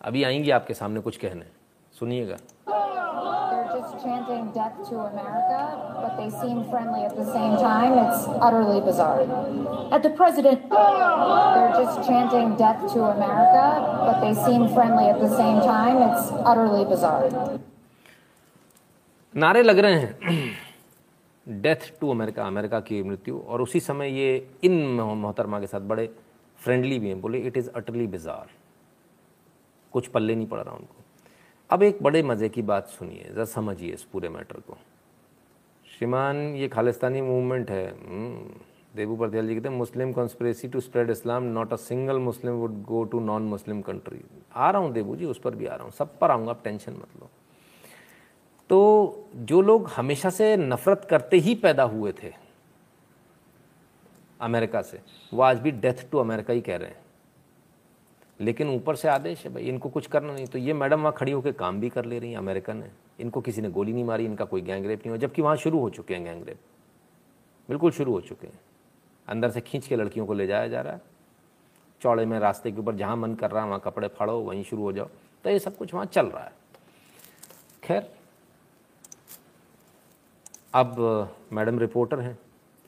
[0.01, 1.45] अभी आएँगी आपके सामने कुछ कहने।
[1.99, 2.37] सुनिएगा।
[19.37, 20.64] नारे लग रहे हैं।
[21.47, 26.09] डेथ टू अमेरिका अमेरिका की मृत्यु और उसी समय ये इन मोहतरमा के साथ बड़े
[26.59, 28.51] फ्रेंडली भी हैं। बोले इट इज़ अटरली बिजार
[29.95, 31.03] कुछ पल्ले नहीं पड़ रहा उनको।
[31.71, 34.77] अब एक बड़े मज़े की बात सुनिए ज़रा समझिए इस पूरे मैटर को।
[35.87, 38.61] श्रीमान ये खालिस्तानी मूवमेंट है। हम्म,
[38.97, 42.83] देबू परदयाल जी कहते हैं Muslim conspiracy to spread Islam not a single Muslim would
[42.85, 44.21] go to non Muslim country
[44.55, 46.61] आ रहा हूँ देबू जी उस पर भी आ रहा हूँ। सब पर आऊँगा आप
[46.65, 47.31] टेंशन मत लो।
[48.69, 52.33] तो जो लोग हमेशा से नफरत करते ही पैदा हुए थे,
[54.41, 55.01] अमेरिका से,
[55.35, 57.05] वो आज भी डेथ टू अमेरिका ही कह रहे हैं।
[58.41, 61.33] लेकिन ऊपर से आदेश है, भाई, इनको कुछ करना नहीं। तो ये मैडम वहाँ खड़ी
[61.33, 64.25] होकर काम भी कर ले रही हैं, अमेरिकन है। इनको किसी ने गोली नहीं मारी,
[64.25, 66.59] इनका कोई गैंग रेप नहीं हुआ, जबकि वहाँ शुरू हो चुके हैं गैंग रेप
[67.69, 68.61] बिल्कुल शुरू हो चुके हैं।
[69.29, 71.01] अंदर से खींच के लड़कियों को ले जाया जा रहा है।
[72.01, 74.83] चौड़े में रास्ते के ऊपर जहाँ मन कर रहा है, वहाँ कपड़े फाड़ो, वहीं शुरू
[74.83, 75.09] हो जाओ।
[75.45, 76.53] तो ये सब कुछ वहाँ चल रहा है।
[77.83, 78.14] खैर
[80.75, 80.97] अब
[81.53, 82.39] मैडम रिपोर्टर हैं।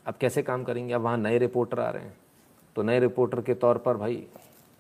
[0.07, 0.95] अब कैसे काम करेंगे?
[0.95, 2.17] अब वहाँ नए रिपोर्टर आ रहे हैं।
[2.77, 4.27] तो नए रिपोर्टर के तौर पर भाई,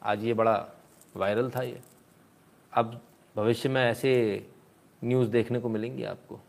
[0.02, 0.68] आज ये बड़ा
[1.16, 1.80] वायरल था ये।
[2.72, 3.00] अब
[3.36, 4.46] भविष्य में ऐसे
[5.04, 6.40] न्यूज़ देखने को मिलेंगी आपको।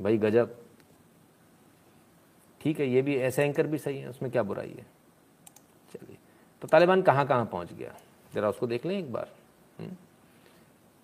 [0.00, 0.56] भाई, गजब।
[2.60, 4.86] ठीक है, ये भी, ऐसे एंकर भी सही है, उसमें क्या बुराई है?
[5.94, 6.16] चलिए
[6.62, 7.94] तो तालिबान कहाँ कहाँ पहुँच गया?
[8.34, 9.28] ज़रा उसको देख लें एक बार।
[9.80, 9.96] हुँ?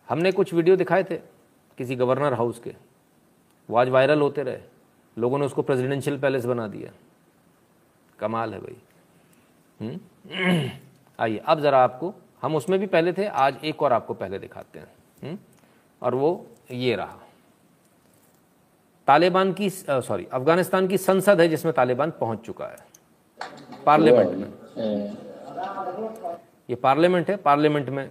[0.09, 1.17] हमने कुछ वीडियो दिखाए थे
[1.79, 2.90] किसी गवर्नर हाउस के।
[3.71, 4.59] वो आज वायरल होते रहे।
[5.19, 6.91] लोगों ने उसको प्रेसिडेंशियल पैलेस बना दिया।
[8.19, 10.01] कमाल है भाई।
[11.21, 14.79] आइए अब ज़रा आपको हम उसमें भी पहले थे आज एक और आपको पहले दिखाते
[14.79, 14.89] हैं।
[15.25, 15.39] हुँ?
[16.03, 17.19] और वो ये रहा।
[19.07, 22.77] तालिबान की सॉरी अफ़गानिस्तान की संसद है जिसमें तालिबान पहुँच चुका है।
[23.87, 24.53] पार्लियामेंट में।
[26.71, 28.11] ये पार्लियामेंट है पार्लियामेंट में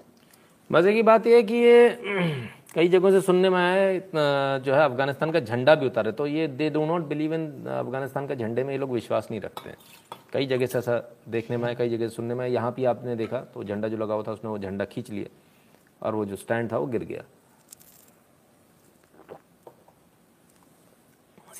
[0.71, 1.89] मज़े की बात यह है कि ये
[2.75, 6.47] कई जगहों से सुनने में आया जो है अफ़गानिस्तान का झंडा भी उतारे तो ये
[6.47, 9.77] they do not believe in Afghanistan का झंडे में ये लोग विश्वास नहीं रखते हैं।
[10.33, 10.97] कई जगह से ऐसा
[11.29, 13.87] देखने में आया, कई जगह से सुनने में आया, यहाँ भी आपने देखा तो झंडा
[13.87, 15.27] जो लगा हुआ था, उसने वो झंडा खींच लिया
[16.01, 17.23] और वो जो स्टैंड था, वो गिर गया।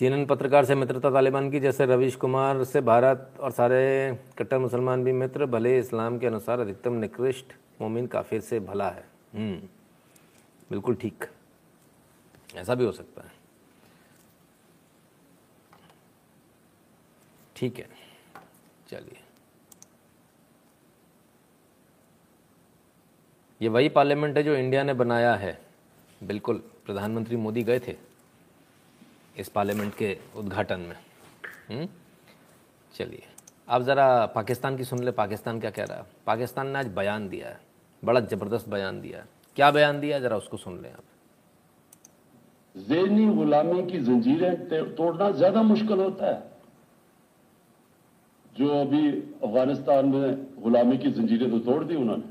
[0.01, 3.81] सीएनएन पत्रकार से मित्रता तालिबान की, जैसे रवीश कुमार से भारत और सारे
[4.37, 9.05] कट्टर मुसलमान भी मित्र, भले इस्लाम के अनुसार अधिकतम निकृष्ट मोमिन काफिर से भला है।
[10.69, 11.25] बिल्कुल ठीक।
[12.55, 13.31] ऐसा भी हो सकता है।
[17.55, 17.89] ठीक है,
[18.89, 19.23] चलिए।
[23.61, 25.59] ये वही पार्लियामेंट है जो इंडिया ने बनाया है।
[26.21, 28.10] बिल्कुल, प्रधानमंत्री मोदी गए थे।
[29.35, 30.95] इस पार्लियामेंट के उद्घाटन में।
[31.69, 31.87] हम्म?
[32.95, 33.23] चलिए
[33.69, 35.97] आप ज़रा पाकिस्तान की सुन ले पाकिस्तान क्या कह रहा?
[35.97, 37.59] है पाकिस्तान ने आज बयान दिया है
[38.03, 41.03] बड़ा ज़बरदस्त बयान दिया है। क्या बयान दिया ज़रा उसको सुन लें आप।
[42.75, 46.51] जहनी गुलामी की जंजीरें तोड़ना ज़्यादा मुश्किल होता है।
[48.57, 49.09] जो अभी
[49.43, 52.23] अफ़गानिस्तान में गुलामी की जंजीरें तो तोड़ दी उन्होंने।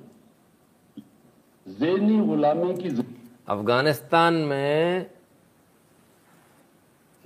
[1.66, 2.88] जहनी गुलामी की
[3.48, 5.10] अफ़गानिस्तान में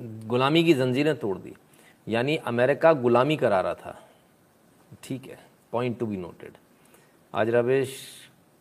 [0.01, 1.55] गुलामी की जंजीरें तोड़ दी।
[2.09, 4.09] यानी अमेरिका गुलामी करा रहा था।
[5.03, 5.39] ठीक है
[5.73, 6.53] पॉइंट टू बी नोटेड
[7.35, 7.97] आज रवेश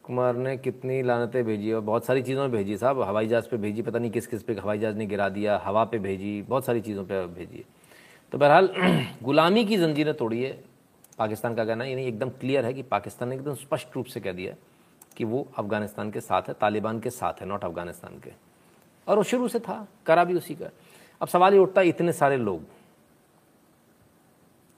[0.04, 3.58] कुमार ने कितनी लानतें भेजी और बहुत सारी चीज़ों में भेजी। साहब, हवाई जहाज़ पे
[3.58, 6.66] भेजी, पता नहीं किस किस पे हवाई जहाज़ ने गिरा दिया, हवा पे भेजी, बहुत
[6.66, 7.66] सारी चीज़ों पे भेजी।
[8.32, 8.70] तो बहरहाल,
[9.24, 10.64] गुलामी की जंजीरें तोड़ी है।
[11.18, 14.32] पाकिस्तान का कहना यानी एकदम क्लियर है कि पाकिस्तान ने एकदम स्पष्ट रूप से कह
[14.32, 14.56] दिया
[15.18, 18.32] कि वो अफ़गानिस्तान के साथ है, तालिबान के साथ है नॉट अफ़गानिस्तान के।
[19.08, 20.70] और वो शुरू से था, करा भी उसी का।
[21.24, 22.62] अब सवाल ये उठता है, इतने सारे लोग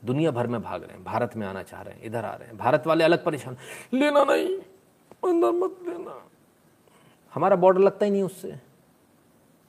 [0.05, 2.47] दुनिया भर में भाग रहे हैं, भारत में आना चाह रहे हैं, इधर आ रहे
[2.47, 3.57] हैं, भारत वाले अलग परेशान।
[3.93, 4.57] लेना नहीं
[5.25, 6.21] अंदर मत लेना
[7.33, 8.55] हमारा बॉर्डर लगता ही नहीं उससे।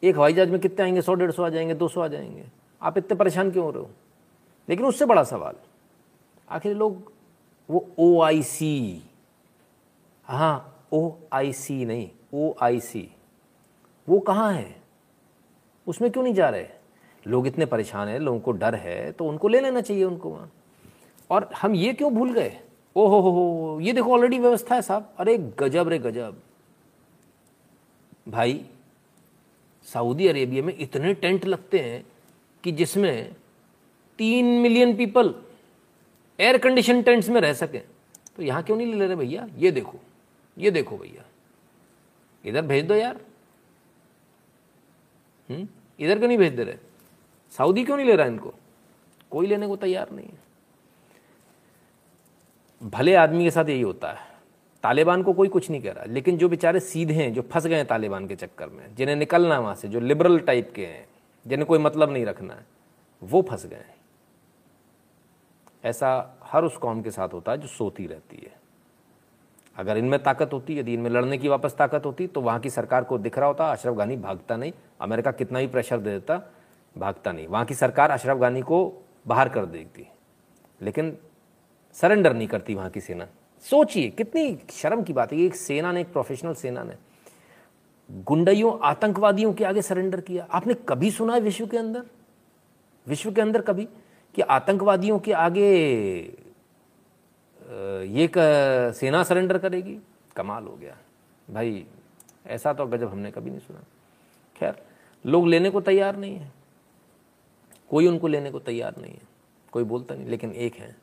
[0.03, 1.03] एक हवाई जहाज़ में कितने आएँगे?
[1.03, 2.45] सौ, डेढ़ सौ आ जाएँगे, दो सौ आ जाएँगे।
[2.83, 3.91] आप इतने परेशान क्यों हो रहे हो?
[4.69, 5.55] लेकिन उससे बड़ा सवाल,
[6.49, 7.13] आखिर लोग,
[7.71, 9.03] वो ओ आई सी
[10.25, 13.09] हाँ ओ आई सी नहीं ओ आई सी
[14.09, 14.86] वो कहाँ है?
[15.87, 16.67] उसमें क्यों नहीं जा रहे?
[17.27, 20.53] लोग इतने परेशान हैं, लोगों को डर है तो उनको ले लेना चाहिए उनको वहाँ।
[21.31, 22.61] और हम ये क्यों भूल गए?
[22.97, 26.41] ओ हो हो हो ये देखो ऑलरेडी व्यवस्था है साहब। अरे गजब रे गजब।
[28.29, 28.65] भाई,
[29.85, 32.07] सऊदी अरेबिया में इतने टेंट लगते हैं
[32.65, 33.35] कि जिसमें
[34.19, 35.35] तीन million people
[36.41, 37.83] air condition tents में रह सकें।
[38.37, 39.47] तो यहाँ क्यों नहीं ले ले रहे भैया?
[39.57, 39.99] ये देखो
[40.59, 41.25] ये देखो भैया।
[42.45, 43.21] इधर भेज दो यार।
[45.51, 45.69] हम्म?
[45.99, 46.77] इधर क्यों नहीं भेज दे रहे?
[47.59, 48.55] सऊदी क्यों नहीं ले रहा इनको?
[49.31, 50.47] कोई लेने को तैयार नहीं है।
[52.83, 54.37] भले आदमी के साथ यही होता है।
[54.83, 57.77] तालिबान को कोई कुछ नहीं कह रहा। लेकिन जो बेचारे सीधे हैं, जो फंस गए
[57.77, 61.09] हैं तालिबान के चक्कर में, जिन्हें निकलना वहाँ से, जो लिबरल टाइप के हैं,
[61.47, 62.67] जिन्हें कोई मतलब नहीं रखना है,
[63.23, 63.97] वो फंस गए हैं।
[65.85, 68.66] ऐसा हर उस कौम के साथ होता है जो सोती रहती है।
[69.77, 73.05] अगर इनमें ताकत होती, यदि इनमें लड़ने की वापस ताकत होती तो वहाँ की सरकार
[73.05, 76.53] को दिख रहा होता, अशरफ गानी भागता नहीं। अमेरिका कितना ही प्रेशर दे देता,
[76.99, 80.07] भागता नहीं। वहाँ की सरकार अशरफ गानी को बाहर कर देती।
[80.83, 81.19] लेकिन
[81.93, 83.27] सरेंडर नहीं करती वहाँ की सेना।
[83.61, 86.95] सोचिए, कितनी शर्म की बात है। एक सेना ने, एक प्रोफेशनल सेना ने
[88.11, 92.03] गुंडइयों आतंकवादियों के आगे सरेंडर किया। आपने कभी सुना है विश्व के अंदर?
[93.09, 93.89] विश्व के अंदर कभी?
[94.35, 96.46] कि आतंकवादियों के आगे
[98.03, 98.31] ये
[98.93, 99.99] सेना सरेंडर करेगी?
[100.37, 100.99] कमाल हो गया।
[101.51, 101.87] भाई,
[102.47, 103.85] ऐसा तो गजब हमने कभी नहीं सुना।
[104.57, 104.87] खैर,
[105.27, 106.53] लोग लेने को तैयार नहीं है।
[107.91, 109.23] कोई उनको लेने को तैयार नहीं है।
[109.73, 110.97] कोई बोलता नहीं, लेकिन एक है।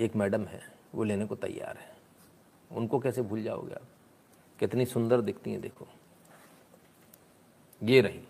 [0.00, 1.96] एक मैडम है। वो लेने को तैयार है।
[2.72, 3.82] उनको कैसे भूल जाओगे आप?
[4.58, 5.86] कितनी सुंदर दिखती हैं, देखो।
[7.82, 8.20] ये रही।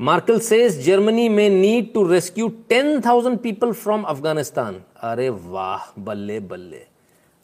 [0.00, 4.82] मार्कल सेज जर्मनी में need to rescue ten thousand people from Afghanistan.
[4.96, 6.86] अरे वाह, बल्ले बल्ले।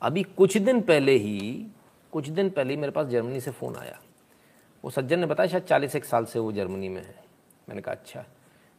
[0.02, 1.66] अभी कुछ दिन पहले ही,
[2.12, 4.00] कुछ दिन पहले ही मेरे पास जर्मनी से फ़ोन आया।
[4.84, 7.14] वो सज्जन ने बताया, शायद चालीस एक साल से वो जर्मनी में है।
[7.68, 8.20] मैंने कहा अच्छा।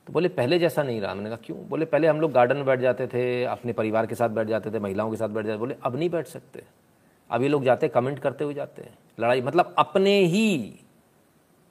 [0.08, 1.70] तो बोले, पहले जैसा नहीं रहा। मैंने कहा, क्यों?
[1.70, 4.72] बोले, पहले हम लोग गार्डन में बैठ जाते थे, अपने परिवार के साथ बैठ जाते
[4.72, 6.64] थे, महिलाओं के साथ बैठ जाते बोले, अब नहीं बैठ सकते।
[7.32, 10.80] अब ये लोग जाते कमेंट करते हुए जाते हैं। लड़ाई मतलब अपने ही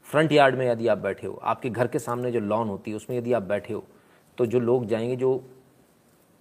[0.07, 2.97] फ्रंट यार्ड में यदि आप बैठे हो, आपके घर के सामने जो लॉन होती है,
[2.97, 3.85] उसमें यदि आप बैठे हो
[4.39, 5.45] तो जो लोग जाएँगे, जो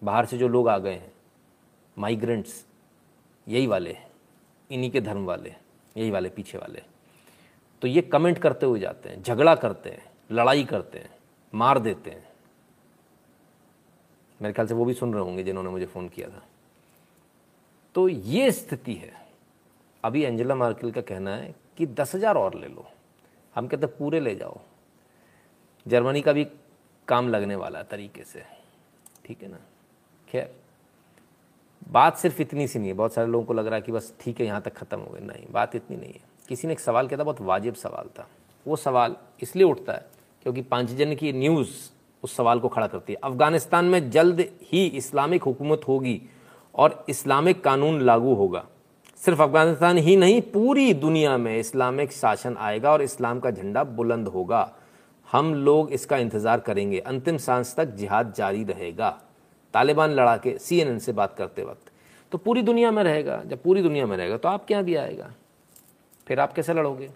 [0.02, 1.12] बाहर से जो लोग आ गए हैं
[1.98, 2.66] माइग्रेंट्स
[3.48, 4.08] यही वाले हैं,
[4.70, 5.54] इन्हीं के धर्म वाले
[5.96, 6.82] यही वाले पीछे वाले
[7.82, 11.10] तो ये कमेंट करते हुए जाते हैं, झगड़ा करते हैं, लड़ाई करते हैं,
[11.54, 12.28] मार देते हैं।
[14.40, 16.42] मेरे ख्याल से वो भी सुन रहे होंगे जिन्होंने मुझे फ़ोन किया था।
[17.96, 19.14] तो ये स्थिति है।
[20.04, 22.88] अभी एंजेला मार्केल का कहना है कि दस हज़ार और ले लो।
[23.56, 24.60] हम कहते पूरे ले जाओ।
[25.86, 26.46] जर्मनी का भी
[27.08, 28.44] काम लगने वाला तरीके से।
[29.26, 29.60] ठीक है ना?
[30.28, 30.54] खैर,
[31.92, 34.14] बात सिर्फ़ इतनी सी नहीं है। बहुत सारे लोगों को लग रहा है कि बस
[34.20, 36.80] ठीक है, यहाँ तक ख़त्म हो गए। नहीं, बात इतनी नहीं है। किसी ने एक
[36.80, 38.28] सवाल किया था, बहुत वाजिब सवाल था।
[38.66, 40.06] वो सवाल इसलिए उठता है
[40.44, 41.70] क्योंकि पांचजन की न्यूज़
[42.24, 46.22] उस सवाल को खड़ा करती है। अफ़गानिस्तान में जल्द ही इस्लामिक हुकूमत होगी
[46.76, 48.66] और इस्लामिक कानून लागू होगा।
[49.26, 54.28] सिर्फ़ अफ़गानिस्तान ही नहीं, पूरी दुनिया में इस्लामिक शासन आएगा और इस्लाम का झंडा बुलंद
[54.28, 54.70] होगा।
[55.28, 59.10] हम लोग इसका इंतज़ार करेंगे। अंतिम सांस तक जिहाद जारी रहेगा।
[59.74, 61.92] तालिबान लड़ा के सी से बात करते वक्त।
[62.32, 65.32] तो पूरी दुनिया में रहेगा। जब पूरी दुनिया में रहेगा तो आप क्या भी आएगा।
[66.28, 67.10] फिर आप कैसे लड़ोगे?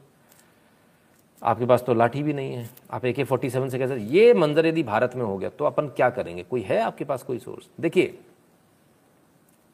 [1.41, 3.95] आपके पास तो लाठी भी नहीं है। आप ए के फोर्टी सेवन से कैसे?
[3.95, 6.43] ये मंजर यदि भारत में हो गया तो अपन क्या करेंगे?
[6.43, 8.17] कोई है आपके पास कोई सोर्स देखिए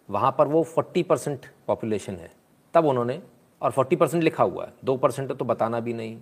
[0.10, 2.32] वहाँ पर वो फोर्टी परसेंट पॉपुलेशन है।
[2.73, 3.22] तब उन्होंने,
[3.61, 6.18] और फोर्टी परसेंट लिखा हुआ है। दो परसेंट तो बताना भी नहीं।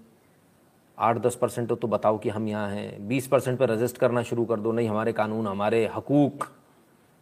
[0.99, 4.45] आठ दस परसेंट तो बताओ कि हम यहाँ हैं। बीस परसेंट पर रजिस्ट करना शुरू
[4.45, 6.43] कर दो। नहीं, हमारे कानून, हमारे हकूक।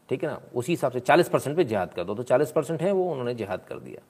[0.09, 0.41] ठीक है ना?
[0.55, 3.33] उसी हिसाब से चालीस परसेंट पर जिहाद कर दो। तो चालीस परसेंट है, वो उन्होंने
[3.33, 4.01] जिहाद कर दिया।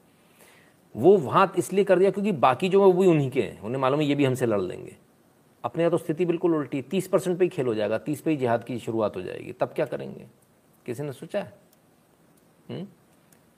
[0.95, 3.81] वो वहाँ इसलिए कर दिया क्योंकि बाकी जो है, वो भी उन्हीं के हैं। उन्हें
[3.81, 4.97] मालूम है ये भी हमसे लड़ लेंगे।
[5.63, 8.31] अपने यहाँ तो स्थिति बिल्कुल उल्टी तीस परसेंट पर ही खेल हो जाएगा। तीस पर
[8.31, 10.25] ही जिहाद की शुरुआत हो जाएगी। तब क्या करेंगे?
[10.85, 11.53] किसी ने सोचा है?
[12.69, 12.87] हुँ?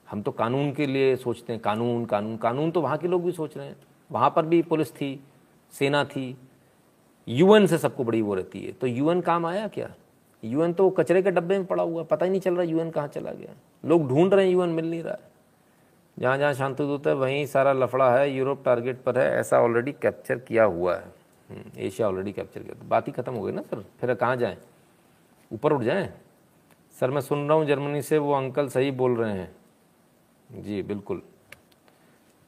[0.08, 3.32] हम तो कानून के लिए सोचते हैं कानून कानून कानून तो वहाँ के लोग भी
[3.32, 3.76] सोच रहे हैं।
[4.10, 5.20] वहाँ पर भी पुलिस थी
[5.72, 6.36] सेना थी
[7.28, 9.90] यूएन से सबको बड़ी वो रहती है। तो यूएन काम आया क्या?
[10.42, 13.08] यूएन तो कचरे के डब्बे में पड़ा हुआ पता ही नहीं चल रहा यूएन कहाँ
[13.08, 13.54] चला गया।
[13.84, 15.32] लोग ढूंढ रहे हैं यूएन मिल नहीं रहा है।
[16.18, 20.38] जहाँ जहाँ शांतिदूत है वहीं सारा लफड़ा है यूरोप टारगेट पर है ऐसा ऑलरेडी कैप्चर
[20.38, 21.12] किया हुआ है।
[21.50, 24.56] हम्म, एशिया ऑलरेडी कैप्चर किया। बात ही खत्म हो गई ना सर फिर कहाँ जाएँ?
[25.52, 26.12] ऊपर उठ जाएँ?
[27.00, 29.56] सर, मैं सुन रहा हूँ जर्मनी से, वो अंकल सही बोल रहे हैं।
[30.52, 31.22] जी, बिल्कुल।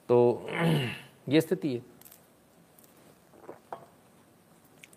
[0.09, 0.47] तो
[1.29, 1.83] ये स्थिति है।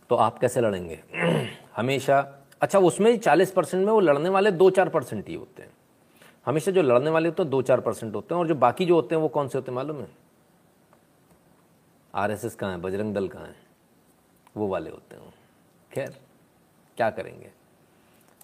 [0.09, 0.99] तो आप कैसे लड़ेंगे?
[1.75, 5.71] हमेशा अच्छा उसमें चालीस परसेंट में वो लड़ने वाले दो चार परसेंट ही होते हैं।
[6.45, 8.95] हमेशा जो लड़ने वाले होते हैं, दो चार परसेंट होते हैं, और जो बाकी जो
[8.95, 10.07] होते हैं, वो कौन से होते हैं मालूम है?
[12.15, 12.77] आरएसएस कहाँ है?
[12.77, 13.55] बजरंग दल कहाँ है?
[14.57, 15.33] वो वाले होते हैं।
[15.93, 16.17] खैर,
[16.97, 17.58] क्या करेंगे?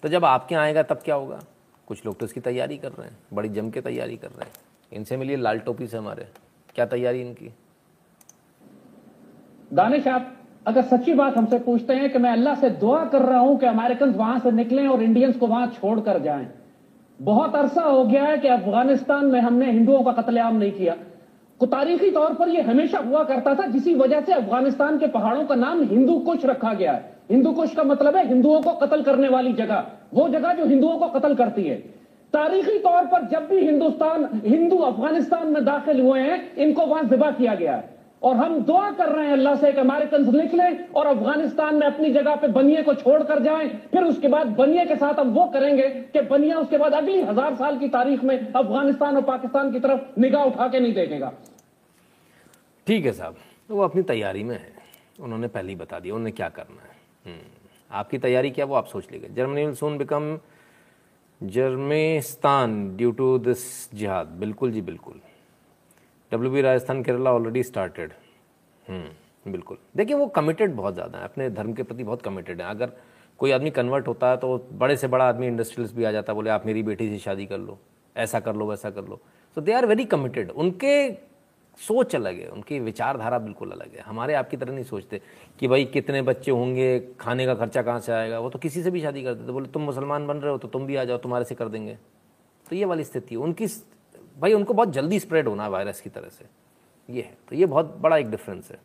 [0.06, 1.38] तो जब आपके आएगा, तब क्या होगा?
[1.86, 4.52] कुछ लोग तो इसकी तैयारी कर रहे हैं, बड़ी जम के तैयारी कर रहे हैं।
[4.92, 6.26] इनसे मिलिए लाल टोपी से हमारे।
[6.74, 7.50] क्या तैयारी इनकी?
[9.72, 13.38] दानिश, आप अगर सच्ची बात हमसे पूछते हैं कि मैं अल्लाह से दुआ कर रहा
[13.38, 16.46] हूँ कि अमेरिकन वहाँ से निकलें और इंडियंस को वहाँ छोड़कर जाएँ।
[17.20, 20.94] बहुत अरसा हो गया है कि अफ़गानिस्तान में हमने हिंदुओं का कत्लेआम नहीं किया।
[21.60, 25.54] तारीखी तौर पर यह हमेशा हुआ करता था, जिसी वजह से अफ़गानिस्तान के पहाड़ों का
[25.54, 29.28] नाम हिंदू कुछ रखा गया है। हिंदू कुश का मतलब है हिंदुओं को कत्ल करने
[29.28, 31.76] वाली जगह। वो जगह जो हिंदुओं को कत्ल करती है।
[32.34, 37.30] तारीखी तौर पर जब भी हिंदुस्तान, हिंदू अफ़गानिस्तान में दाखिल हुए हैं, इनको वहाँ जिबा
[37.32, 41.74] किया गया। है और हम दुआ कर रहे हैं अल्लाह से अमेरिकन निकलें और अफ़गानिस्तान
[41.74, 45.30] में अपनी जगह पे बनिए को छोड़कर जाएँ। फिर उसके बाद बनिए के साथ हम
[45.30, 49.72] वो करेंगे कि बनिया उसके बाद अगली हज़ार साल की तारीख में अफ़गानिस्तान और पाकिस्तान
[49.72, 51.32] की तरफ़ निगाह उठा के नहीं देखेगा।
[52.86, 53.36] ठीक है साहब
[53.68, 54.72] तो वो अपनी तैयारी में है।
[55.20, 56.95] उन्होंने पहले ही बता दिया उन्हें क्या करना है।
[57.90, 60.38] आपकी तैयारी क्या वो आप सोच लीजिए। Germany will soon become
[61.40, 65.20] जर्मेस्तान due to this जिहाद। बिल्कुल जी बिल्कुल।
[66.32, 68.12] W B Rajasthan Kerala already started
[69.46, 72.92] बिल्कुल। देखिए वो कमिटेड बहुत ज़्यादा है। अपने धर्म के प्रति बहुत कमिटेड है। अगर
[73.40, 76.34] कोई आदमी कन्वर्ट होता है तो बड़े से बड़ा आदमी इंडस्ट्रियलिस्ट भी आ जाता है,
[76.34, 77.78] बोले, आप मेरी बेटी से शादी कर लो।
[78.16, 79.20] ऐसा कर लो, वैसा कर लो।
[79.56, 81.10] So they are very committed उनके
[81.78, 85.20] सोच अलग है, उनकी विचारधारा बिल्कुल अलग है। हमारे आपकी तरह नहीं सोचते
[85.58, 88.38] कि भाई कितने बच्चे होंगे, खाने का खर्चा कहाँ से आएगा?
[88.38, 90.68] वो तो किसी से भी शादी कर देते, बोले, तुम मुसलमान बन रहे हो तो
[90.68, 91.98] तुम भी आ जाओ, तुम्हारे से कर देंगे।
[92.66, 93.66] तो ये वाली स्थिति उनकी
[94.38, 96.44] भाई, उनको बहुत जल्दी स्प्रेड होना है वायरस की तरह से।
[97.08, 98.78] ये है। तो ये बहुत बड़ा एक डिफरेंस है।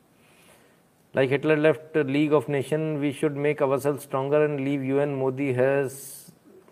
[1.16, 5.00] Like Hitler left League of nation we should make our self stronger and leave U
[5.00, 5.96] N Modi has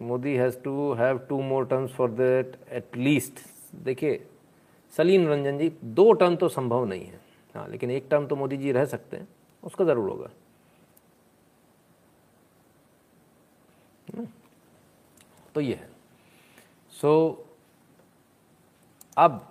[0.01, 3.39] Modi has to have two more terms for that at least
[3.83, 4.13] देखिए
[4.93, 7.19] सलीम रंजन जी दो टर्म तो संभव नहीं है।
[7.55, 9.27] हाँ लेकिन एक टर्म तो मोदी जी रह सकते हैं
[9.63, 10.29] उसका ज़रूर होगा।
[15.55, 15.89] तो ये है।
[16.93, 17.47] सो so,
[19.17, 19.45] अब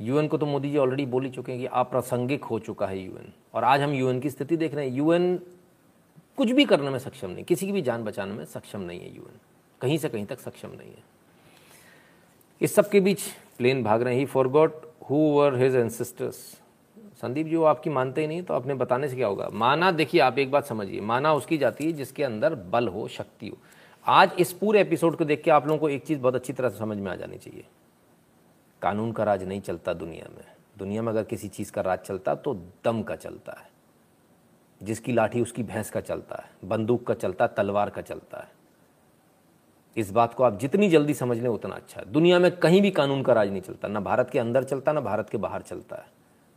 [0.00, 2.98] यूएन को तो मोदी जी ऑलरेडी बोल ही चुके हैं कि अप्रासंगिक हो चुका है
[2.98, 5.36] यूएन और आज हम यूएन की स्थिति देख रहे हैं। यूएन
[6.38, 9.14] कुछ भी करने में सक्षम नहीं किसी की भी जान बचाने में सक्षम नहीं है
[9.16, 9.38] यूएन
[9.80, 11.02] कहीं से कहीं तक सक्षम नहीं है।
[12.62, 13.20] इस सब के बीच
[13.58, 16.34] प्लेन भाग रहे हैं। He forgot who were his ancestors
[17.14, 19.48] Sandeep ji, वो आपकी मानते ही नहीं तो अपने बताने से क्या होगा?
[19.52, 23.48] माना, देखिए, आप एक बात समझिए। माना उसकी जाती है जिसके अंदर बल हो, शक्ति
[23.48, 23.58] हो।
[24.06, 26.68] आज इस पूरे एपिसोड को देख के आप लोगों को एक चीज़ बहुत अच्छी तरह
[26.68, 27.64] से समझ में आ जानी चाहिए।
[28.82, 30.44] कानून का राज नहीं चलता दुनिया में।
[30.78, 32.54] दुनिया में अगर किसी चीज़ का राज चलता तो
[32.84, 33.70] दम का चलता है।
[34.82, 38.59] जिसकी लाठी, उसकी भैंस का चलता है। बंदूक का चलता है तलवार का चलता है।
[39.96, 43.22] इस बात को आप जितनी जल्दी समझ लें, उतना अच्छा दुनिया में कहीं भी कानून
[43.22, 46.06] का राज नहीं चलता। ना भारत के अंदर चलता, ना भारत के बाहर चलता है।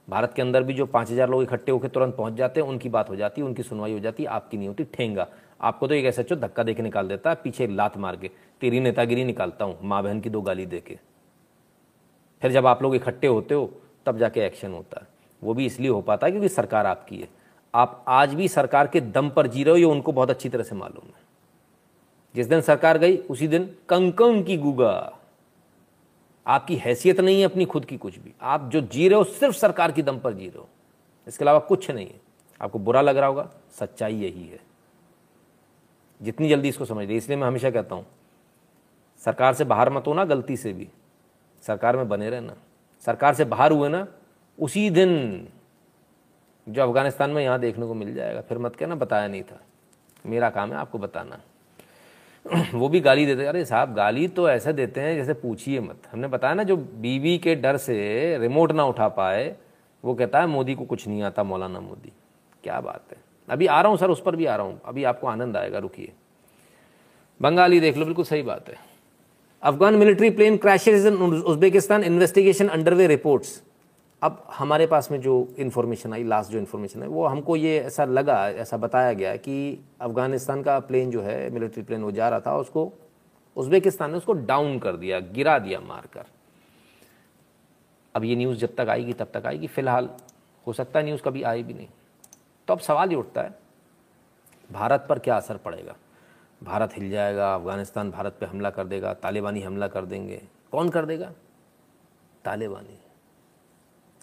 [0.08, 2.90] भारत के अंदर भी जो पाँच हज़ार लोग इकट्ठे होकर तुरंत पहुँच जाते हैं, उनकी
[2.90, 5.28] बात हो जाती है, उनकी सुनवाई हो जाती है, आपकी नहीं होती, ठेंगा।
[5.62, 8.32] आपको तो एक ऐसा चो धक्का दे के निकाल देता है, पीछे लात मार के,
[8.62, 10.98] तेरी नेतागिरी निकालता हूँ, माँ बहन की दो गाली दे के
[12.42, 13.70] फिर जब आप लोग इकट्ठे होते हो,
[14.06, 15.08] तब जाके एक्शन होता है।
[15.42, 17.28] वो भी इसलिए हो पाता है क्योंकि सरकार आपकी है।
[17.74, 20.64] आप आज भी सरकार के दम पर जी रहे हो, ये उनको बहुत अच्छी तरह
[20.64, 21.22] से मालूम है।
[22.36, 25.20] जिस दिन सरकार गई, उसी दिन कंकं की गुगा।
[26.48, 29.56] आपकी हैसियत नहीं है अपनी, खुद की कुछ भी। आप जो जी रहे हो, सिर्फ़
[29.56, 30.70] सरकार की दम पर जी रहे हो।
[31.28, 32.22] इसके अलावा कुछ नहीं है।
[32.62, 34.60] आपको बुरा लग रहा होगा, सच्चाई यही है।
[36.22, 38.06] जितनी जल्दी इसको समझ लीजिए। इसलिए मैं हमेशा कहता हूँ,
[39.20, 40.90] सरकार से बाहर मत होना, गलती से भी।
[41.62, 42.56] सरकार में बने रहना।
[43.02, 44.08] सरकार से बाहर हुए ना,
[44.60, 45.48] उसी दिन
[46.70, 49.62] जो अफ़गानिस्तान में यहाँ देखने को मिल जाएगा। फिर मत कहना, बताया नहीं था।
[50.26, 51.40] मेरा काम है आपको बताना।
[52.74, 56.28] वो भी गाली देते अरे साहब, गाली तो ऐसे देते हैं जैसे पूछिए मत। हमने
[56.28, 59.56] बताया ना, जो बीवी के डर से रिमोट ना उठा पाए,
[60.04, 62.12] वो कहता है, मोदी को कुछ नहीं आता, मौलाना मोदी।
[62.64, 63.18] क्या बात है।
[63.50, 65.80] अभी आ रहा हूँ सर, उस पर भी आ रहा हूँ। अभी आपको आनंद आएगा,
[65.80, 66.12] रुकिए।
[67.42, 68.76] बंगाली देख लो, बिल्कुल सही बात है।
[69.64, 73.64] Afghan military plane crashes in Uzbekistan investigation underway reports.
[74.24, 78.06] अब हमारे पास में जो इन्फॉर्मेशन आई लास्ट जो इन्फॉर्मेशन है, वो हमको ये ऐसा
[78.06, 82.40] लगा, ऐसा बताया गया कि अफ़गानिस्तान का प्लेन जो है मिलिट्री प्लेन वो जा रहा
[82.40, 82.92] था, उसको
[83.58, 86.26] उज्बेकिस्तान ने उसको डाउन कर दिया, गिरा दिया मारकर।
[88.16, 90.10] अब ये न्यूज़ जब तक आएगी, तब तक आएगी। फ़िलहाल
[90.68, 91.88] हो सकता है न्यूज़ कभी आए भी नहीं।
[92.68, 93.56] तो अब सवाल ये उठता है,
[94.72, 95.96] भारत पर क्या असर पड़ेगा?
[96.64, 100.42] भारत हिल जाएगा, अफ़गानिस्तान भारत पे हमला कर देगा, तालिबानी हमला कर देंगे।
[100.72, 101.32] कौन कर देगा?
[102.46, 103.00] तालिबानी।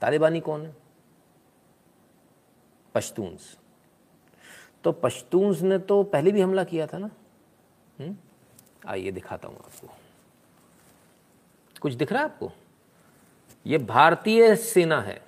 [0.01, 0.77] तालिबानी कौन है?
[2.95, 3.57] पश्तून्स।
[4.85, 7.11] तो पश्तून्स ने तो पहले भी हमला किया था ना?
[8.01, 8.17] हम्म?
[8.87, 9.89] आइए दिखाता हूँ आपको।
[11.81, 12.53] कुछ दिख रहा है आपको?
[13.67, 15.23] ये भारतीय सेना है।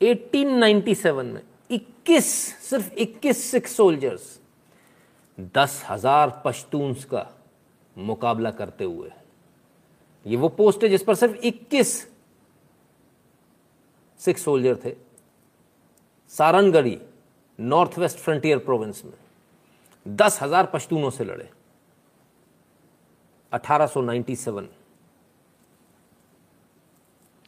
[0.00, 4.40] 1897 में 21 सिर्फ़ 21 सिख सोल्जर्स
[5.40, 7.30] दस हज़ार पश्तून्स का
[7.98, 9.12] मुकाबला करते हुए।
[10.26, 12.15] ये वो पोस्ट है जिस पर सिर्फ़ 21
[14.18, 14.96] सिख सोल्जर थे।
[16.28, 17.00] Saragarhi
[17.60, 19.12] North West Frontier Province में।
[20.16, 21.50] दस हज़ार पश्तूनों से लड़े।
[23.52, 24.68] 1897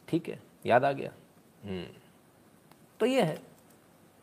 [0.07, 1.11] ठीक है, याद आ गया।
[1.63, 1.85] हम्म।
[2.99, 3.41] तो ये है।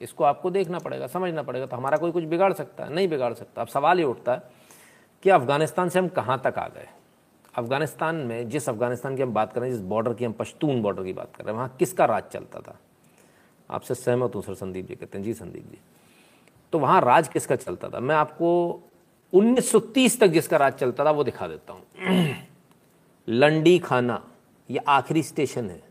[0.01, 3.35] इसको आपको देखना पड़ेगा, समझना पड़ेगा। तो हमारा कोई कुछ बिगाड़ सकता है, नहीं बिगाड़
[3.35, 4.43] सकता। अब सवाल ये उठता है
[5.23, 6.89] कि अफ़गानिस्तान से हम कहाँ तक आ गए?
[7.57, 10.83] अफ़गानिस्तान में, जिस अफ़गानिस्तान की हम बात कर रहे हैं, जिस बॉर्डर की हम, पश्तून
[10.83, 12.79] बॉर्डर की बात कर रहे हैं, वहाँ किसका राज चलता था?
[13.71, 15.79] आपसे सहमत हूँ, सर संदीप जी कहते हैं जी संदीप जी।
[16.73, 18.01] तो वहाँ राज किसका चलता था?
[18.01, 18.81] मैं आपको
[19.33, 21.83] 1930 तक जिसका राज चलता था, वो दिखा देता हूँ।
[23.29, 24.25] लंडी खाना
[24.71, 25.83] ये आखिरी स्टेशन है।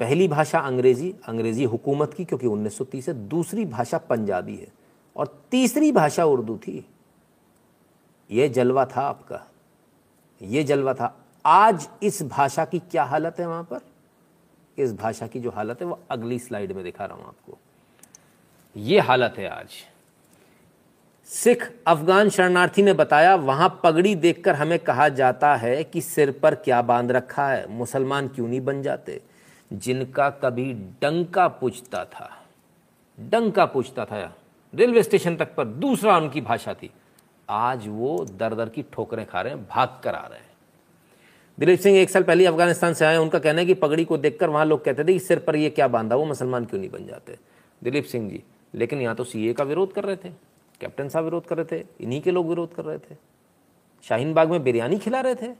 [0.00, 4.68] पहली भाषा अंग्रेज़ी अंग्रेज़ी हुकूमत की, क्योंकि 1930 से दूसरी भाषा पंजाबी है।
[5.16, 6.86] और तीसरी भाषा उर्दू थी।
[8.30, 9.46] यह जलवा था आपका।
[10.42, 13.80] ये जलवा था। आज इस भाषा की क्या हालत है वहाँ पर?
[14.78, 17.58] इस भाषा की जो हालत है, वो अगली स्लाइड में दिखा रहा हूँ आपको।
[18.76, 19.70] ये हालत है आज।
[21.26, 26.54] सिख अफगान शरणार्थी ने बताया, वहाँ पगड़ी देखकर हमें कहा जाता है कि सिर पर
[26.54, 27.66] क्या बाँध रखा है?
[27.68, 29.20] मुसलमान क्यों नहीं बन जाते?
[29.72, 32.30] जिनका कभी डंका पूछता था,
[33.18, 34.36] डंका पूछता था।
[34.74, 36.90] रेलवे स्टेशन तक पर दूसरा उनकी भाषा थी।
[37.48, 40.46] आज वो दर दर की ठोकरें खा रहे हैं, भाग कर आ रहे हैं।
[41.58, 44.50] दिलीप सिंह एक साल पहले अफ़गानिस्तान से आए उनका कहना है कि पगड़ी को देखकर
[44.50, 47.06] वहाँ लोग कहते थे कि सिर पर ये क्या बांधा, वो मुसलमान क्यों नहीं बन
[47.06, 47.38] जाते?
[47.82, 48.42] दिलीप सिंह जी,
[48.74, 50.30] लेकिन यहाँ तो सीए का विरोध कर रहे थे,
[50.80, 53.16] कैप्टन साहब विरोध कर रहे थे, इन्हीं के लोग विरोध कर रहे थे।
[54.04, 55.52] शाहीन बाग में बिरयानी खिला रहे थे।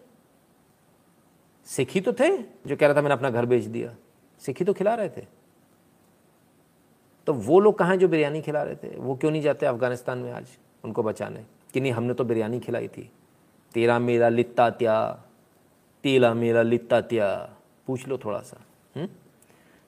[1.69, 3.95] सिख ही तो थे, जो कह रहा था मैंने अपना घर बेच दिया,
[4.43, 5.27] सिख ही तो खिला रहे थे।
[7.27, 8.97] तो वो लोग कहाँ जो बिरयानी खिला रहे थे?
[8.97, 10.47] वो क्यों नहीं जाते अफ़गानिस्तान में आज,
[10.85, 11.45] उनको बचाने?
[11.75, 13.11] कि नहीं, हमने तो बिरयानी खिलाई थी।
[13.75, 15.11] तेरा मेरा लित्ता त्या,
[16.05, 17.29] तेला मेरा लित्ता त्या।
[17.87, 18.61] पूछ लो थोड़ा सा
[18.97, 19.09] हम्म?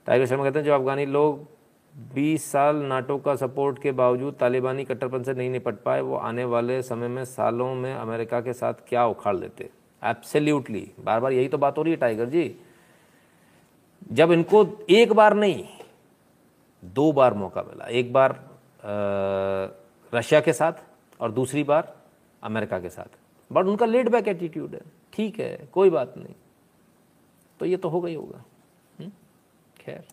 [0.06, 1.46] टाइगर शर्मा कहते हैं जो अफगानी लोग
[1.94, 6.44] 20 साल नाटो का सपोर्ट के बावजूद तालिबानी कट्टरपन से नहीं निपट पाए, वो आने
[6.44, 9.70] वाले समय में सालों में अमेरिका के साथ क्या उखाड़ लेते?
[10.02, 12.56] एब्सोल्युटली बार बार यही तो बात हो रही है, टाइगर जी।
[14.12, 15.64] जब इनको एक बार नहीं,
[16.84, 18.38] दो बार मौका मिला। एक बार
[20.12, 20.72] रशिया के साथ
[21.20, 22.02] और दूसरी बार
[22.42, 23.18] अमेरिका के साथ।
[23.52, 24.80] बट उनका लेट बैक एटीट्यूड है।
[25.12, 26.34] ठीक है, कोई बात नहीं।
[27.60, 28.44] तो ये तो होगा ही होगा।
[29.00, 29.12] हम्म?
[29.80, 30.08] खैर।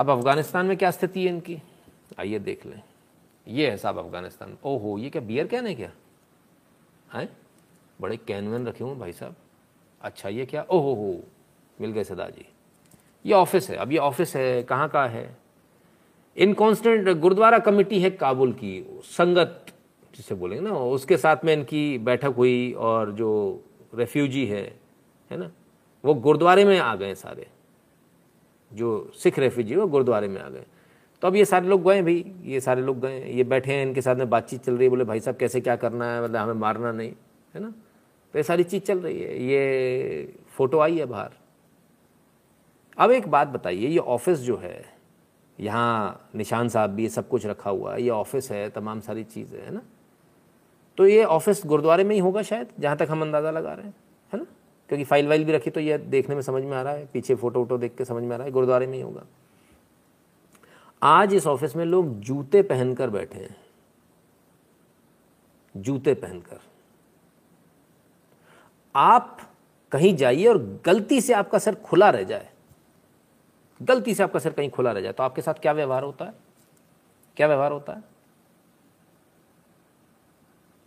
[0.00, 1.62] अब अफ़गानिस्तान में क्या स्थिति है इनकी?
[2.20, 2.82] आइए देख लें।
[3.48, 5.92] ये है साहब अफ़गानिस्तान। ओहो, ये क्या बियर कैन है क्या?
[7.12, 7.36] है?
[8.00, 9.36] बड़े कैन वैन रखे हुए भाई साहब।
[10.02, 10.66] अच्छा ये क्या?
[10.70, 11.22] ओहो, हो।
[11.80, 12.46] मिल गए सदा जी
[13.26, 15.36] ये ऑफ़िस है। अब ये ऑफ़िस है। कहाँ का है?
[16.36, 19.66] इनकॉन्स्टेंट गुरुद्वारा कमेटी है काबुल की, संगत
[20.16, 23.62] जिसे बोलेंगे ना, उसके साथ में इनकी बैठक हुई और जो
[23.94, 24.80] रेफ्यूजी है
[25.30, 25.50] है ना,
[26.04, 27.46] वो गुरुद्वारे में आ गए सारे।
[28.72, 30.64] जो सिख रेफ्यूजी, वो गुरुद्वारे में आ गए।
[31.22, 34.00] तो अब ये सारे लोग गए भाई, ये सारे लोग गए, ये बैठे हैं, इनके
[34.02, 36.24] साथ में बातचीत चल रही है, बोले, भाई साहब, कैसे क्या करना है?
[36.24, 37.12] मतलब हमें मारना नहीं,
[37.54, 37.70] है ना?
[38.32, 41.30] तो ये सारी चीज़ चल रही है। ये फ़ोटो आई है बाहर।
[42.98, 44.91] अब एक बात बताइए, ये ऑफ़िस जो है
[45.62, 49.60] यहाँ निशान साहब भी सब कुछ रखा हुआ है, ये ऑफ़िस है, तमाम सारी चीज़ें
[49.60, 49.82] है ना।
[50.98, 53.94] तो ये ऑफ़िस गुरुद्वारे में ही होगा शायद, जहाँ तक हम अंदाज़ा लगा रहे हैं,
[54.32, 54.46] है ना?
[54.88, 57.34] क्योंकि फ़ाइल वाइल भी रखी तो ये देखने में समझ में आ रहा है, पीछे
[57.34, 59.24] फ़ोटो वोटो देख के समझ में आ रहा है, गुरुद्वारे में ही होगा।
[61.02, 63.56] आज इस ऑफ़िस में लोग जूते पहनकर बैठे हैं।
[65.74, 66.60] जूते पहनकर।
[68.94, 69.38] आप
[69.92, 72.51] कहीं जाइए और गलती से आपका सर खुला रह जाए।
[73.82, 76.34] गलती से आपका सर कहीं खुला रह जाए तो आपके साथ क्या व्यवहार होता है?
[77.36, 78.04] क्या व्यवहार होता है?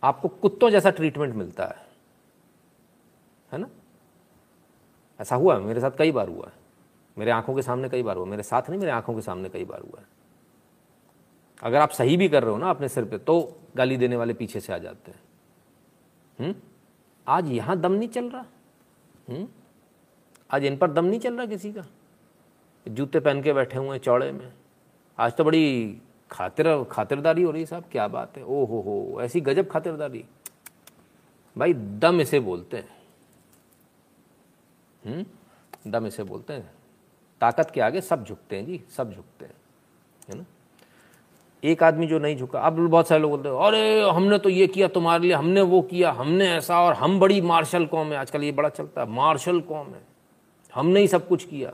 [0.04, 1.86] आपको कुत्तों जैसा ट्रीटमेंट मिलता है।
[3.52, 3.70] है ना?
[5.20, 6.54] ऐसा हुआ है, मेरे साथ कई बार हुआ है।
[7.18, 9.66] मेरे आँखों के सामने कई बार हुआ मेरे साथ नहीं, मेरे आँखों के सामने कई
[9.66, 10.06] बार हुआ है।
[11.64, 14.34] अगर आप सही भी कर रहे हो ना अपने सिर पे तो गाली देने वाले
[14.34, 15.20] पीछे से आ जाते हैं।
[16.40, 16.56] हुँ?
[17.28, 18.46] आज यहाँ दम नहीं चल रहा?
[19.30, 19.48] हुँ?
[20.52, 21.86] आज इन पर दम नहीं चल रहा किसी का?
[22.88, 24.54] जूते पहन के बैठे हुए हैं चौड़े में।
[25.20, 25.98] आज तो बड़ी
[26.32, 30.26] खातिर, खातिरदारी हो रही है साहब, क्या बात है। ओ हो हो ऐसी गजब खातिरदारी।
[31.58, 32.96] भाई, दम इसे बोलते हैं।
[35.08, 35.26] हुँ?
[35.88, 36.72] दम इसे बोलते हैं।
[37.42, 39.54] ताकत के आगे सब झुकते हैं जी, सब झुकते हैं,
[40.30, 40.46] है ना?
[41.64, 44.68] एक आदमी जो नहीं झुका, अब बहुत सारे लोग बोलते हैं, अरे, हमने तो ये
[44.68, 48.44] किया तुम्हारे लिए, हमने वो किया, हमने ऐसा, और हम बड़ी मार्शल कौम है। आजकल
[48.44, 50.02] ये बड़ा चलता है, मार्शल कौम है।
[50.76, 51.74] हमने ही सब कुछ किया।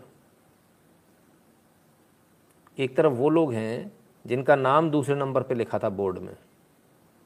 [2.77, 3.91] एक तरफ़ वो लोग हैं
[4.25, 6.33] जिनका नाम दूसरे नंबर पर लिखा था बोर्ड में,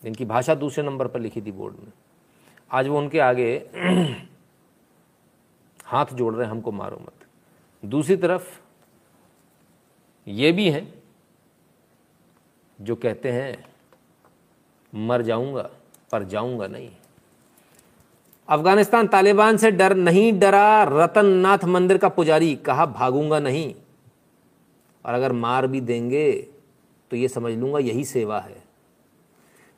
[0.04, 1.92] जिनकी भाषा दूसरे नंबर पर लिखी थी बोर्ड में।
[2.72, 3.54] आज वो उनके आगे
[5.86, 7.26] हाथ जोड़ रहे हैं, हमको मारो मत।
[7.84, 8.60] दूसरी तरफ़
[10.28, 10.94] ये भी हैं
[12.80, 13.66] जो कहते हैं,
[14.94, 15.70] मर जाऊँगा,
[16.12, 16.90] पर जाऊँगा नहीं।
[18.50, 23.74] अफ़गानिस्तान तालिबान से डर नहीं डरा रतन नाथ मंदिर का पुजारी कहा, भागूँगा नहीं।
[25.06, 26.32] और अगर मार भी देंगे
[27.12, 28.64] तो ये समझ लूँगा यही सेवा है।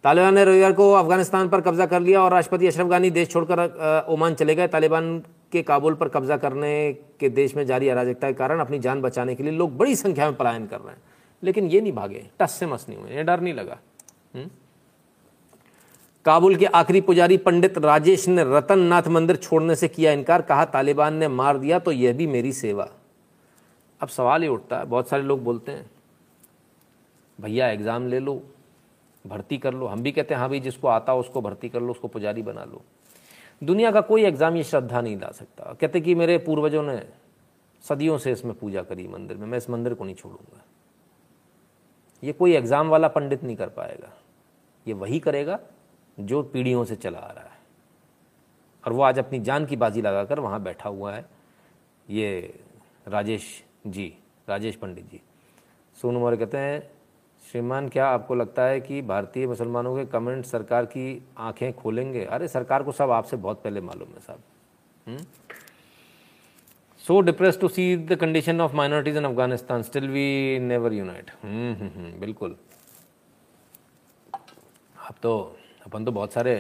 [0.04, 4.06] तालिबान ने रविवार को अफ़गानिस्तान पर कब्जा कर लिया और राष्ट्रपति अशरफ गानी देश छोड़कर
[4.10, 5.18] ओमान चले गए। तालिबान
[5.52, 9.36] के काबुल पर कब्जा करने के देश में जारी अराजकता के कारण अपनी जान बचाने
[9.36, 11.02] के लिए लोग बड़ी संख्या में पलायन कर रहे हैं।
[11.44, 13.78] लेकिन ये नहीं भागे, टस से मस नहीं हुए, ये डर नहीं लगा।
[14.36, 14.50] हुँ?
[16.26, 20.66] काबुल के आखिरी पुजारी पंडित राजेश ने रतन नाथ मंदिर छोड़ने से किया इनकार, कहा,
[20.66, 22.88] तालिबान ने मार दिया तो यह भी मेरी सेवा।
[24.02, 25.90] अब सवाल ये उठता है, बहुत सारे लोग बोलते हैं,
[27.40, 28.42] भैया एग्ज़ाम ले लो,
[29.26, 31.82] भर्ती कर लो। हम भी कहते हैं हाँ भाई, जिसको आता हो उसको भर्ती कर
[31.82, 32.82] लो, उसको पुजारी बना लो।
[33.62, 37.02] दुनिया का कोई एग्ज़ाम ये श्रद्धा नहीं ला सकता। कहते कि मेरे पूर्वजों ने
[37.84, 40.64] सदियों से इसमें पूजा करी मंदिर में, मैं इस मंदिर को नहीं छोड़ूँगा।
[42.24, 44.12] ये कोई एग्ज़ाम वाला पंडित नहीं कर पाएगा।
[44.86, 45.60] ये वही करेगा
[46.18, 47.56] जो पीढ़ियों से चला आ रहा है।
[48.84, 51.26] और वो आज अपनी जान की बाजी लगाकर वहाँ बैठा हुआ है।
[52.08, 52.60] ये
[53.08, 53.46] राजेश
[53.86, 54.14] जी,
[54.50, 55.22] राजेश पंडित जी।
[55.98, 56.82] सोनू मौर्य कहते हैं,
[57.44, 62.24] श्रीमान, क्या आपको लगता है कि भारतीय मुसलमानों के कमेंट सरकार की आँखें खोलेंगे?
[62.26, 65.26] अरे, सरकार को सब आपसे बहुत पहले मालूम है साहब।
[67.02, 71.32] So depress to see the condition of minorities in Afghanistan still we never unite
[72.20, 72.56] बिल्कुल।
[75.08, 75.38] अब तो
[75.86, 76.54] अपन तो बहुत सारे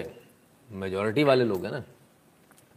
[0.70, 1.84] मेजोरिटी वाले लोग हैं ना।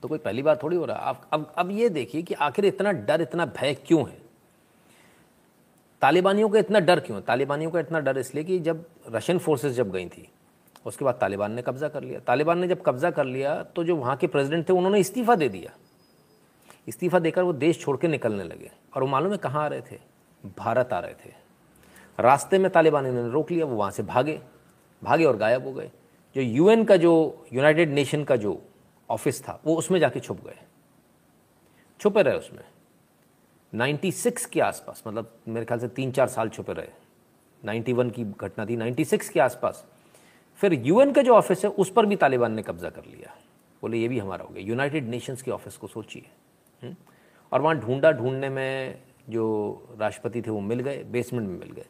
[0.02, 2.92] तो कोई पहली बार थोड़ी हो रहा अब अब अब ये देखिए कि आखिर इतना
[2.92, 4.19] डर, इतना भय क्यों है?
[6.02, 7.20] तालिबानियों का इतना डर क्यों?
[7.20, 10.28] तालिबानियों का इतना डर इसलिए कि जब रशियन फोर्सेस जब गई थी,
[10.86, 13.96] उसके बाद तालिबान ने कब्जा कर लिया। तालिबान ने जब कब्जा कर लिया तो जो
[13.96, 15.72] वहाँ के प्रेसिडेंट थे, उन्होंने इस्तीफ़ा दे दिया।
[16.88, 19.80] इस्तीफ़ा देकर वो देश छोड़ के निकलने लगे। और वो मालूम है कहाँ आ रहे
[19.80, 19.98] थे?
[20.58, 21.32] भारत आ रहे थे।
[22.20, 24.40] रास्ते में तालिबान ने रोक लिया, वो वहाँ से भागे।
[25.02, 25.90] भागे और गायब हो गए।
[26.36, 28.60] जो यूएन का जो यूनाइटेड नेशन का जो
[29.10, 30.58] ऑफ़िस था, वो उसमें जाके छुप गए।
[32.00, 32.64] छुपे रहे उसमें।
[33.74, 36.88] 96 के आसपास मतलब मेरे ख्याल से तीन चार साल छुपे रहे।
[37.64, 39.86] 91 की घटना थी 96 के आसपास।
[40.56, 43.34] फिर यूएन का जो ऑफ़िस है, उस पर भी तालिबान ने कब्जा कर लिया।
[43.82, 46.26] बोले, ये भी हमारा हो गया। यूनाइटेड नेशंस के ऑफ़िस को सोचिए।
[47.52, 51.86] और वहाँ ढूंढा ढूँढने में जो राष्ट्रपति थे, वो मिल गए बेसमेंट में मिल गए।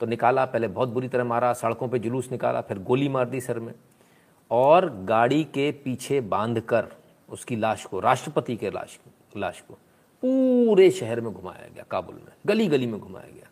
[0.00, 3.40] तो निकाला, पहले बहुत बुरी तरह मारा, सड़कों पे जुलूस निकाला, फिर गोली मार दी
[3.40, 3.74] सर में।
[4.50, 6.86] और गाड़ी के पीछे बाँध कर
[7.28, 9.00] उसकी लाश को, राष्ट्रपति के लाश
[9.36, 9.78] लाश को
[10.22, 13.48] पूरे शहर में घुमाया गया, काबुल में गली गली में घुमाया गया।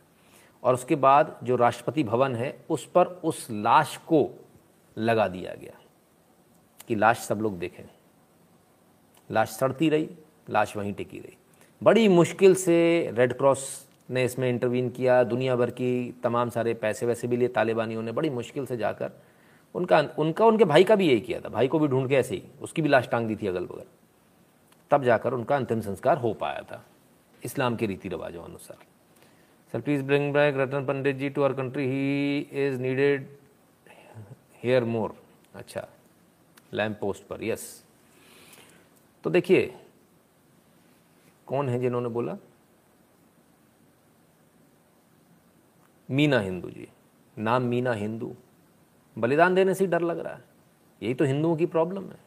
[0.62, 4.30] और उसके बाद जो राष्ट्रपति भवन है, उस पर उस लाश को
[4.98, 5.78] लगा दिया गया
[6.88, 7.84] कि लाश सब लोग देखें।
[9.30, 10.10] लाश सड़ती रही,
[10.50, 11.36] लाश वहीं टिकी रही।
[11.82, 17.06] बड़ी मुश्किल से रेड क्रॉस ने इसमें इंटरवीन किया, दुनिया भर की तमाम सारे पैसे
[17.06, 19.10] वैसे भी लिए तालिबानियों ने, बड़ी मुश्किल से जाकर।
[19.74, 22.34] उनका उनका, उनके भाई का भी यही किया था, भाई को भी ढूंढ के ऐसे
[22.34, 23.84] ही, उसकी भी लाश टांग दी थी अगल बगल
[24.90, 26.84] तब जाकर उनका अंतिम संस्कार हो पाया था।
[27.44, 28.76] इस्लाम के रीति रिवाजों अनुसार।
[29.72, 33.28] Sir please bring back Ratan Pandit ji to our country he is needed
[34.62, 35.14] here more
[35.54, 35.86] अच्छा
[36.72, 37.84] लैम्प पोस्ट पर यस
[39.24, 39.74] तो देखिए,
[41.46, 42.36] कौन है जिन्होंने बोला?
[46.08, 46.88] मीना हिंदू जी।
[47.36, 48.34] नाम मीना हिंदू।
[49.16, 50.44] बलिदान देने से डर लग रहा है।
[51.02, 52.18] यही तो हिंदुओं की प्रॉब्लम है।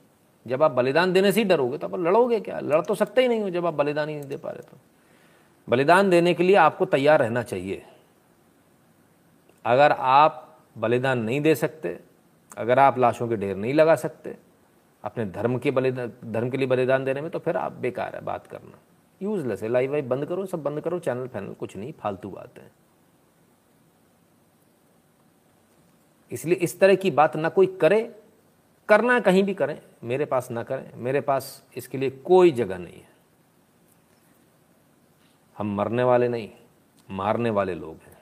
[0.46, 2.60] जब आप बलिदान देने से ही डरोगे तो आप लड़ोगे क्या?
[2.60, 4.78] लड़ तो सकते ही नहीं हो जब आप बलिदान ही नहीं दे पा रहे तो।
[5.68, 7.84] बलिदान देने के लिए आपको तैयार रहना चाहिए।
[9.66, 12.00] अगर आप बलिदान नहीं दे सकते,
[12.58, 14.38] अगर आप लाशों के ढेर नहीं लगा सकते,
[15.04, 18.22] अपने धर्म के बलिदान धर्म के लिए बलिदान देने में तो फिर आप बेकार है
[18.22, 18.80] बात करना।
[19.22, 22.60] यूजलेस है, लाइव वाइव बंद करो, सब बंद करो, चैनल फैनल कुछ नहीं, फालतू बात
[22.60, 22.72] है।
[26.32, 28.02] इसलिए इस तरह की बात ना कोई करे,
[28.90, 32.94] करना कहीं भी करें मेरे पास ना करें, मेरे पास इसके लिए कोई जगह नहीं
[32.94, 33.10] है।
[35.58, 36.50] हम मरने वाले नहीं,
[37.10, 38.18] मारने वाले लोग हैं।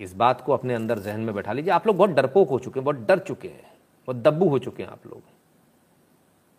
[0.00, 2.80] इस बात को अपने अंदर जहन में बैठा लीजिए। आप लोग बहुत डरपोक हो चुके
[2.80, 3.70] हैं, बहुत डर चुके हैं,
[4.08, 5.22] बहुत दब्बू हो चुके हैं आप लोग।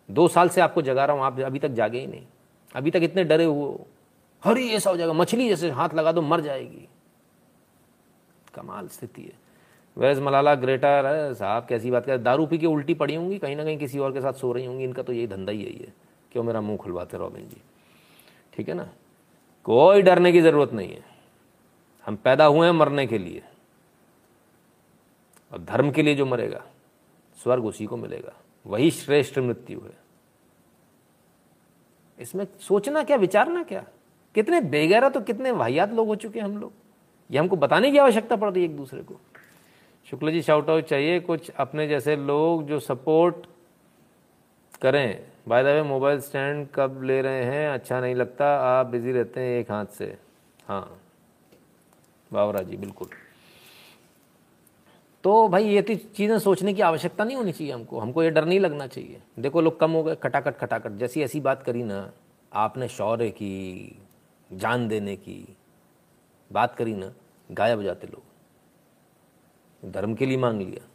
[0.08, 2.26] दो साल से आपको जगा रहा हूँ, आप अभी तक जागे ही नहीं।
[2.74, 3.78] अभी तक इतने डरे हुए
[4.42, 6.88] हरी ऐसा हो जाएगा, मछली जैसे हाथ लगा दो, मर जाएगी।
[8.54, 9.41] कमाल स्थिति है।
[9.96, 13.56] वैज मलाला ग्रेटर है साहब, कैसी बात कर, दारू पी के उल्टी पड़ी होंगी, कहीं
[13.56, 15.78] ना कहीं किसी और के साथ सो रही होंगी, इनका तो यही धंधा ही यही
[15.78, 15.94] है।
[16.32, 17.56] क्यों मेरा मुँह खुलवाते रॉबिन जी?
[18.52, 18.88] ठीक है ना?
[19.64, 21.04] कोई डरने की ज़रूरत नहीं है।
[22.06, 23.42] हम पैदा हुए हैं मरने के लिए।
[25.52, 26.64] और धर्म के लिए जो मरेगा,
[27.42, 28.32] स्वर्ग उसी को मिलेगा।
[28.66, 29.96] वही श्रेष्ठ मृत्यु है।
[32.18, 33.84] इसमें सोचना क्या, विचारना क्या?
[34.34, 36.72] कितने बेगैरा तो कितने वाहियात लोग हो चुके हैं हम लोग?
[37.30, 39.14] ये हमको बताने की आवश्यकता पड़ती है एक दूसरे को।
[40.12, 43.36] शुक्ल जी शाउट आउट चाहिए। कुछ अपने जैसे लोग जो सपोर्ट
[44.82, 47.68] करें। By the way mobile stand कब ले रहे हैं?
[47.68, 50.18] अच्छा नहीं लगता। आप बिज़ी रहते हैं एक हाथ से।
[50.68, 51.00] हाँ।
[52.32, 53.08] बावरा जी, बिल्कुल।
[55.24, 58.44] तो भाई, ये तो चीज़ें सोचने की आवश्यकता नहीं होनी चाहिए हमको। हमको ये डर
[58.44, 62.12] नहीं लगना चाहिए। देखो, लोग कम हो गए, खटाखट खटाखट। जैसी ऐसी बात करी ना,
[62.52, 63.96] आपने शौर्य की,
[64.52, 65.56] जान देने की
[66.52, 67.12] बात करी ना,
[67.52, 68.31] गायब हो जाते लोग।
[69.84, 70.88] धर्म के लिए मांग लिया।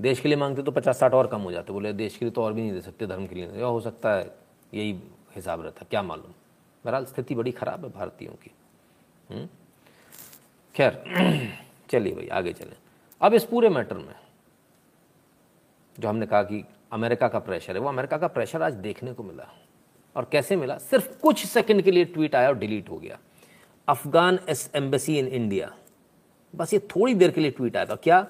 [0.00, 2.32] देश के लिए मांगते तो पचास साठ और कम हो जाते। बोले, देश के लिए
[2.32, 4.34] तो और भी नहीं दे सकते, धर्म के लिए हो सकता है,
[4.74, 5.00] यही
[5.36, 6.32] हिसाब रहता क्या मालूम।
[6.84, 8.50] बहरहाल स्थिति बड़ी ख़राब है भारतीयों की।
[9.30, 9.48] हम्म?
[10.74, 11.04] खैर,
[11.90, 12.76] चलिए भाई, आगे चलें।
[13.20, 14.14] अब इस पूरे मैटर में,
[16.00, 19.22] जो हमने कहा कि अमेरिका का प्रेशर है, वो अमेरिका का प्रेशर आज देखने को
[19.22, 19.54] मिला।
[20.16, 20.78] और कैसे मिला?
[20.78, 23.18] सिर्फ़ कुछ सेकंड के लिए ट्वीट आया और डिलीट हो गया।
[23.88, 25.74] Afghan S embassy in India.
[26.54, 28.26] बस ये थोड़ी देर के लिए ट्वीट आया था। क्या?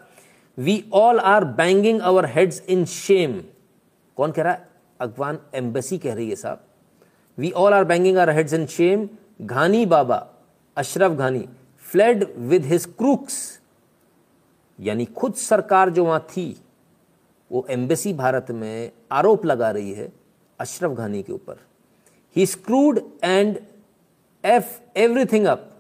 [0.59, 3.41] We all are banging our heads in shame
[4.17, 4.69] कौन कह रहा है?
[5.01, 6.65] अफगान एम्बेसी कह रही है साहब।
[7.39, 9.09] We all are banging our heads in shame
[9.43, 10.27] Ghani बाबा,
[10.77, 11.49] अशरफ घानी
[11.85, 13.61] फ्लेड विद हिज क्रूक्स
[14.79, 16.57] यानी खुद सरकार जो वहाँ थी,
[17.51, 20.13] वो एम्बेसी भारत में आरोप लगा रही है
[20.59, 21.57] अशरफ घानी के ऊपर।
[22.37, 23.59] He screwed and
[24.45, 25.71] F everything up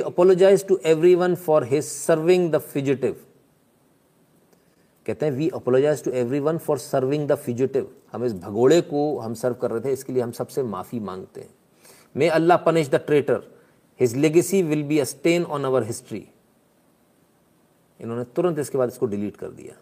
[0.00, 0.78] apologize to
[1.14, 3.16] everyone for his serving the fugitive
[5.06, 9.34] कहते हैं we apologize to everyone for serving the fugitive हम इस भगोड़े को हम
[9.34, 11.48] सर्व कर रहे थे, इसके लिए हम सबसे माफ़ी मांगते हैं।
[12.14, 13.42] May Allah punish the traitor
[14.00, 16.26] his legacy will be a stain on our history
[18.00, 19.74] इन्होंने तुरंत इसके बाद इसको डिलीट कर दिया।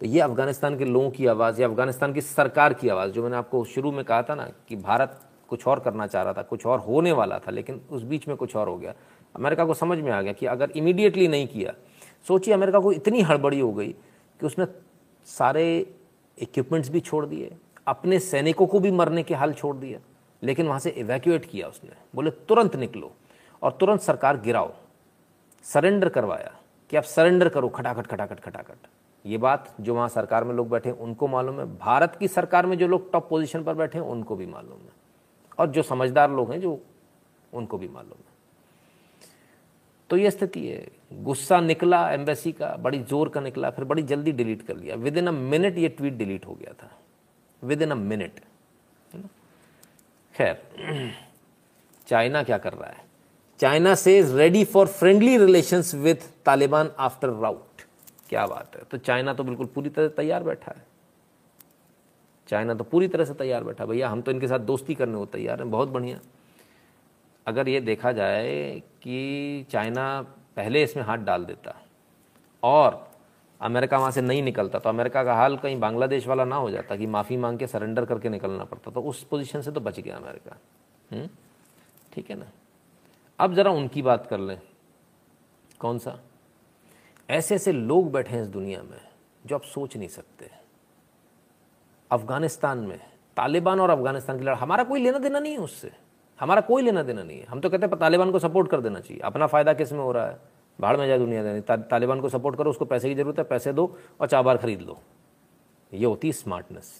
[0.00, 3.36] तो ये अफ़गानिस्तान के लोगों की आवाज़, या अफ़गानिस्तान की सरकार की आवाज़, जो मैंने
[3.36, 5.20] आपको शुरू में कहा था ना कि भारत
[5.50, 8.36] कुछ और करना चाह रहा था, कुछ और होने वाला था, लेकिन उस बीच में
[8.36, 8.94] कुछ और हो गया।
[9.34, 11.74] अमेरिका को समझ में आ गया कि अगर इमीडिएटली नहीं किया,
[12.26, 13.88] सोचिए अमेरिका को इतनी हड़बड़ी हो गई
[14.40, 14.66] कि उसने
[15.26, 15.64] सारे
[16.38, 17.56] इक्विपमेंट्स भी छोड़ दिए,
[17.86, 19.98] अपने सैनिकों को भी मरने के हाल छोड़ दिया
[20.42, 23.10] लेकिन वहाँ से इवैक्यूएट किया उसने। बोले, तुरंत निकलो
[23.62, 24.72] और तुरंत सरकार गिराओ
[25.66, 26.52] सरेंडर करवाया
[26.90, 28.86] कि आप सरेंडर करो खटाखट खटाखट खटाखट।
[29.24, 32.76] ये बात जो वहाँ सरकार में लोग बैठे उनको मालूम है। भारत की सरकार में
[32.78, 34.99] जो लोग टॉप पोजीशन पर बैठे हैं, उनको भी मालूम है।
[35.60, 36.78] और जो समझदार लोग हैं जो
[37.52, 38.28] उनको भी मालूम है
[40.10, 44.32] तो ये स्थिति है। गुस्सा निकला एम्बेसी का, बड़ी ज़ोर का निकला, फिर बड़ी जल्दी
[44.32, 46.90] डिलीट कर लिया। विद इन अ मिनट ये ट्वीट डिलीट हो गया था।
[47.62, 48.40] विद इन अ मिनट
[50.34, 50.56] खैर,
[52.06, 53.04] चाइना क्या कर रहा है?
[53.60, 57.82] China says is ready for friendly relations with Taliban after rout
[58.28, 60.84] क्या बात है। तो चाइना तो बिल्कुल पूरी तरह तैयार बैठा है।
[62.50, 65.26] चाइना तो पूरी तरह से तैयार बैठा। भैया, हम तो इनके साथ दोस्ती करने को
[65.26, 66.18] तैयार हैं, बहुत बढ़िया।
[67.46, 70.22] अगर ये देखा जाए कि चाइना
[70.56, 71.74] पहले इसमें हाथ डाल देता
[72.62, 73.08] और
[73.60, 76.96] अमेरिका वहाँ से नहीं निकलता तो अमेरिका का हाल कहीं बांग्लादेश वाला ना हो जाता
[76.96, 80.16] कि माफ़ी मांग के सरेंडर करके निकलना पड़ता तो उस पोजीशन से तो बच गया
[80.16, 80.56] अमेरिका।
[81.12, 81.28] हम्म?
[82.12, 82.46] ठीक है ना?
[83.38, 84.58] अब ज़रा उनकी बात कर लें।
[85.80, 86.18] कौन सा?
[87.28, 89.00] ऐसे ऐसे लोग बैठे हैं इस दुनिया में
[89.46, 90.50] जो आप सोच नहीं सकते।
[92.10, 92.98] अफ़गानिस्तान में,
[93.36, 95.90] तालिबान और अफ़गानिस्तान की लड़ाई हमारा कोई लेना देना नहीं है उससे।
[96.40, 99.00] हमारा कोई लेना देना नहीं है। हम तो कहते हैं तालिबान को सपोर्ट कर देना
[99.00, 100.38] चाहिए। अपना फ़ायदा किसमें हो रहा है?
[100.78, 103.72] बाहर में जाए दुनिया देनी। तालिबान को सपोर्ट करो, उसको पैसे की ज़रूरत है, पैसे
[103.72, 103.84] दो
[104.20, 104.98] और चाबार खरीद लो।
[105.92, 106.92] ये होती है स्मार्टनेस।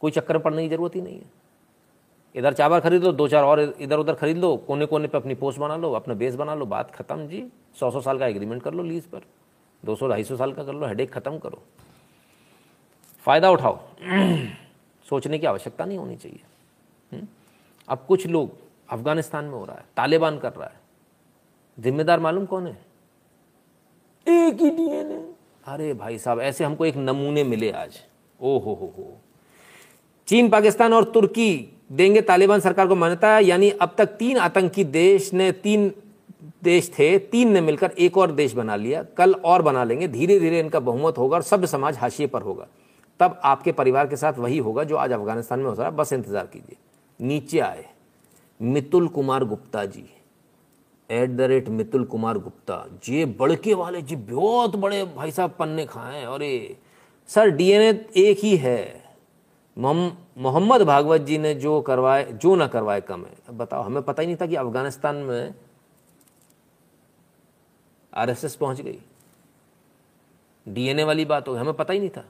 [0.00, 1.32] कोई चक्कर पड़ने की ज़रूरत ही नहीं है।
[2.34, 5.34] इधर चावल खरीद लो, दो चार और इधर उधर खरीद लो कोने कोने पे अपनी
[5.34, 7.46] पोस्ट बना लो, अपना बेस बना लो, बात खत्म जी।
[7.80, 9.22] सौ सौ साल का एग्रीमेंट कर लो लीज पर।
[9.82, 11.62] दो सौ, ढाई सौ साल का कर लो हेडेक खत्म करो।
[13.24, 13.80] फ़ायदा उठाओ।
[15.08, 16.40] सोचने की आवश्यकता नहीं होनी चाहिए।
[17.12, 17.28] हुँ?
[17.88, 18.50] अब कुछ लोग
[18.90, 20.80] अफ़गानिस्तान में हो रहा है, तालिबान कर रहा है।
[21.80, 22.78] जिम्मेदार मालूम कौन है?
[24.28, 25.28] एक ही डीएनए
[25.66, 28.00] अरे भाई साहब, ऐसे हमको एक नमूने मिले आज।
[28.40, 29.16] ओ हो हो। हो
[30.26, 35.32] चीन, पाकिस्तान और तुर्की देंगे, तालिबान सरकार को मान्यता, यानी अब तक तीन आतंकी देश
[35.32, 35.92] ने, तीन
[36.64, 40.40] देश थे, तीन ने मिलकर एक और देश बना लिया। कल और बना लेंगे धीरे
[40.40, 42.66] धीरे इनका बहुमत होगा और सभ्य समाज हाशिए पर होगा।
[43.20, 46.12] तब आपके परिवार के साथ वही होगा जो आज अफ़गानिस्तान में हो रहा है। बस
[46.12, 46.76] इंतज़ार कीजिए।
[47.20, 47.84] नीचे आए।
[48.60, 50.04] Mitul Kumar Gupta ji.
[51.10, 52.84] At the rate Mitul Kumar Gupta.
[53.04, 56.76] जे बड़के वाले जी, बहुत बड़े भाई साहब पन्ने खाए अरे।
[57.28, 59.02] सर डीएनए एक ही है।
[59.76, 64.26] मोहम्मद भागवत जी ने जो करवाए, जो ना करवाए कम है। बताओ, हमें पता ही
[64.26, 65.54] नहीं था कि अफ़गानिस्तान में
[68.12, 68.98] आरएसएस पहुँच गई।
[70.66, 72.24] डीएनए वाली बात हो हमें पता ही नहीं था।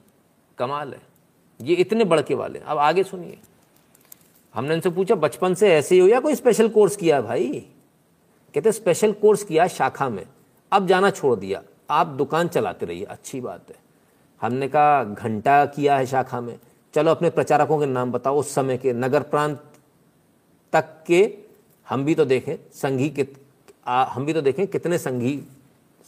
[0.58, 1.00] कमाल है।
[1.60, 3.38] ये इतने बड़के वाले अब आगे सुनिए।
[4.54, 7.66] हमने इनसे पूछा बचपन से ऐसे ही हो या कोई स्पेशल कोर्स किया भाई?
[8.54, 10.26] कहते स्पेशल कोर्स किया शाखा में।
[10.72, 13.76] अब जाना छोड़ दिया। आप दुकान चलाते रहिए। अच्छी बात है।
[14.40, 16.58] हमने कहा घंटा किया है शाखा में।
[16.94, 19.62] चलो अपने प्रचारकों के नाम बताओ उस समय के नगर प्रांत
[20.72, 21.38] तक के।
[21.88, 23.26] हम भी तो देखें संघी के
[23.86, 25.36] आ, हम भी तो देखें कितने संघी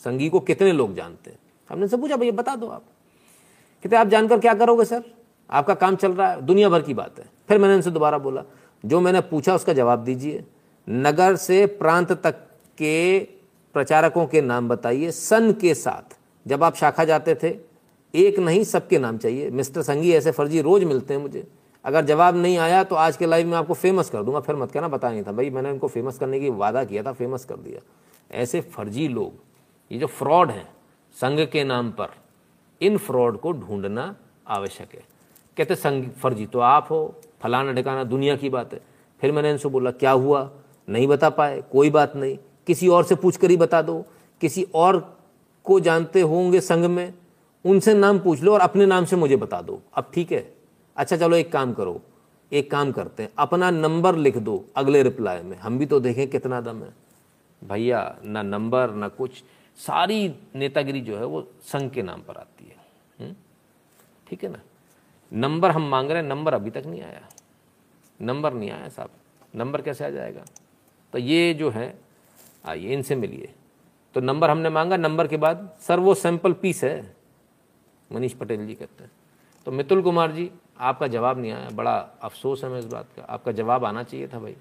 [0.04, 2.82] संघी को कितने लोग जानते हैं। हमने से पूछा भैया बता दो आप।
[3.84, 5.02] कहते आप जानकर क्या करोगे, सर?
[5.50, 8.42] आपका काम चल रहा है, दुनिया भर की बात है। फिर मैंने उनसे दोबारा बोला,
[8.84, 10.44] जो मैंने पूछा उसका जवाब दीजिए।
[10.88, 12.34] नगर से प्रांत तक
[12.78, 13.18] के
[13.74, 16.16] प्रचारकों के नाम बताइए, सन के साथ।
[16.46, 17.54] जब आप शाखा जाते थे,
[18.14, 21.46] एक नहीं, सबके नाम चाहिए। मिस्टर संगी, ऐसे फर्जी रोज मिलते हैं मुझे।
[21.84, 24.72] अगर जवाब नहीं आया तो आज के लाइव में आपको फ़ेमस कर दूँगा। फिर मत
[24.72, 27.56] कहना बता नहीं था। भाई, मैंने इनको फ़ेमस करने की वादा किया था फ़ेमस कर
[27.56, 27.80] दिया।
[28.30, 29.32] ऐसे फर्जी लोग,
[29.90, 30.68] ये जो फ्रॉड हैं
[31.16, 32.08] संघ के नाम पर
[32.82, 34.16] इन फ्रॉड को ढूंढना
[34.48, 35.04] आवश्यक है।
[35.56, 38.80] कहते संघ फर्जी तो आप हो, फलाना ढिकाना दुनिया की बात है।
[39.20, 40.50] फिर मैंने इनसे बोला, क्या हुआ?
[40.88, 44.04] नहीं बता पाए, कोई बात नहीं। किसी और से पूछ कर ही बता दो।
[44.40, 45.18] किसी और
[45.64, 47.14] को जानते होंगे संघ में,
[47.64, 50.54] उनसे नाम पूछ लो और अपने नाम से मुझे बता दो। अब ठीक है।
[50.96, 52.00] अच्छा चलो एक काम करो।
[52.52, 56.30] एक काम करते हैं। अपना नंबर लिख दो अगले रिप्लाई में। हम भी तो देखें
[56.30, 56.94] कितना दम है।
[57.64, 59.30] भैया, ना नंबर, ना कुछ।
[59.76, 62.55] सारी नेतागिरी जो है वो संघ के नाम पर आती?
[64.26, 64.60] ठीक है ना?
[65.32, 67.28] नंबर हम मांग रहे हैं, नंबर अभी तक नहीं आया।
[68.22, 69.10] नंबर नहीं आया साहब।
[69.54, 70.44] नंबर कैसे आ जाएगा?
[71.12, 72.00] तो ये जो है,
[72.66, 73.54] आइए इनसे मिलिए।
[74.14, 77.16] तो नंबर हमने मांगा, नंबर के बाद सर वो सैंपल पीस है,
[78.12, 79.10] मनीष पटेल जी कहते हैं।
[79.64, 83.22] तो मितुल कुमार जी, आपका जवाब नहीं आया। बड़ा अफसोस है मैं इस बात का।
[83.22, 84.56] आपका जवाब आना चाहिए था भाई।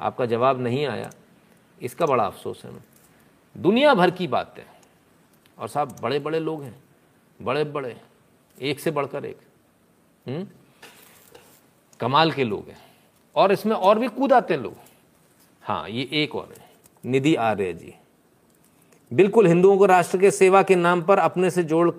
[0.00, 1.10] आपका जवाब नहीं आया।
[1.82, 2.82] इसका बड़ा अफसोस है मैं।
[3.56, 4.66] दुनिया भर की बात। है
[5.58, 6.82] और साहब बड़े बड़े लोग हैं।
[7.40, 7.96] बड़े बड़े
[8.58, 9.38] एक से बढ़कर एक।
[10.26, 10.46] हुँ?
[12.00, 12.78] कमाल के लोग हैं।
[13.36, 14.74] और इसमें और भी कूद आते हैं लोग।
[15.62, 16.68] हाँ ये एक और है
[17.04, 17.94] निधि आर्य जी।
[19.12, 21.90] बिल्कुल हिंदुओं को राष्ट्र के सेवा के नाम पर अपने से जोड़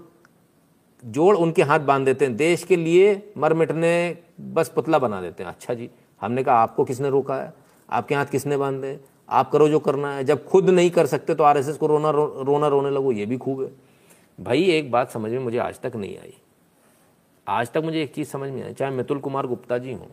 [1.05, 5.43] जोड़ उनके हाथ बाँध देते हैं। देश के लिए मर मिटने बस पुतला बना देते
[5.43, 5.89] हैं। अच्छा जी
[6.22, 7.53] हमने कहा आपको किसने रोका है?
[7.89, 8.99] आपके हाथ किसने बांधे?
[9.30, 12.43] आप करो जो करना है। जब खुद नहीं कर सकते तो आरएसएस को रोना रो,
[12.47, 13.90] रोना रोने लगो ये भी खूब है।
[14.41, 16.34] भाई, एक बात समझ में मुझे आज तक नहीं आई।
[17.47, 20.07] आज तक मुझे एक चीज़ समझ में आई, चाहे मितुल कुमार गुप्ता जी हों।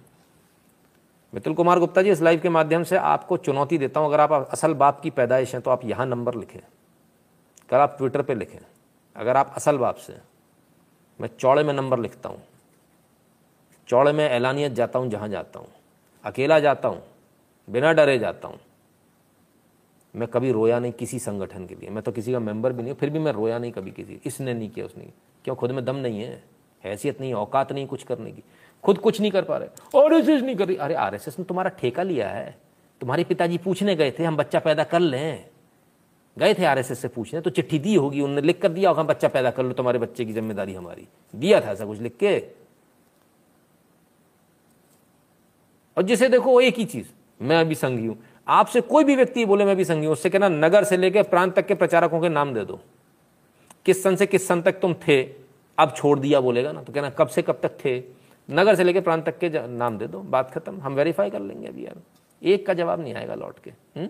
[1.33, 4.33] मितुल कुमार गुप्ता जी, इस लाइव के माध्यम से आपको चुनौती देता हूँ। अगर आप
[4.33, 6.61] असल बाप की पैदाइश हैं तो आप यहाँ नंबर लिखें।
[7.71, 8.59] कल आप ट्विटर पे लिखें,
[9.17, 10.17] अगर आप असल बाप से
[11.21, 12.43] मैं चौड़े में नंबर लिखता हूँ।
[13.89, 15.69] चौड़े में ऐलानियत जाता हूँ जहाँ जाता हूँ।
[16.25, 17.03] अकेला जाता हूँ,
[17.69, 18.59] बिना डरे जाता हूँ।
[20.15, 22.95] मैं कभी रोया नहीं किसी संगठन के लिए। मैं तो किसी का मेंबर भी नहीं
[22.95, 25.13] फिर भी मैं रोया नहीं कभी किसी। इसने नहीं किया उसने।
[25.45, 25.57] क्यों?
[25.57, 26.43] खुद में दम नहीं है।
[26.85, 28.43] हैसियत नहीं औकात नहीं कुछ करने की।
[28.85, 32.03] खुद कुछ नहीं कर पा रहे। आरएसएस नहीं कर रही। अरे आरएसएस ने तुम्हारा ठेका
[32.03, 32.59] लिया है।
[33.01, 35.45] तुम्हारे पिताजी पूछने गए थे, हम बच्चा पैदा कर लें।
[36.39, 39.07] गए थे आरएसएस से पूछने तो चिट्ठी दी होगी उन्होंने लिख कर दिया होगा, हम
[39.07, 42.39] बच्चा पैदा कर लो, तुम्हारे बच्चे की ज़िम्मेदारी हमारी। दिया था ऐसा कुछ लिख के।
[45.97, 47.07] और जिसे देखो, वो एक ही चीज़।
[47.43, 48.19] मैं अभी संघी हूँ।
[48.49, 51.55] आपसे कोई भी व्यक्ति बोले, मैं भी संघी हूँ, उससे कहना, नगर से लेकर प्रांत
[51.57, 52.81] तक के प्रचारकों के नाम दे दो।
[53.87, 55.23] किस सन से किस सन तक तुम थे,
[55.79, 58.05] अब छोड़ दिया, बोलेगा ना। तो कहना, कब से कब तक थे,
[58.51, 61.69] नगर से लेकर प्रांत तक के नाम दे दो, बात खत्म, हम वेरीफाई कर लेंगे
[61.69, 62.03] अभी यार।
[62.43, 64.09] एक का जवाब नहीं आएगा लौट के। हुँ?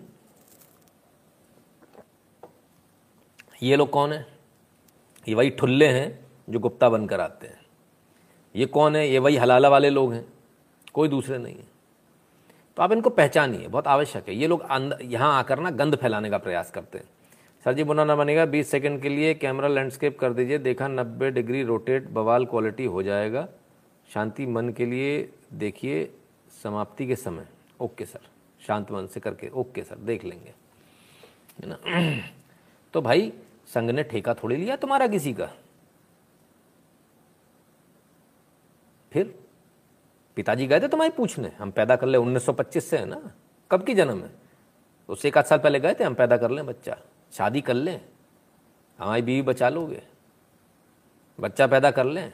[3.63, 4.27] ये लोग कौन है?
[5.27, 7.59] ये वही ठुल्ले हैं जो गुप्ता बनकर आते हैं।
[8.55, 9.09] ये कौन है?
[9.09, 10.33] ये वही हलाला वाले लोग हैं।
[10.93, 11.78] कोई दूसरे नहीं है।
[12.79, 14.61] तो आप इनको पहचानिए, बहुत आवश्यक है। ये लोग
[15.01, 17.05] यहाँ आकर ना गंद फैलाने का प्रयास करते हैं।
[17.65, 21.29] सर जी बुना ना बनेगा 20 सेकंड के लिए कैमरा लैंडस्केप कर दीजिए, देखा 90
[21.29, 23.47] डिग्री रोटेट, बवाल क्वालिटी हो जाएगा।
[24.13, 26.13] शांति मन के लिए देखिए,
[26.63, 27.47] समाप्ति के समय।
[27.79, 28.21] ओके सर,
[28.67, 30.53] शांत मन से करके, ओके सर, देख लेंगे।
[31.65, 31.77] ना?
[32.93, 33.33] तो भाई,
[33.67, 35.51] संघ ने ठेका थोड़ी लिया तुम्हारा किसी का?
[39.11, 39.35] फिर?
[40.39, 43.31] पिताजी गए थे तुम्हारी पूछने। हम पैदा कर ले 1925 से है ना?
[43.71, 44.29] कब की जन्म है?
[45.09, 46.97] उससे एक आध साल पहले गए थे, हम पैदा कर लें बच्चा।
[47.33, 48.01] शादी कर लें।
[48.99, 50.03] हमारी बीवी बचा लोगे।
[51.39, 52.33] बच्चा पैदा कर लें।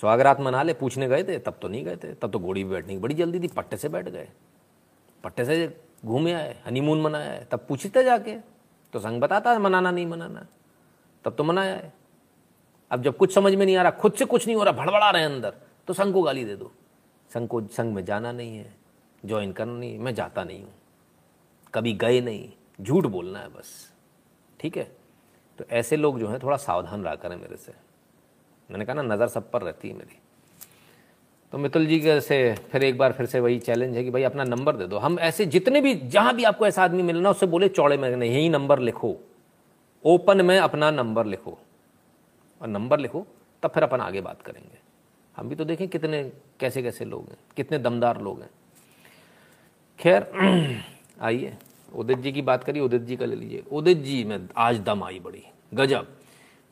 [0.00, 2.70] स्वागरात मना ले, पूछने गए थे, तब तो नहीं गए थे। तब तो घोड़ी भी
[2.70, 4.28] बैठने की बड़ी जल्दी थी, पट्टे से बैठ गए।
[5.24, 8.36] पट्टे से घूमे आए हनीमून मनाया है। तब पूछते जाके।
[8.92, 10.46] तो संग बताता है मनाना नहीं मनाना।
[11.24, 11.92] तब तो मनाया है।
[12.90, 15.10] अब जब कुछ समझ में नहीं आ रहा, खुद से कुछ नहीं हो रहा, भड़बड़ा
[15.10, 15.54] रहे अंदर।
[15.88, 16.72] तो संघ को गाली दे दो।
[17.34, 18.74] संघ को संघ में जाना नहीं है
[19.24, 20.72] ज्वाइन करना नहीं मैं जाता नहीं हूँ।
[21.74, 22.48] कभी गए नहीं,
[22.80, 23.92] झूठ बोलना है बस।
[24.60, 24.92] ठीक है?
[25.58, 27.72] तो ऐसे लोग जो हैं, थोड़ा सावधान रहा करें मेरे से।
[28.70, 30.18] मैंने कहा ना, नज़र सब पर रहती है मेरी।
[31.52, 34.22] तो मितुल जी के से फिर एक बार फिर से वही चैलेंज है कि भाई
[34.22, 37.46] अपना नंबर दे दो। हम ऐसे जितने भी, जहाँ भी आपको ऐसा आदमी मिलना, उससे
[37.46, 39.16] बोले, चौड़े में नहीं, यही नंबर लिखो।
[40.04, 41.58] ओपन में अपना नंबर लिखो।
[42.62, 43.26] और नंबर लिखो,
[43.62, 44.87] तब फिर अपन आगे बात करेंगे।
[45.38, 48.50] हम भी तो देखें कितने कैसे कैसे लोग हैं, कितने दमदार लोग हैं।
[49.98, 50.32] खैर,
[51.22, 51.54] आइए,
[51.94, 55.04] उदित जी की बात करिए, उदित जी का ले लीजिए। उदित जी में आज दम
[55.04, 55.42] आई बड़ी,
[55.74, 56.08] गजब।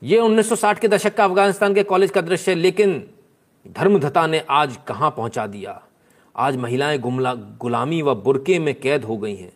[0.02, 3.10] ये 1960 के दशक का अफ़गानिस्तान के कॉलेज का दृश्य है, लेकिन
[3.68, 5.82] धर्मधता ने आज कहाँ पहुँचा दिया?
[6.36, 9.52] आज महिलाएँ गुमला, गुलामी व बुरके में कैद हो गई हैं।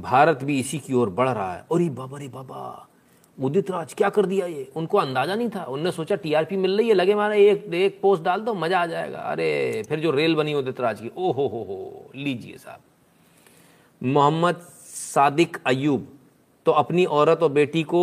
[0.00, 2.87] भारत भी इसी की ओर बढ़ रहा है। अरे बाबा रे बाबा।
[3.38, 4.66] उदित राज, क्या कर दिया ये?
[4.76, 8.22] उनको अंदाज़ा नहीं था। उनने सोचा टीआरपी मिल रही है, लगे मारे, एक एक पोस्ट
[8.22, 11.46] डाल दो, मज़ा आ जाएगा। अरे, फिर जो रेल बनी उदित राज की ओ हो
[11.46, 12.80] हो हो लीजिए साहब।
[14.02, 14.56] मोहम्मद
[14.86, 16.06] सादिक अयूब
[16.66, 18.02] तो अपनी औरत और बेटी को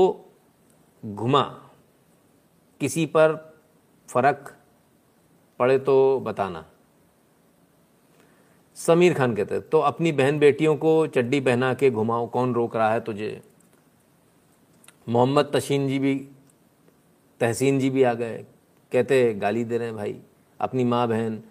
[1.04, 1.42] घुमा।
[2.82, 3.36] किसी पर
[4.10, 4.54] फ़र्क
[5.60, 6.66] पड़े तो बताना।
[8.78, 12.92] समीर खान कहते तो अपनी बहन बेटियों को चड्डी पहना के घुमाओ, कौन रोक रहा
[12.94, 13.42] है तुझे?
[15.10, 16.28] मोहम्मद तशीन जी भी,
[17.40, 18.46] तहसीन जी भी आ गए।
[18.92, 20.22] कहते, गाली दे रहे हैं भाई,
[20.60, 21.44] अपनी माँ बहन,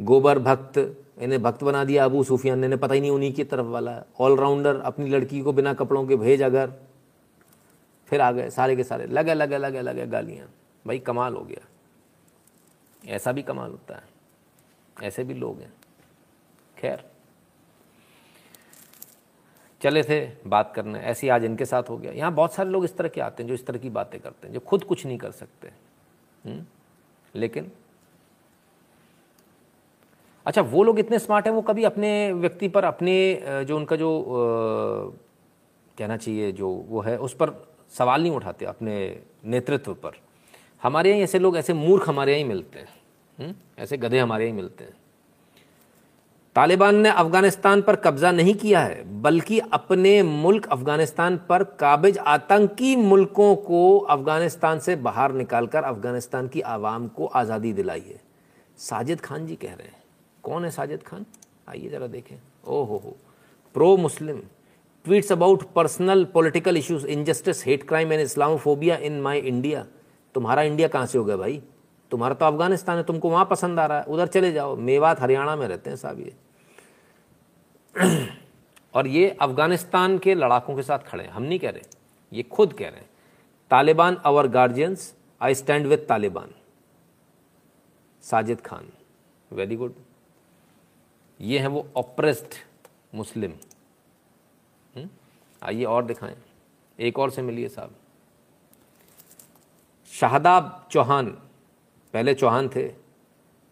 [0.00, 3.66] गोबर भक्त, इन्हें भक्त बना दिया अबू सुफियान ने। पता ही नहीं उन्हीं की तरफ़
[3.66, 6.72] वाला। है ऑलराउंडर अपनी लड़की को बिना कपड़ों के भेज अगर
[8.06, 10.46] फिर आ गए, सारे के सारे, लगे लगे लगे लगे गालियाँ।
[10.86, 11.68] भाई, कमाल हो गया।
[13.08, 14.02] ऐसा भी कमाल होता है।
[15.02, 15.72] ऐसे भी लोग हैं।
[16.78, 17.11] खैर।
[19.82, 22.96] चले थे बात करने ऐसी आज इनके साथ हो गया। यहाँ बहुत सारे लोग इस
[22.96, 25.18] तरह के आते हैं जो इस तरह की बातें करते हैं जो खुद कुछ नहीं
[25.18, 25.68] कर सकते।
[26.44, 26.66] हुँ?
[27.34, 27.70] लेकिन
[30.46, 33.14] अच्छा वो लोग इतने स्मार्ट हैं वो कभी अपने व्यक्ति पर अपने
[33.68, 35.10] जो उनका जो आ,
[35.98, 37.50] कहना चाहिए जो वो है उस पर
[37.92, 38.94] सवाल नहीं उठाते अपने
[39.44, 40.20] नेतृत्व पर।
[40.82, 42.88] हमारे यहाँ ऐसे लोग ऐसे मूर्ख हमारे यहाँ मिलते हैं।
[43.38, 43.54] हुँ?
[43.78, 44.94] ऐसे गधे हमारे यहाँ मिलते हैं।
[46.56, 52.94] तालिबान ने अफ़गानिस्तान पर कब्जा नहीं किया है, बल्कि अपने मुल्क अफ़गानिस्तान पर काबिज आतंकी
[52.96, 58.20] मुल्कों को अफ़गानिस्तान से बाहर निकालकर अफ़गानिस्तान की आवाम को आज़ादी दिलाई है।
[58.78, 60.02] साजिद खान जी कह रहे हैं।
[60.44, 61.24] कौन है साजिद खान?
[61.68, 63.16] आइए ज़रा देखें। ओ हो। हो
[63.74, 64.42] pro Muslim
[65.04, 69.86] tweets about personal political issues injustice hate crime and Islamophobia in my India
[70.34, 71.62] तुम्हारा इंडिया कहाँ से हो गया भाई?
[72.12, 75.54] तुम्हारा तो अफ़गानिस्तान है, तुमको वहाँ पसंद आ रहा है, उधर चले जाओ। मेवात हरियाणा
[75.56, 76.34] में रहते हैं साहब ये।
[78.94, 81.82] और ये अफ़गानिस्तान के लड़ाकों के साथ खड़े हैं। हम नहीं कह रहे,
[82.32, 83.10] ये खुद कह रहे हैं।
[83.70, 86.50] Taliban our guardians I stand with Taliban.
[88.24, 88.88] Sajid Khan
[89.50, 89.94] very good
[91.40, 92.54] ये हैं वो ऑप्रेस्ड
[93.14, 93.52] मुस्लिम।
[95.62, 96.36] आइए और दिखाएँ।
[96.98, 97.94] एक और से मिलिए साहब।
[100.12, 101.36] शाहदाब चौहान
[102.14, 102.82] पहले चौहान थे,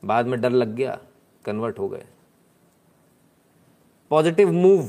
[0.03, 0.99] बाद में डर लग गया
[1.45, 2.05] कन्वर्ट हो गए।
[4.11, 4.89] Positive move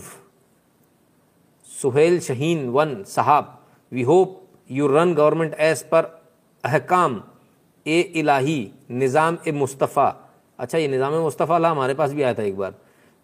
[1.65, 3.57] Suhail Shaheen, one, साहब
[3.91, 4.39] we hope
[4.71, 6.03] you run government as per
[6.63, 7.21] अहकाम,
[7.85, 10.07] ए इलाही, निज़ाम ए मुस्तफ़ा।
[10.59, 12.73] अच्छा ये निज़ाम मुस्तफ़ा ला, हमारे पास भी आया था एक बार।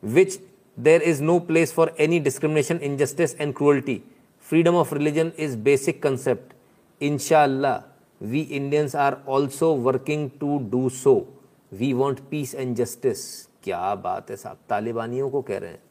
[0.04, 0.40] Which
[0.78, 4.02] there is no place for any discrimination injustice and cruelty
[4.46, 6.54] freedom of religion is basic concept
[7.02, 7.82] इनशाला
[8.22, 11.28] we Indians are also working to do so
[11.74, 14.58] we want peace and justice क्या बात है, साहब?
[14.70, 15.84] तालिबानियों को कह रहे हैं।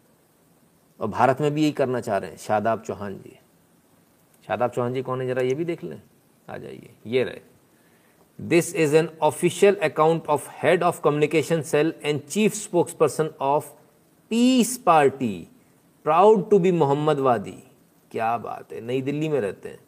[1.00, 3.38] और भारत में भी यही करना चाह रहे हैं। शादाब चौहान जी।
[4.46, 5.26] शादाब चौहान जी कौन है?
[5.26, 6.02] जरा ये भी देख लें।
[6.50, 7.40] आ जाइए। ये रहे।
[8.40, 12.54] This is an official account of head of communication cell and chief
[12.92, 13.72] spokesperson of
[14.30, 15.48] Peace Party
[16.04, 17.58] proud to be Mohammad वादी
[18.10, 19.78] क्या बात है, नई दिल्ली में रहते हैं।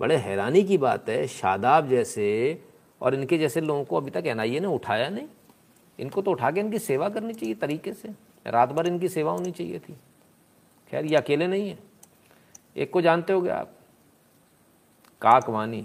[0.00, 2.62] बड़े हैरानी की बात है, शादाब जैसे
[3.00, 5.26] और इनके जैसे लोगों को अभी तक एनआईए ने उठाया नहीं।
[5.98, 8.08] इनको तो उठा के इनकी सेवा करनी चाहिए तरीके से।
[8.46, 9.96] रात भर इनकी सेवा होनी चाहिए थी।
[10.90, 11.78] खैर, ये अकेले नहीं है।
[12.76, 13.72] एक को जानते होगे आप?
[15.22, 15.80] काकवानी।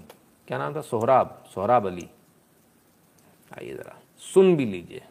[0.47, 0.81] क्या नाम था?
[0.81, 2.07] सोहराब सोहराब अली।
[3.51, 3.97] आइए ज़रा,
[4.33, 5.01] सुन भी लीजिए।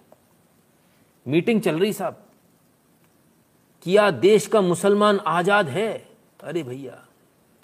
[1.27, 2.25] मीटिंग चल रही साहब।
[3.83, 5.93] किया देश का मुसलमान आज़ाद है?
[6.41, 7.05] अरे भैया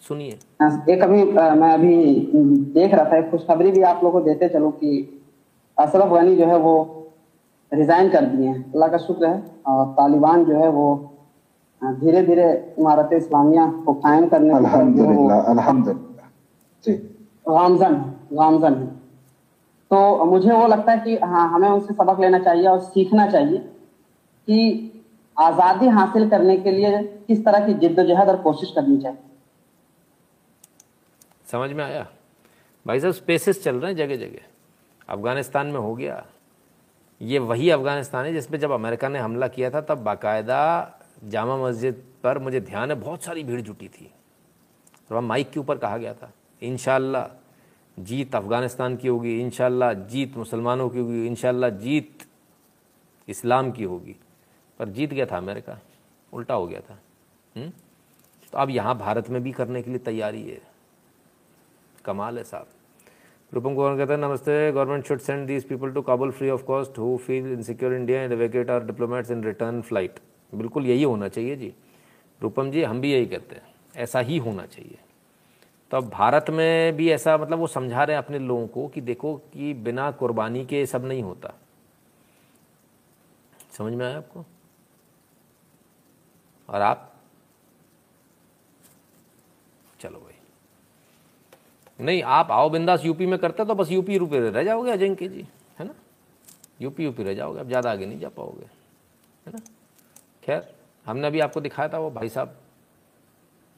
[0.08, 0.38] सुनिए।
[0.90, 1.94] एक अभी मैं अभी
[2.74, 4.90] देख रहा था खुशखबरी भी आप लोगों को देते चलो कि
[5.76, 6.74] अशरफ गनी जो है वो
[7.72, 10.86] रिजाइन कर दिए हैं। अल्लाह का शुक्र है। और तालिबान जो है वो
[11.82, 12.44] धीरे धीरे
[12.78, 14.60] इमारत इस्लामिया को कायम करने है
[17.46, 17.94] गामजन
[18.32, 18.86] गामजन। है
[19.90, 23.58] तो मुझे वो लगता है कि हाँ हमें उनसे सबक लेना चाहिए और सीखना चाहिए
[24.48, 24.58] कि
[25.36, 29.18] आज़ादी हासिल करने के लिए किस तरह की जिद्दोजहद और कोशिश करनी चाहिए।
[31.48, 32.06] समझ में आया?
[32.86, 34.42] भाई साहब स्पेसेस चल रहे हैं जगह जगह
[35.08, 36.24] अफ़गानिस्तान में हो गया।
[37.20, 40.92] ये वही अफ़गानिस्तान है जिसमें जब अमेरिका ने हमला किया था, तब बाकायदा
[41.24, 45.60] जामा मस्जिद पर मुझे ध्यान है, बहुत सारी भीड़ जुटी थी। और वहाँ माइक के
[45.60, 46.32] ऊपर कहा गया था
[46.62, 46.76] इन
[47.98, 49.50] जीत अफ़गानिस्तान की होगी इन
[50.08, 51.34] जीत मुसलमानों की होगी इन
[51.78, 52.24] जीत
[53.28, 54.16] इस्लाम की होगी।
[54.78, 55.78] पर जीत गया था अमेरिका,
[56.32, 56.98] उल्टा हो गया था।
[57.56, 57.70] हुँ?
[58.52, 60.75] तो अब यहाँ भारत में भी करने के लिए तैयारी है।
[62.06, 62.66] कमाल है साहब।
[63.52, 66.98] रूपम कुमार कहते हैं, नमस्ते government should send these people to Kabul free of cost
[66.98, 70.20] who feel insecure India and vacate our diplomats in return flight
[70.52, 71.72] बिल्कुल यही होना चाहिए जी।
[72.40, 74.98] रूपम जी, हम भी यही कहते हैं। ऐसा ही होना चाहिए।
[75.90, 79.00] तो अब भारत में भी ऐसा मतलब वो समझा रहे हैं अपने लोगों को कि
[79.00, 81.54] देखो कि बिना कुर्बानी के सब नहीं होता।
[83.72, 84.44] समझ में आया आपको?
[86.68, 87.12] और आप
[90.00, 90.34] चलो भाई
[91.98, 95.28] नहीं, आप आओ बिंदास यूपी में करते तो बस यूपी यूपी रह जाओगे, अजय के
[95.28, 95.46] जी,
[95.78, 95.94] है ना?
[96.80, 98.66] यूपी यूपी रह जाओगे आप ज़्यादा आगे नहीं जा पाओगे,
[99.46, 99.60] है ना?
[100.42, 100.62] खैर,
[101.06, 102.56] हमने अभी आपको दिखाया था, वो भाई साहब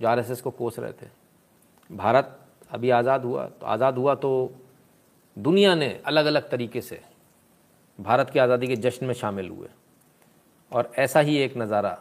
[0.01, 1.07] जो आरएसएस को कोस रहे थे।
[1.91, 2.39] भारत
[2.71, 4.31] अभी आज़ाद हुआ तो आज़ाद हुआ तो
[5.37, 7.01] दुनिया ने अलग अलग तरीके से
[7.99, 9.69] भारत की आज़ादी के जश्न में शामिल हुए।
[10.73, 11.97] और ऐसा ही एक नज़ारा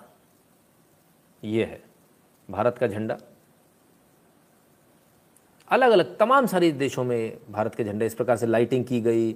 [1.44, 1.82] ये है,
[2.50, 3.18] भारत का झंडा।
[5.70, 9.32] अलग अलग तमाम सारे देशों में भारत के झंडे इस प्रकार से लाइटिंग की गई,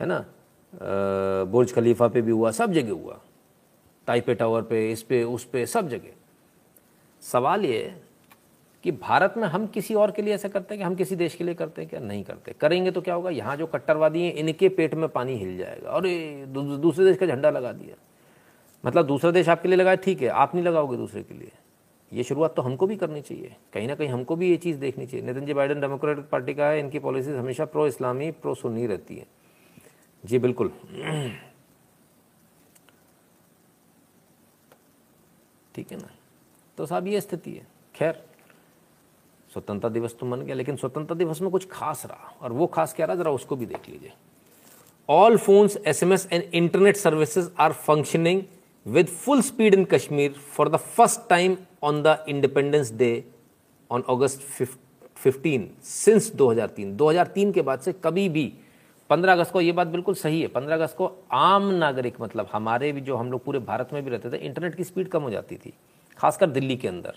[0.00, 0.24] है ना?
[1.44, 3.18] बुर्ज खलीफा पे भी हुआ, सब जगह हुआ।
[4.06, 6.12] ताइपे टावर पे, इस पे, उस पे, सब जगह।
[7.22, 7.94] सवाल ये
[8.84, 11.34] कि भारत में हम किसी और के लिए ऐसा करते हैं कि हम किसी देश
[11.34, 12.00] के लिए करते हैं क्या?
[12.00, 13.30] नहीं करते। करेंगे तो क्या होगा?
[13.30, 16.06] यहाँ जो कट्टरवादी हैं, इनके पेट में पानी हिल जाएगा। और
[16.78, 17.96] दूसरे देश का झंडा लगा दिया।
[18.84, 21.52] मतलब दूसरा देश आपके लिए लगाए ठीक है, आप नहीं लगाओगे दूसरे के लिए।
[22.12, 25.06] ये शुरुआत तो हमको भी करनी चाहिए। कहीं ना कहीं हमको भी ये चीज़ देखनी
[25.06, 28.86] चाहिए। Nitin ji Biden Democratic Party का है, इनकी पॉलिसीज़ हमेशा प्रो इस्लामी प्रो सुन्नी
[28.86, 29.26] रहती है।
[30.24, 30.72] जी, बिल्कुल।
[35.74, 36.08] ठीक है ना?
[36.78, 38.24] तो साहब, ये स्थिति है। खैर,
[39.52, 42.92] स्वतंत्रता दिवस तो मन गया, लेकिन स्वतंत्रता दिवस में कुछ खास रहा, और वो खास
[42.94, 44.12] क्या रहा, जरा उसको भी देख लीजिए।
[45.08, 48.42] All phones S M S and internet services are functioning
[48.86, 53.24] with full speed in Kashmir for the first time on the Independence Day
[53.90, 54.40] on August
[55.16, 58.52] fifteen since 2003 2003 के बाद से कभी भी
[59.10, 62.90] 15 अगस्त को ये बात बिल्कुल सही है। 15 अगस्त को आम नागरिक मतलब हमारे
[62.92, 65.30] भी जो हम लोग पूरे भारत में भी रहते थे इंटरनेट की स्पीड कम हो
[65.30, 65.72] जाती थी,
[66.18, 67.14] खासकर दिल्ली के अंदर,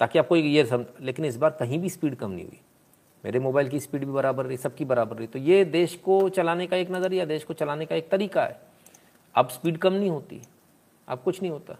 [0.00, 2.60] ताकि आपको ये समझ लेकिन इस बार कहीं भी स्पीड कम नहीं हुई।
[3.24, 6.66] मेरे मोबाइल की स्पीड भी बराबर रही, सबकी बराबर रही। तो ये देश को चलाने
[6.66, 8.60] का एक नज़रिया, देश को चलाने का एक तरीका है।
[9.34, 10.40] अब स्पीड कम नहीं होती,
[11.08, 11.78] अब कुछ नहीं होता,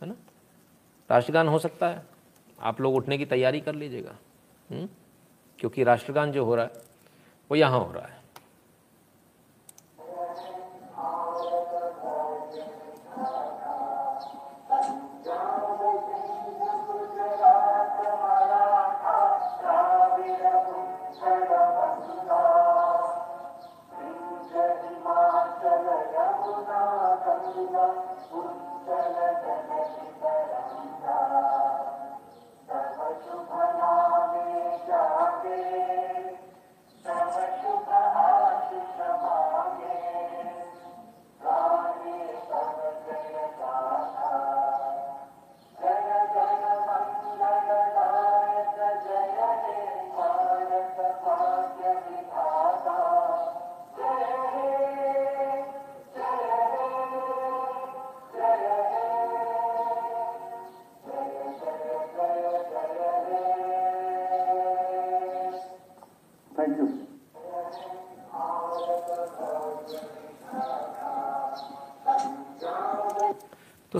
[0.00, 0.14] है ना?
[1.10, 2.06] राष्ट्रगान हो सकता है।
[2.60, 4.16] आप लोग उठने की तैयारी कर लीजिएगा।
[5.58, 6.70] क्योंकि राष्ट्रगान जो हो रहा है,
[7.50, 8.20] वो यहाँ हो रहा है।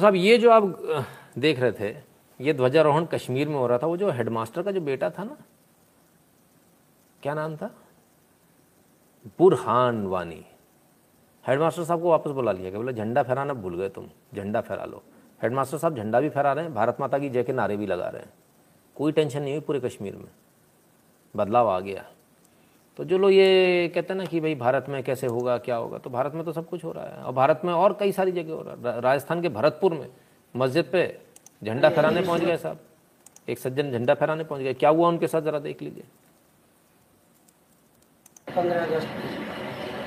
[0.07, 0.65] साहब, ये जो आप
[1.39, 1.97] देख रहे थे,
[2.41, 5.37] ये ध्वजारोहण कश्मीर में हो रहा था, वो जो हेडमास्टर का जो बेटा था ना,
[7.23, 7.75] क्या नाम था?
[9.39, 10.45] बुरहान वानी।
[11.47, 14.85] हेडमास्टर साहब को वापस बुला लिया गया, बोले, झंडा फहराना भूल गए तुम, झंडा फहरा
[14.85, 15.03] लो।
[15.43, 18.09] हेडमास्टर साहब झंडा भी फहरा रहे हैं, भारत माता की जय के नारे भी लगा
[18.09, 18.33] रहे हैं।
[18.97, 20.31] कोई टेंशन नहीं हुई पूरे कश्मीर में।
[21.37, 22.05] बदलाव आ गया।
[22.99, 25.99] तो जो लोग ये कहते हैं ना कि भाई भारत में कैसे होगा, क्या होगा
[25.99, 28.33] तो भारत में तो सब कुछ हो रहा है। और भारत में और कई सारी
[28.33, 30.07] जगह हो रहा है। राजस्थान के भरतपुर में
[30.55, 31.03] मस्जिद पे
[31.63, 32.79] झंडा फहराने पहुँच गए साहब।
[33.49, 36.05] एक सज्जन झंडा फहराने पहुँच गए। क्या हुआ उनके साथ, जरा देख लीजिए।
[38.57, 39.09] पंद्रह अगस्त,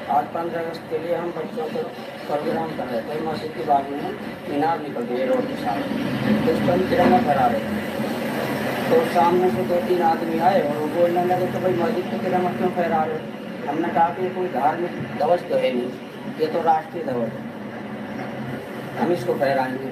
[0.10, 1.84] आज पंद्रह अगस्त के लिए हम बच्चों को
[2.28, 4.11] प्रोग्राम कर रहे थे। मस्जिद के बाजू में
[4.49, 5.80] मीनार निकल गई रोड के साथ
[6.68, 7.89] पर फहरा रहे थे।
[8.90, 12.18] तो सामने से दो तीन आदमी आए और वो बोलने लगे तो भाई मस्जिद पे
[12.20, 15.90] तिरंगा क्यों फहरा रहे हमने कहा कि कोई धार्मिक ध्वज तो है नहीं,
[16.40, 17.41] ये तो राष्ट्रीय ध्वज है।
[18.99, 19.91] हम इसको फहराएँगे।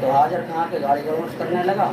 [0.00, 1.86] तो हाजिर कहाँ के गाड़ी गलौज करने लगा?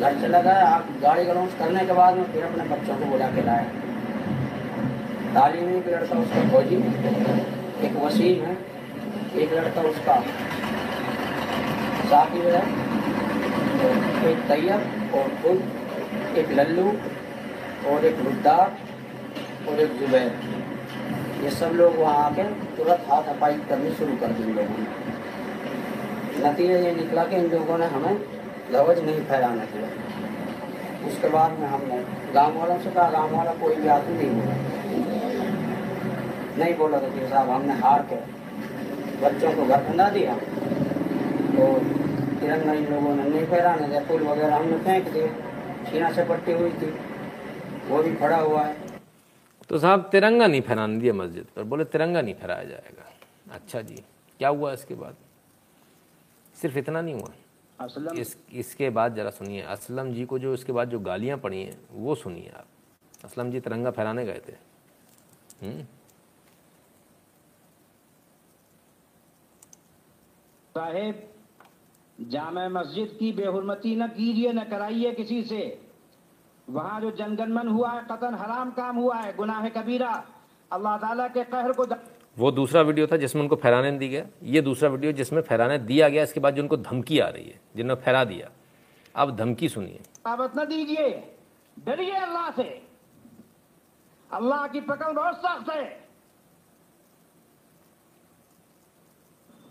[0.00, 3.26] घर चला गया आप गाड़ी गलौज करने के बाद में फिर अपने बच्चों को बुला
[3.34, 3.66] के लाया।
[5.34, 6.76] तालीम में एक लड़का उसका फौजी
[7.86, 8.56] एक वसीम है,
[9.42, 10.16] एक लड़का उसका
[12.10, 12.62] साकिब है,
[14.30, 15.58] एक तैयब और खुद
[16.38, 16.92] एक लल्लू,
[17.90, 18.76] और एक रुद्दार
[19.68, 20.32] और एक जुबैर।
[21.44, 22.42] ये सब लोग वहाँ आके
[22.76, 24.84] तुरंत हाथ हपाई करनी शुरू कर दी लोगों ने।
[26.46, 28.16] नतीजा ये निकला कि इन लोगों ने हमें
[28.72, 29.88] ध्वज नहीं फहराने दिया।
[31.08, 31.98] उसके बाद में हमने
[32.34, 34.54] गाँव वालों से कहा, गाँव वाला कोई भी आदमी नहीं बोला
[36.58, 38.16] नहीं बोला तो साहब, हमने हार के
[39.26, 41.72] बच्चों को घर बना दिया। तो
[42.40, 45.30] तिरंगा इन लोगों ने नहीं फहराने दिया। फूल वगैरह हमने फेंक दिए।
[45.90, 46.90] छीना से पट्टी हुई थी।
[47.88, 48.98] वो भी खड़ा हुआ है।
[49.68, 53.04] तो साहब तिरंगा नहीं फहराने दिया मस्जिद पर। बोले तिरंगा नहीं फहराया जाएगा।
[53.54, 54.02] अच्छा जी
[54.40, 55.16] क्या हुआ इसके बाद?
[56.56, 57.32] सिर्फ़ इतना नहीं हुआ।
[57.80, 61.62] असलम इस इसके बाद जरा सुनिए। असलम जी को जो इसके बाद जो गालियाँ पड़ी
[61.62, 62.66] हैं वो सुनिए आप।
[63.24, 64.52] असलम जी तिरंगा फहराने गए थे।
[65.62, 65.84] हम्म।
[70.74, 71.29] साहेब
[72.20, 75.62] जामा मस्जिद की बेहरमती न कीजिए न कराइए किसी से।
[76.68, 80.12] वहाँ जो जनगणमन हुआ है कतन हराम काम हुआ है गुनाह कबीरा
[80.70, 81.86] अल्लाह ताला के कहर को
[82.36, 85.78] वो दूसरा वीडियो था जिसमें उनको फहराने नहीं दी गया। ये दूसरा वीडियो जिसमें फहराने
[85.80, 88.50] दिया गया इसके बाद जो उनको धमकी आ रही है जिन्होंने फहरा दिया।
[89.14, 91.08] अब धमकी सुनिए। दावत न दीजिए।
[91.76, 92.68] डरिए अल्लाह से।
[94.30, 95.88] अल्लाह की पकड़ बहुत सख्त है।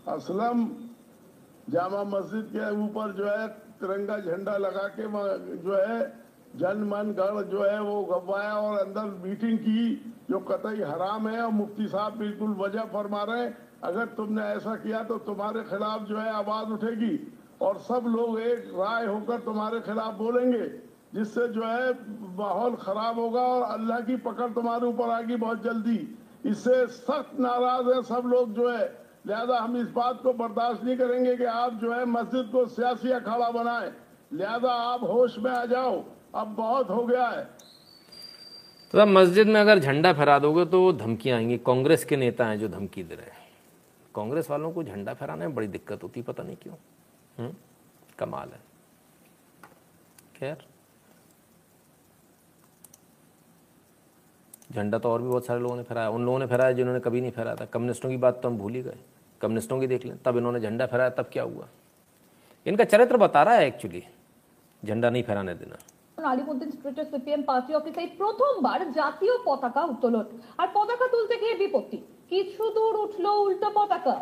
[0.08, 0.89] असलम।
[1.70, 3.46] जामा मस्जिद के ऊपर जो है
[3.80, 5.04] तिरंगा झंडा लगा के
[5.58, 5.98] जो है
[6.52, 9.82] जन मन गण जो है वो गवाया और अंदर मीटिंग की,
[10.30, 13.46] जो कतई हराम है, और मुफ्ती साहब बिल्कुल वजह फरमा रहे
[13.82, 17.14] अगर तुमने ऐसा किया तो तुम्हारे खिलाफ जो है आवाज़ उठेगी
[17.62, 20.66] और सब लोग एक राय होकर तुम्हारे खिलाफ बोलेंगे,
[21.14, 21.92] जिससे जो है
[22.36, 25.98] माहौल खराब होगा और अल्लाह की पकड़ तुम्हारे ऊपर आएगी बहुत जल्दी।
[26.44, 28.86] इससे सख्त नाराज़ है सब लोग जो है।
[29.26, 33.10] लिहाजा हम इस बात को बर्दाश्त नहीं करेंगे कि आप जो है मस्जिद को सियासी
[33.10, 33.92] अखाड़ा बनाएँ।
[34.32, 37.44] लिहाजा आप होश में आ जाओ। अब बहुत हो गया है।
[38.92, 42.58] तो अब मस्जिद में अगर झंडा फहरा दोगे तो धमकियाँ आएँगी। कांग्रेस के नेता हैं
[42.58, 43.48] जो धमकी दे रहे हैं।
[44.14, 46.74] कांग्रेस वालों को झंडा फहराने में बड़ी दिक्कत होती पता नहीं क्यों।
[47.38, 47.54] हम्म?
[48.18, 48.60] कमाल है।
[50.36, 50.69] खैर।
[54.73, 57.21] झंडा तो और भी बहुत सारे लोगों ने फहराया उन लोगों ने फहराया जिन्होंने कभी
[57.21, 58.97] नहीं फहराया था कम्युनिस्टों की बात तो हम भूल ही गए
[59.41, 61.67] कम्युनिस्टों की देख लें तब इन्होंने झंडा फहराया तब क्या हुआ
[62.65, 64.03] इनका चरित्र बता रहा है एक्चुअली
[64.83, 65.77] झंडा नहीं फहराने देना
[66.17, 70.25] আলিমুদ্দিন স্ট্রিটের সিপিএম পার্টি অফিসে এই প্রথমবার জাতীয় পতাকা উত্তোলন
[70.61, 71.97] আর পতাকা তুলতে গিয়ে বিপত্তি
[72.31, 74.13] কিছু দূর উঠলো উল্টো পতাকা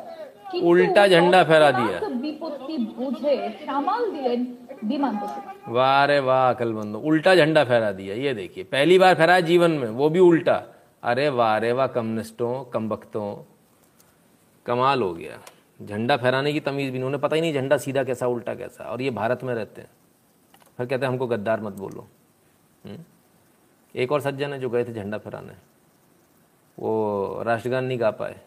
[0.50, 3.36] কিন্তু উল্টা ঝান্ডা ফেরা দিয়া। তৎক্ষণাৎ বিপত্তি বুঝে
[3.68, 4.40] সামাল দিলেন
[4.85, 9.15] भी मांग थे। वाह रे वाह अकलमंदो। उल्टा झंडा फहरा दिया ये देखिए। पहली बार
[9.15, 10.63] फहराया जीवन में वो भी उल्टा।
[11.03, 13.55] अरे वाह रे वाह कम्युनिस्टों कमबख्तों।
[14.67, 15.39] कमाल हो गया।
[15.87, 18.85] झंडा फहराने की तमीज़ भी नहीं उन्हें पता ही नहीं झंडा सीधा कैसा उल्टा कैसा।
[18.85, 19.91] और ये भारत में रहते हैं।
[20.79, 22.09] फिर कहते हैं हमको गद्दार मत बोलो।
[22.87, 22.99] हम्म?
[23.95, 25.53] एक और सज्जन है जो गए थे झंडा फहराने।
[26.79, 28.41] वो राष्ट्रगान नहीं गा पाए।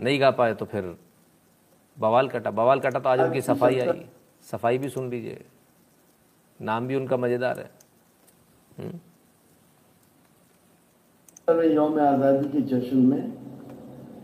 [0.00, 0.96] नहीं गा पाए तो फिर
[1.98, 4.06] बवाल कटा। बवाल कटा तो आज उनकी सफ़ाई आई।
[4.52, 5.44] सफ़ाई भी सुन लीजिए।
[6.60, 7.70] नाम भी उनका मज़ेदार है।
[8.78, 8.98] हम्म?
[11.62, 13.32] यौम आज़ादी के जश्न में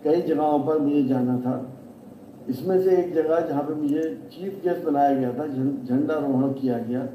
[0.05, 1.55] कई जगहों पर मुझे जाना था।
[2.49, 7.07] इसमें से एक जगह जहाँ पे मुझे चीफ गेस्ट बनाया गया था झंडारोहण किया गया।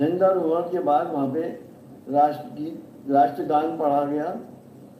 [0.00, 1.42] झंडारोहण के बाद वहाँ पे
[2.08, 4.24] राष्ट्र गीत राष्ट्रगान पढ़ा गया।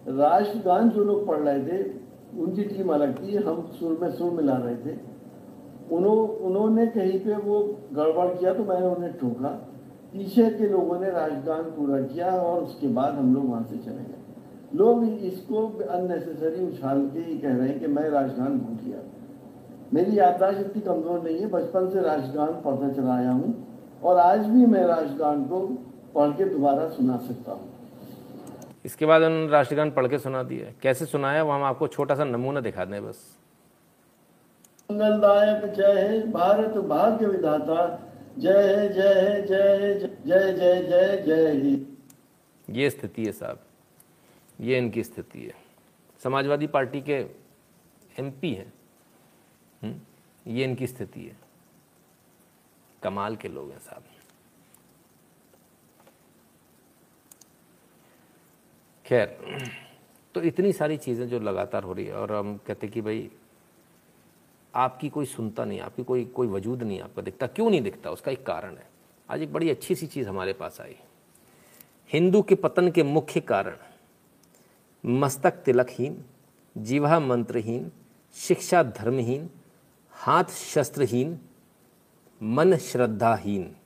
[0.08, 1.78] राष्ट्रगान जो लोग पढ़ रहे थे,
[2.38, 5.09] उनकी टीम अलग थी। हम सुर में सुर मिला रहे थे।
[5.90, 7.58] उन्हों, उन्होंने कहीं पे वो
[7.92, 9.48] गड़बड़ किया तो मैंने उन्हें ठोका।
[10.12, 14.04] पीछे के लोगों ने राजगान पूरा किया और उसके बाद हम लोग वहाँ से चले
[14.04, 14.18] गए।
[14.74, 19.02] लोग इसको अननेसेसरी उछाल के ही कह रहे हैं कि मैं राजगान भूल गया।
[19.94, 23.54] मेरी याददाश्त इतनी कमज़ोर नहीं है, बचपन से राजगान पढ़ता चला आया हूँ
[24.02, 25.60] और आज भी मैं राजगान को
[26.14, 27.68] पढ़ के दोबारा सुना सकता हूँ।
[28.84, 31.42] इसके बाद उन्होंने राष्ट्रगान पढ़ के सुना दिया। कैसे सुनाया?
[31.42, 33.18] वो हम आपको छोटा सा नमूना दिखा दें बस।
[34.90, 37.82] मंगलदायक जय भारत भाग्य विधाता
[38.38, 39.94] जय जय जय
[40.26, 41.86] जय जय जय जय ही।
[42.68, 43.60] ये स्थिति है साहब।
[44.60, 45.54] ये इनकी स्थिति है।
[46.22, 47.18] समाजवादी पार्टी के
[48.18, 48.72] एमपी हैं।
[49.82, 50.00] हम्म,
[50.46, 51.36] ये इनकी स्थिति है।
[53.02, 54.02] कमाल के लोग हैं साहब।
[59.04, 59.38] खैर
[60.34, 63.30] तो इतनी सारी चीज़ें जो लगातार हो रही है और हम कहते कि भाई
[64.74, 68.10] आपकी कोई सुनता नहीं, आपकी कोई कोई वजूद नहीं आपका दिखता। क्यों नहीं दिखता?
[68.10, 68.88] उसका एक कारण है।
[69.30, 70.96] आज एक बड़ी अच्छी सी चीज़ हमारे पास आई।
[72.10, 73.76] हिंदू के पतन के मुख्य कारण,
[75.04, 76.24] मस्तक तिलकहीन,
[76.76, 77.90] जीवा मंत्रहीन,
[78.34, 79.50] शिक्षा धर्महीन,
[80.12, 81.38] हाथ शस्त्रहीन,
[82.42, 83.76] मन श्रद्धाहीन।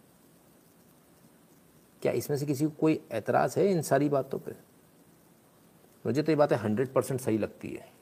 [2.03, 4.53] क्या इसमें से किसी को कोई एतराज़ है इन सारी बातों पे?
[6.07, 7.93] मुझे तो ये बातें हंड्रेड परसेंट सही लगती है।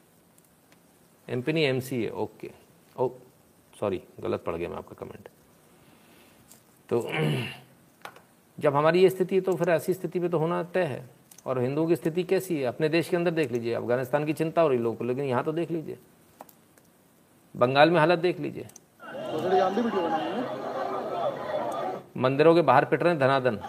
[1.29, 2.62] एम पी नहीं एम सी है ओके
[2.99, 3.09] ओ
[3.73, 5.29] सॉरी गलत पड़ गया मैं आपका कमेंट
[6.89, 7.01] तो
[8.57, 11.09] जब हमारी ये स्थिति है तो फिर ऐसी स्थिति में तो होना तय है।
[11.45, 12.65] और हिंदुओं की स्थिति कैसी है?
[12.65, 15.43] अपने देश के अंदर देख लीजिए। अफ़गानिस्तान की चिंता हो रही लोगों को लेकिन यहाँ
[15.43, 15.97] तो देख लीजिए।
[17.55, 18.67] बंगाल में हालत देख लीजिए।
[22.17, 23.59] मंदिरों के बाहर पिट रहे हैं धनाधन।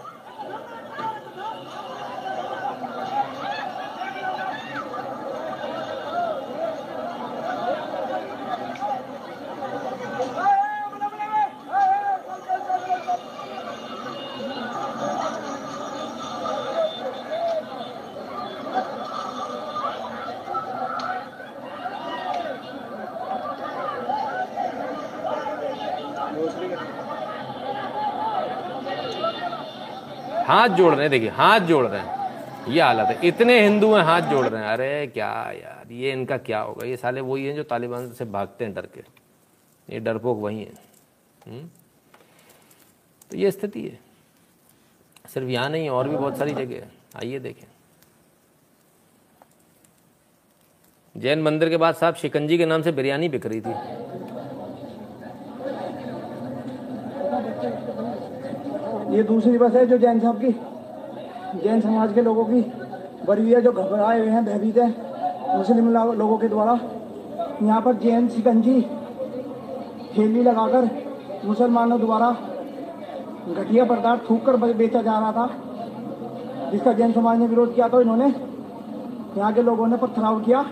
[30.65, 32.25] हाथ जोड़ रहे हैं, देखिए, हाथ जोड़ रहे हैं।
[32.73, 36.37] ये हालत है। इतने हिंदू हैं, हाथ जोड़ रहे हैं। अरे, क्या यार, ये इनका
[36.37, 36.87] क्या होगा?
[36.87, 39.03] ये साले वही हैं जो तालिबान से भागते हैं डर के।
[39.95, 40.75] ये डरपोक वही हैं।
[41.47, 41.69] हम्म?
[43.31, 43.99] तो ये स्थिति है।
[45.29, 47.67] सिर्फ़ यहाँ नहीं, और भी बहुत सारी जगह है। आइए देखें।
[51.17, 53.75] जैन मंदिर के बाद साहब शिकंजी के नाम से बिरयानी बिक रही थी।
[59.15, 60.51] ये दूसरी बस है जो जैन साहब की,
[61.63, 62.61] जैन समाज के लोगों की
[63.31, 64.89] हुई है, जो घबराए हुए हैं, भयभीत है,
[65.57, 66.79] मुस्लिम लोगों के द्वारा।
[67.63, 68.81] यहाँ पर जैन सिकंजी
[70.15, 70.89] ठेली लगाकर
[71.45, 72.31] मुसलमानों द्वारा
[73.53, 78.01] घटिया पदार्थ थूक कर बेचा जा रहा था। जिसका जैन समाज ने विरोध किया तो
[78.01, 78.27] इन्होंने
[79.37, 80.65] यहाँ के लोगों ने पथराव किया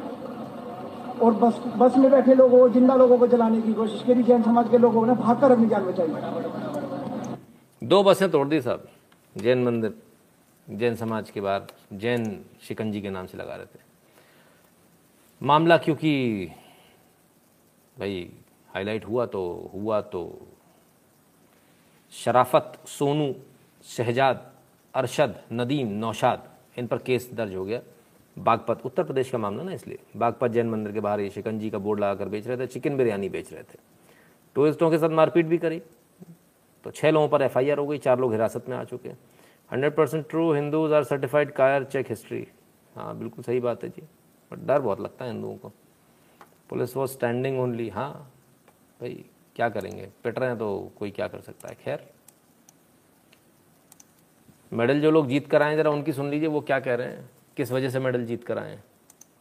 [1.23, 4.69] और बस बस में बैठे लोगों, ज़िंदा लोगों को जलाने की कोशिश करी। जैन समाज
[4.69, 6.62] के लोगों ने भागकर अपनी जान बचाई
[7.93, 8.89] दो बसें तोड़ दी साहब
[9.37, 9.93] जैन मंदिर,
[10.67, 11.63] जैन समाज के बाहर
[11.93, 12.23] जैन
[12.63, 13.81] शिकंजी के नाम से लगा रहे थे।
[15.41, 16.13] मामला क्योंकि
[17.97, 18.31] भाई
[18.75, 19.43] हाईलाइट हुआ तो
[19.75, 20.23] हुआ तो
[22.13, 23.35] शराफत, सोनू,
[23.85, 24.51] शहजाद,
[24.95, 26.49] अरशद, नदीम, नौशाद,
[26.79, 27.81] इन पर केस दर्ज हो गया।
[28.37, 31.79] बागपत, उत्तर प्रदेश का मामला ना इसलिए। बागपत जैन मंदिर के बाहर ये शिकंजी का
[31.79, 33.79] बोर्ड लगाकर बेच रहे थे, चिकन बिरयानी बेच रहे थे।
[34.57, 35.83] टूरिस्टों के साथ मारपीट भी करी।
[36.85, 39.19] तो छः लोगों पर एफआईआर हो गई चार लोग हिरासत में आ चुके हैं।
[39.71, 42.47] Hundred percent true Hindus are certified कायर चेक हिस्ट्री
[42.97, 44.03] हाँ बिल्कुल सही बात है जी
[44.51, 45.73] बट डर बहुत लगता है हिंदुओं को।
[46.71, 48.11] पुलिस वॉज़ स्टैंडिंग ओनली हाँ
[49.01, 49.25] भाई
[49.57, 50.09] क्या करेंगे?
[50.25, 51.77] पिट रहे हैं तो कोई क्या कर सकता है?
[51.85, 52.07] खैर
[54.73, 57.29] मेडल जो लोग जीत कर आए ज़रा उनकी सुन लीजिए वो क्या कह रहे हैं?
[57.57, 58.79] किस वजह से मेडल जीत कर आए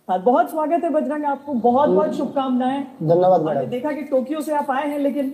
[0.09, 4.53] हाँ, बहुत स्वागत है बजरंग आपको बहुत बहुत शुभकामनाएँ। धन्यवाद मैडम। देखा कि टोक्यो से
[4.55, 5.33] आप आए हैं लेकिन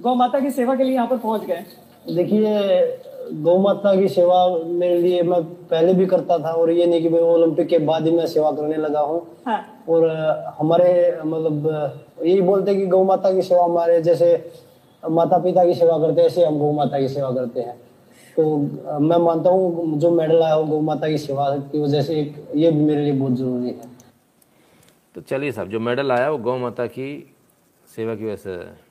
[0.00, 1.64] गौ माता की सेवा के लिए यहाँ पर पहुँच गए।
[2.14, 7.02] देखिए गौ माता की सेवा मेरे लिए मैं पहले भी करता था और ये नहीं
[7.02, 10.08] कि मैं ओलंपिक के बाद ही मैं सेवा करने लगा हूँ। हाँ। और
[10.58, 10.92] हमारे
[11.24, 11.66] मतलब
[12.24, 14.30] यही बोलते हैं कि गौ माता की सेवा हमारे जैसे
[15.02, 17.76] माता पिता की सेवा करते हैं ऐसे हम गौ माता की सेवा करते हैं।
[18.36, 18.56] तो
[19.00, 22.34] मैं मानता हूँ जो मेडल आया हो गौ माता की सेवा की वजह से एक
[22.56, 23.96] ये भी मेरे लिए बहुत ज़रूरी है।
[25.14, 27.08] तो चलिए साहब जो मेडल आया वो गौ माता की
[27.86, 28.86] सेवा की वजह से।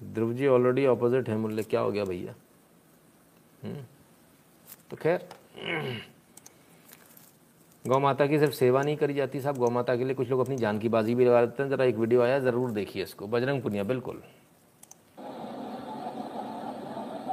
[0.00, 2.34] ध्रुव जी ऑलरेडी ऑपोजिट है मूल्य क्या हो गया भैया?
[3.62, 3.84] हम्म,
[4.90, 5.28] तो खैर
[7.84, 10.40] गौ माता की सिर्फ़ सेवा नहीं करी जाती साहब। गौ माता के लिए कुछ लोग
[10.40, 13.26] अपनी जान की बाजी भी लगा देते हैं। जरा एक वीडियो आया ज़रूर देखिए इसको।
[13.26, 14.22] बजरंग पुनिया बिल्कुल।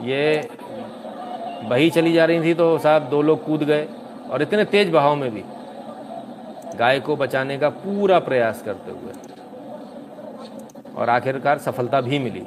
[0.03, 0.49] ये
[1.69, 3.87] बही चली जा रही थी तो साहब दो लोग कूद गए
[4.29, 5.43] और इतने तेज बहाव में भी
[6.77, 9.13] गाय को बचाने का पूरा प्रयास करते हुए
[10.95, 12.45] और आखिरकार सफलता भी मिली।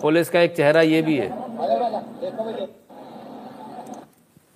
[0.00, 1.28] पुलिस का एक चेहरा ये भी है।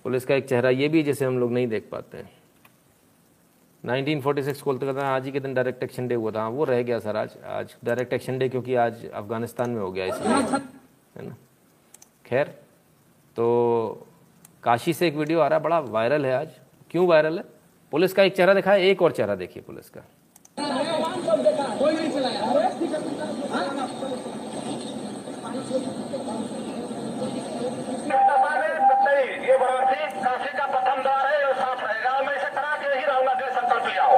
[0.03, 2.42] पुलिस का एक चेहरा ये भी जिसे हम लोग नहीं देख पाते हैं।
[3.83, 7.17] 1946 कोलकाता आज ही के दिन डायरेक्ट एक्शन डे हुआ था। वो रह गया सर
[7.17, 11.35] आज आज डायरेक्ट एक्शन डे क्योंकि आज अफ़गानिस्तान में हो गया इसलिए है ना?
[12.25, 12.47] खैर
[13.35, 13.45] तो
[14.63, 16.49] काशी से एक वीडियो आ रहा है बड़ा वायरल है आज।
[16.91, 17.43] क्यों वायरल है?
[17.91, 20.01] पुलिस का एक चेहरा दिखा है एक और चेहरा देखिए पुलिस का।
[29.43, 29.57] ये
[30.23, 33.33] काशी का प्रथम द्वार है ये साफ़ रहेगा और मैं इसे करा के ही रहूँगा
[33.39, 34.17] दिल संकल्प लिया हो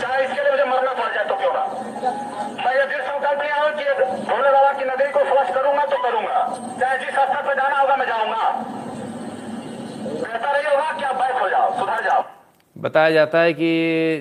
[0.00, 1.64] चाहे इसके लिए मुझे मरना पड़ जाए तो क्यों ना
[2.64, 2.74] मैं
[3.26, 3.84] ये दिल संकल्प हूँ कि
[4.26, 6.38] भोले बाबा की नगरी को स्वच्छ करूँगा तो करूँगा।
[6.80, 8.42] चाहे जिस स्तर पर जाना होगा मैं जाऊँगा।
[10.22, 12.22] बेहतर ये होगा कि आप बैक हो जाओ सुधर जाओ।
[12.76, 13.70] बताया जाता है कि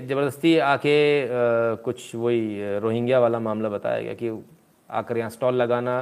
[0.10, 0.98] ज़बरदस्ती आके
[1.86, 2.42] कुछ वही
[2.80, 4.28] रोहिंग्या वाला मामला बताया गया कि
[4.90, 5.96] आकर यहाँ स्टॉल लगाना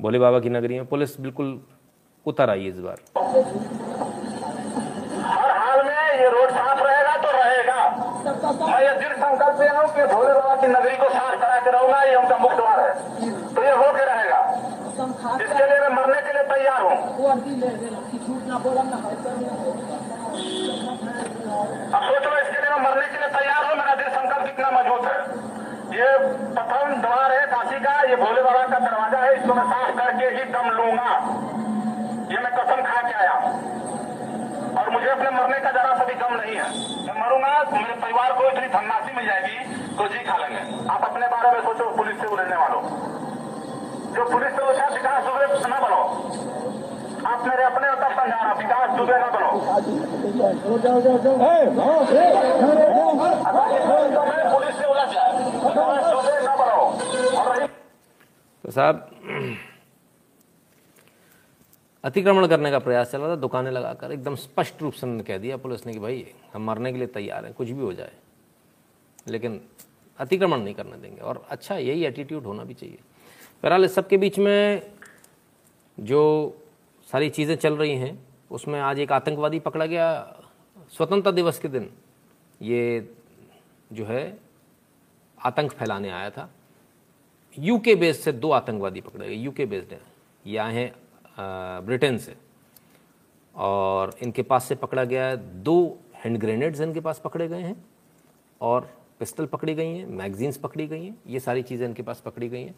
[0.00, 1.48] भोले बाबा की नगरी में पुलिस बिल्कुल
[2.26, 2.98] उतर आई इस बार।
[5.30, 6.99] हर हाल में ये रोड साफ़ रहेगा तो
[7.40, 7.80] रहेगा।
[8.66, 11.70] मैं ये दिल संकल्प लिया हूँ कि भोले बाबा की नगरी को साफ़ करा के
[11.70, 12.92] रहूँगा, ये उनका मुख्य द्वार है।
[13.54, 14.40] तो ये होके रहेगा।
[15.40, 16.96] इसके लिए मैं मरने के लिए तैयार हूँ।
[21.90, 24.70] अब सोच लो, इसके लिए मैं मरने के लिए तैयार हूँ, मेरा दिल संकल्प कितना
[24.70, 25.18] मज़बूत है।
[25.92, 26.08] ये
[26.54, 30.26] प्रथम द्वार है काशी का, ये भोले बाबा का दरवाज़ा है, इसको मैं साफ़ करके
[30.36, 31.10] ही दम लूँगा।
[32.32, 33.50] ये मैं कसम खा के आया हूँ।
[34.80, 36.68] और मुझे अपने मरने का जरा सा भी गम नहीं है।
[37.06, 39.56] मैं मरूँगा तो मेरे परिवार को इतनी धनराशि मिल जाएगी
[39.96, 40.62] तो जी खा लेंगे।
[40.92, 42.82] आप अपने बारे में सोचो पुलिस से उलझने वालों।
[44.14, 46.02] जो पुलिस से उलझा विकास दुबे न बनो।
[47.30, 49.50] आप मेरे अपने तब समझाना विकास दुबे न बनो।
[54.50, 55.30] पुलिस से उलझ जाए
[56.10, 56.80] दुबे न बनो।
[57.40, 57.66] और
[58.64, 58.96] तो साहब
[62.04, 65.56] अतिक्रमण करने का प्रयास चला था, दुकानें लगाकर एकदम स्पष्ट रूप से उन्होंने कह दिया
[65.56, 68.12] पुलिस ने कि भाई, हम मरने के लिए तैयार हैं, कुछ भी हो जाए।
[69.28, 69.60] लेकिन
[70.18, 72.98] अतिक्रमण नहीं करने देंगे। और अच्छा यही एटीट्यूड होना भी चाहिए।
[73.62, 74.90] बहरहाल, इस सबके बीच में
[76.00, 76.54] जो
[77.12, 80.36] सारी चीज़ें चल रही हैं, उसमें आज एक आतंकवादी पकड़ा गया
[80.90, 81.90] स्वतंत्रता दिवस के दिन।
[82.62, 83.14] ये
[83.92, 84.38] जो है,
[85.44, 86.50] आतंक फैलाने आया था।
[87.58, 90.00] यूके बेस्ड से दो आतंकवादी पकड़े गए। यूके बेस्ड हैं।
[90.46, 90.99] ये आए हैं
[91.82, 92.36] ब्रिटेन से।
[93.54, 97.84] और इनके पास से पकड़ा गया है। दो हैंड ग्रेनेड्स इनके पास पकड़े गए हैं
[98.60, 98.90] और
[99.20, 102.62] पिस्टल पकड़ी गई हैं, मैगजीन्स पकड़ी गई हैं। ये सारी चीज़ें इनके पास पकड़ी गई
[102.62, 102.74] हैं।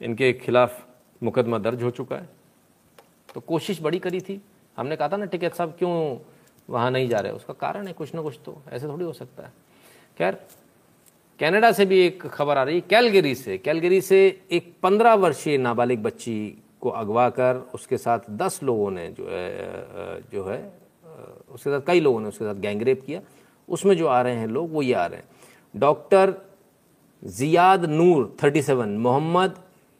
[0.00, 0.86] इनके खिलाफ
[1.22, 2.28] मुकदमा दर्ज हो चुका है।
[3.34, 4.40] तो कोशिश बड़ी करी थी।
[4.76, 6.18] हमने कहा था ना टिकैत साहब, क्यों
[6.68, 7.32] वहाँ नहीं जा रहे?
[7.32, 9.52] उसका कारण है कुछ ना कुछ तो। ऐसे थोड़ी हो सकता है।
[10.18, 10.34] खैर
[11.40, 14.18] कनाडा से भी एक खबर आ रही है कैलगरी से। कैलगरी से
[14.52, 16.38] एक पंद्रह वर्षीय नाबालिग बच्ची
[16.80, 20.60] को अगवा कर उसके साथ दस लोगों ने जो है जो है
[21.50, 23.20] उसके साथ कई लोगों ने उसके साथ गैंगरेप किया।
[23.68, 25.28] उसमें जो आ रहे हैं लोग, वो ये आ रहे हैं।
[25.74, 26.34] डॉक्टर
[27.22, 29.54] जियाद नूर 37 मोहम्मद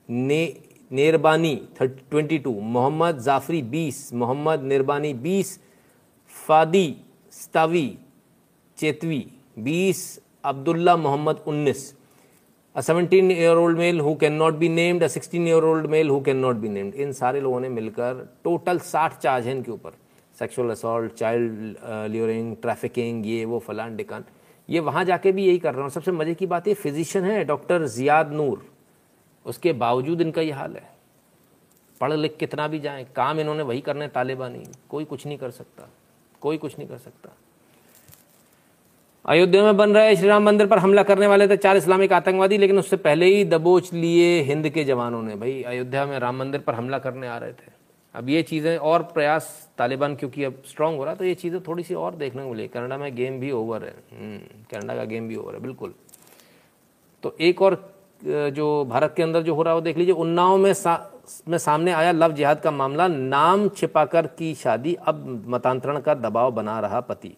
[0.08, 0.56] ने,
[0.92, 5.58] नेरबानी ट्वेंटी टू मोहम्मद जाफरी 20 मोहम्मद निरबानी 20
[6.46, 6.96] फादी,
[7.32, 7.98] स्तावी,
[8.78, 9.26] चेतवी
[9.58, 11.94] 20 Abdullah Mohammad 19
[12.76, 16.20] a 17 year old male who cannot be named, a 16 year old male who
[16.24, 16.94] cannot be named.
[16.94, 19.90] इन सारे लोगों ने मिलकर टोटल 60 चार्ज हैं इनके ऊपर।
[20.38, 24.24] Sexual assault child luring trafficking ये, वो, फलान, डिकान।
[24.70, 27.24] ये वहाँ जाके भी यही कर रहे हैं। और सबसे मज़े की बात ये फिजिशियन
[27.24, 28.66] है डॉक्टर जियाद नूर।
[29.46, 30.90] उसके बावजूद इनका ये हाल है।
[32.00, 35.88] पढ़ लिख कितना भी जाए, काम इन्होंने वही करने तालिबानी। कोई कुछ नहीं कर सकता।
[36.40, 37.36] कोई कुछ नहीं कर सकता।
[39.28, 42.58] अयोध्या में बन रहे श्री राम मंदिर पर हमला करने वाले थे चार इस्लामिक आतंकवादी
[42.58, 46.60] लेकिन उससे पहले ही दबोच लिए हिंद के जवानों ने। भाई अयोध्या में राम मंदिर
[46.60, 47.72] पर हमला करने आ रहे थे।
[48.14, 51.82] अब ये चीज़ें और प्रयास तालिबान क्योंकि अब स्ट्रांग हो रहा तो ये चीज़ें थोड़ी
[51.82, 54.38] सी और देखने को मिली कनाडा में गेम भी ओवर है। हम्म,
[54.70, 55.92] कनाडा का गेम भी ओवर है बिल्कुल।
[57.22, 57.76] तो एक और
[58.52, 61.10] जो भारत के अंदर जो हो रहा है वो देख लीजिए उन्नाव में सा,
[61.48, 66.50] में सामने आया लव जिहाद का मामला। नाम छिपाकर की शादी अब मतांतरण का दबाव
[66.52, 67.34] बना रहा पति।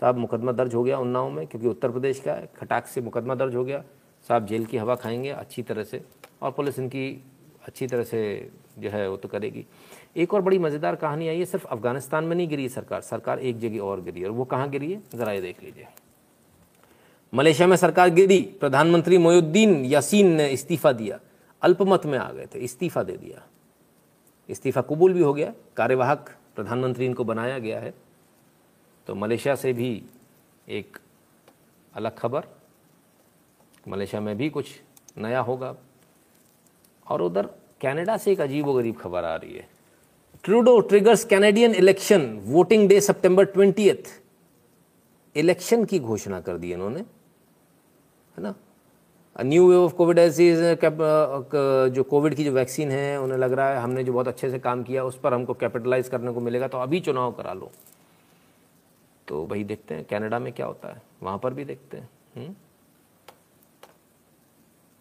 [0.00, 3.34] साहब मुकदमा दर्ज हो गया उन्नाव में, क्योंकि उत्तर प्रदेश का है, खटाक से मुकदमा
[3.34, 3.84] दर्ज हो गया।
[4.28, 6.04] साहब जेल की हवा खाएँगे अच्छी तरह से,
[6.42, 7.22] और पुलिस इनकी
[7.66, 9.64] अच्छी तरह से जो है वो तो करेगी।
[10.16, 13.58] एक और बड़ी मज़ेदार कहानी आई है, सिर्फ़ अफ़गानिस्तान में नहीं गिरी सरकार सरकार एक
[13.58, 15.02] जगह और गिरी और वो कहाँ गिरी है?
[15.14, 15.86] ज़रा ये देख लीजिए।
[17.32, 21.18] मलेशिया में सरकार गिरी, प्रधानमंत्री मोयुद्दीन यासीन ने इस्तीफा दिया,
[21.62, 23.42] अल्पमत में आ गए थे, इस्तीफा दे दिया।
[24.48, 27.94] इस्तीफा कबूल भी हो गया, कार्यवाहक प्रधानमंत्री इनको बनाया गया है।
[29.08, 29.90] तो मलेशिया से भी
[30.68, 30.98] एक
[31.94, 32.44] अलग खबर।
[33.88, 34.66] मलेशिया में भी कुछ
[35.18, 35.74] नया होगा।
[37.06, 37.46] और उधर
[37.82, 39.66] कनाडा से एक अजीब गरीब खबर आ रही है।
[40.44, 44.20] Trudeau triggers Canadian election voting day सितंबर ट्वेंटियथ
[45.36, 48.54] इलेक्शन की घोषणा कर दी इन्होंने, है ना?
[49.36, 50.18] न्यू वेव ऑफ़ कोविड
[51.94, 54.58] जो कोविड की जो वैक्सीन है, उन्हें लग रहा है हमने जो बहुत अच्छे से
[54.58, 57.70] काम किया, उस पर हमको कैपिटलाइज करने को मिलेगा तो अभी चुनाव करा लो।
[59.28, 61.02] तो वही देखते हैं, कनाडा में क्या होता है?
[61.22, 62.54] वहाँ पर भी देखते हैं। हुँ?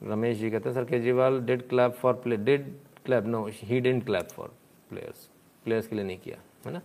[0.01, 2.71] रमेश जी कहते हैं, sir, Kejriwal did clap for play did
[3.05, 4.53] clap no he didn't clap for
[4.89, 5.27] players
[5.65, 6.81] players के लिए नहीं किया, है ना?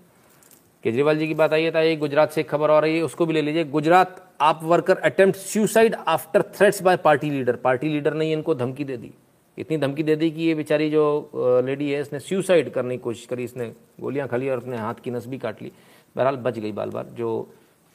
[0.84, 3.26] केजरीवाल जी की बात आई है था गुजरात से एक खबर आ रही है, उसको
[3.26, 8.14] भी ले लीजिए। Gujarat AAP worker attempt suicide after threats by party leader party leader
[8.14, 9.12] ने इनको धमकी दे दी।
[9.58, 13.26] इतनी धमकी दे दी कि ये बेचारी जो लेडी है, इसने सुसाइड करने की कोशिश
[13.26, 15.72] करी, इसने गोलियाँ खाली और अपने हाथ की नस भी काट ली।
[16.16, 17.30] बहरहाल बच गई बाल बार जो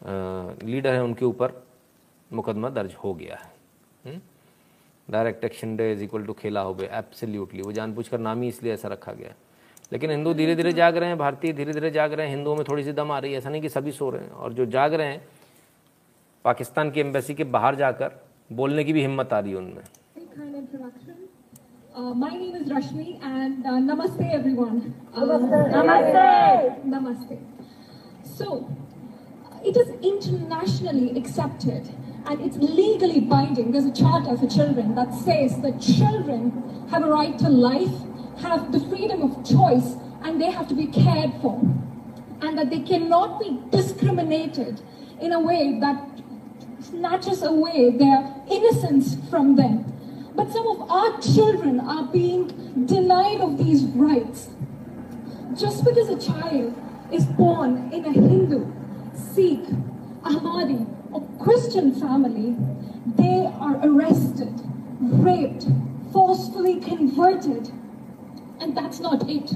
[0.02, 1.52] लीडर है उनके ऊपर
[2.32, 3.38] मुकदमा दर्ज हो गया
[4.06, 4.22] है।
[5.08, 8.74] Direct action day is equal to खेला हो गया एब्सोल्युटली वो जानबूझकर नाम ही इसलिए
[8.74, 9.34] ऐसा रखा गया।
[9.94, 12.64] लेकिन हिंदू धीरे धीरे जाग रहे हैं भारतीय धीरे धीरे जाग रहे हैं हिंदुओं में
[12.70, 14.66] थोड़ी सी दम आ रही है। ऐसा नहीं कि सभी सो रहे हैं और जो
[14.76, 15.22] जाग रहे हैं
[16.46, 18.20] पाकिस्तान की एम्बेसी के बाहर जाकर
[18.52, 19.84] बोलने की भी हिम्मत आ रही है उनमें।
[21.98, 24.94] Uh, my name is Rashmi and uh, namaste everyone.
[25.16, 25.22] Uh,
[25.76, 26.26] Namaste.
[26.86, 27.38] Namaste.
[28.36, 28.70] So,
[29.64, 31.90] it is internationally accepted
[32.26, 33.72] and it's legally binding.
[33.72, 37.92] There's a charter for children that says that children have a right to life,
[38.40, 41.60] have the freedom of choice, and they have to be cared for.
[42.42, 44.82] And that they cannot be discriminated
[45.22, 46.22] in a way that
[46.82, 49.86] snatches away their innocence from them.
[50.36, 54.50] But some of our children are being denied of these rights.
[55.56, 56.76] Just because a child
[57.12, 58.72] is born in a Hindu,
[59.14, 59.66] Sikh,
[60.24, 62.56] Ahmadi, or Christian family,
[63.16, 64.54] they are arrested,
[65.00, 65.66] raped,
[66.12, 67.72] forcefully converted.
[68.60, 69.52] And that's not it.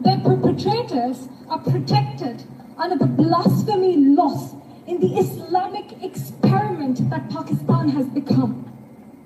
[0.00, 2.44] Their perpetrators are protected
[2.76, 4.54] under the blasphemy laws
[4.86, 8.64] in the Islamic experiment that Pakistan has become.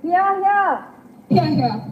[0.02, 0.86] Yeah, yeah.
[1.28, 1.84] Here, here.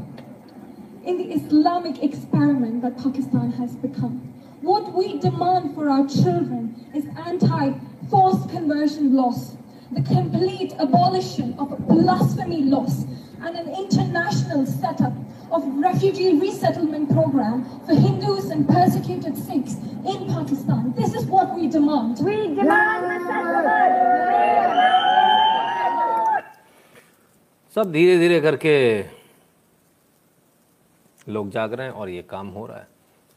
[1.05, 4.31] In the Islamic experiment that Pakistan has become.
[4.62, 7.74] What we demand for our children is anti
[8.10, 9.58] forced conversion laws,
[9.92, 13.06] the complete abolition of blasphemy laws,
[13.42, 15.14] and an international setup
[15.52, 19.76] of refugee resettlement program for Hindus and persecuted Sikhs
[20.06, 20.94] in Pakistan.
[20.96, 22.20] This is what we demand.
[22.24, 23.06] We demand
[27.76, 28.76] सब धीरे धीरे करके
[31.30, 32.89] लोग जाग रहे हैं और ये काम हो रहा है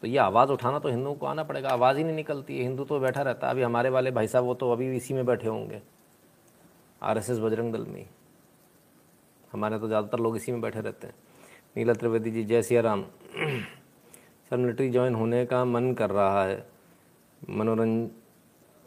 [0.03, 2.83] तो ये आवाज़ उठाना तो हिंदुओं को आना पड़ेगा। आवाज़ ही नहीं निकलती। है हिंदू
[2.85, 5.47] तो बैठा रहता है। अभी हमारे वाले भाई साहब वो तो अभी इसी में बैठे
[5.47, 5.81] होंगे,
[7.01, 8.05] आरएसएस बजरंग दल में
[9.53, 11.13] हमारे तो ज़्यादातर लोग इसी में बैठे रहते हैं।
[11.75, 13.03] नीला त्रिवेदी जी, जय Siya Ram.
[14.51, 16.65] Sir, military join होने का मन कर रहा है।
[17.41, 18.09] मनोरंजन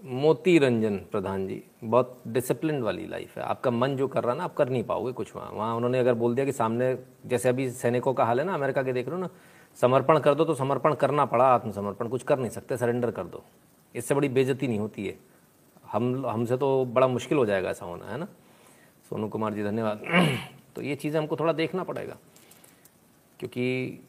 [0.00, 4.38] मोती रंजन प्रधान जी, बहुत डिसिप्लिन वाली लाइफ है। आपका मन जो कर रहा है
[4.38, 7.48] ना, आप कर नहीं पाओगे कुछ वहाँ। वहाँ उन्होंने अगर बोल दिया कि सामने, जैसे
[7.48, 9.30] अभी सैनिकों का हाल है ना, अमेरिका के देख रहे हो ना
[9.76, 13.42] समर्पण कर दो तो समर्पण करना पड़ा आत्मसमर्पण। कुछ कर नहीं सकते, सरेंडर कर दो।
[13.94, 15.16] इससे बड़ी बेजती नहीं होती है।
[15.92, 18.28] हम, हमसे तो बड़ा मुश्किल हो जाएगा ऐसा होना, है ना?
[19.10, 20.02] सोनू कुमार जी, धन्यवाद।
[20.76, 22.16] तो ये चीज़ें हमको थोड़ा देखना पड़ेगा।
[23.40, 24.00] क्योंकि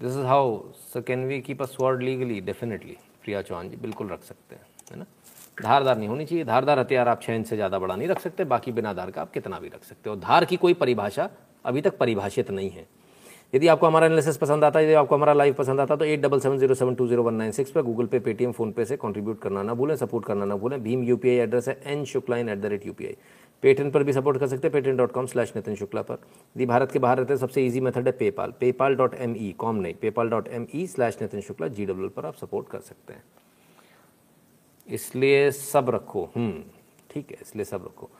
[0.00, 0.58] this is how
[0.92, 4.66] so can we keep a sword legally definitely Priya Chauhan ji बिल्कुल रख सकते हैं,
[4.90, 5.06] है ना?
[5.62, 8.44] धारदार नहीं होनी चाहिए। धारदार हथियार आप छः इंच से ज़्यादा बड़ा नहीं रख सकते,
[8.44, 11.28] बाकी बिना धार का आप कितना भी रख सकते हो। धार की कोई परिभाषा
[11.64, 12.86] अभी तक परिभाषित नहीं है।
[13.52, 16.04] यदि आपको हमारा एनालिसिस पसंद आता है, यदि आपको हमारा लाइव पसंद आता है तो
[16.04, 18.72] at double seven zero seven two zero one nine six पर गूगल पे, पेटीएम फ़ोन
[18.72, 22.04] पे से कंट्रीब्यूट करना ना भूलें सपोर्ट करना ना भूलें। भीम यूपीआई एड्रेस है N
[22.04, 23.16] Shukla in at the rate UPI
[23.62, 26.14] Paytm पर भी सपोर्ट कर सकते हैं Paytm dot com slash Nitin Shukla पर।
[26.56, 29.52] यदि भारत के बाहर रहते हैं, सबसे ईजी मेथड है PayPal PayPal dot M E
[29.58, 32.80] com नहीं PayPal dot M E slash Nitin Shukla G W पर आप सपोर्ट कर
[32.80, 33.22] सकते हैं।
[34.86, 36.62] इसलिए सब रखो हम्म
[37.10, 38.10] ठीक है, इसलिए सब रखो।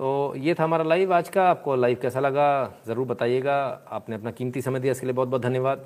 [0.00, 2.44] तो ये था हमारा लाइव आज का आपको लाइव कैसा लगा,
[2.86, 3.56] ज़रूर बताइएगा।
[3.88, 5.84] आपने अपना कीमती समय दिया, इसके लिए बहुत बहुत धन्यवाद।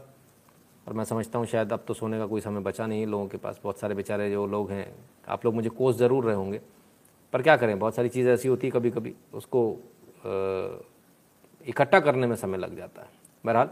[0.86, 3.26] और मैं समझता हूँ, शायद अब तो सोने का कोई समय बचा नहीं है लोगों
[3.28, 4.86] के पास बहुत सारे बेचारे जो लोग हैं,
[5.28, 6.60] आप लोग मुझे कोस ज़रूर रहे होंगे।
[7.32, 9.66] पर क्या करें, बहुत सारी चीज़ें ऐसी होती है कभी कभी उसको
[11.66, 13.08] इकट्ठा करने में समय लग जाता है।
[13.44, 13.70] बहरहाल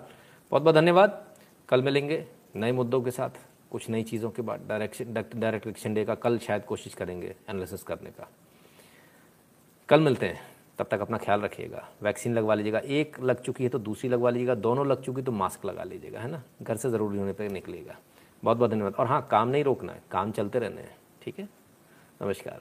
[0.52, 1.24] बहुत बहुत धन्यवाद।
[1.68, 2.24] कल मिलेंगे
[2.56, 6.38] नए मुद्दों के साथ, कुछ नई चीज़ों के बाद। डायरेक्शन डायरेक्ट इलेक्शन डे का कल
[6.40, 8.28] शायद कोशिश करेंगे एनालिसिस करने का।
[9.88, 10.40] कल मिलते हैं,
[10.78, 14.30] तब तक अपना ख्याल रखिएगा। वैक्सीन लगवा लीजिएगा, एक लग चुकी है तो दूसरी लगवा
[14.30, 16.42] लीजिएगा, दोनों लग चुकी तो मास्क लगा लीजिएगा, है ना?
[16.62, 17.96] घर से ज़रूरी होने पर निकलेगा
[18.42, 21.48] बहुत बहुत धन्यवाद। और हाँ काम नहीं रोकना है, काम चलते रहना है, ठीक है?
[22.22, 22.60] नमस्कार।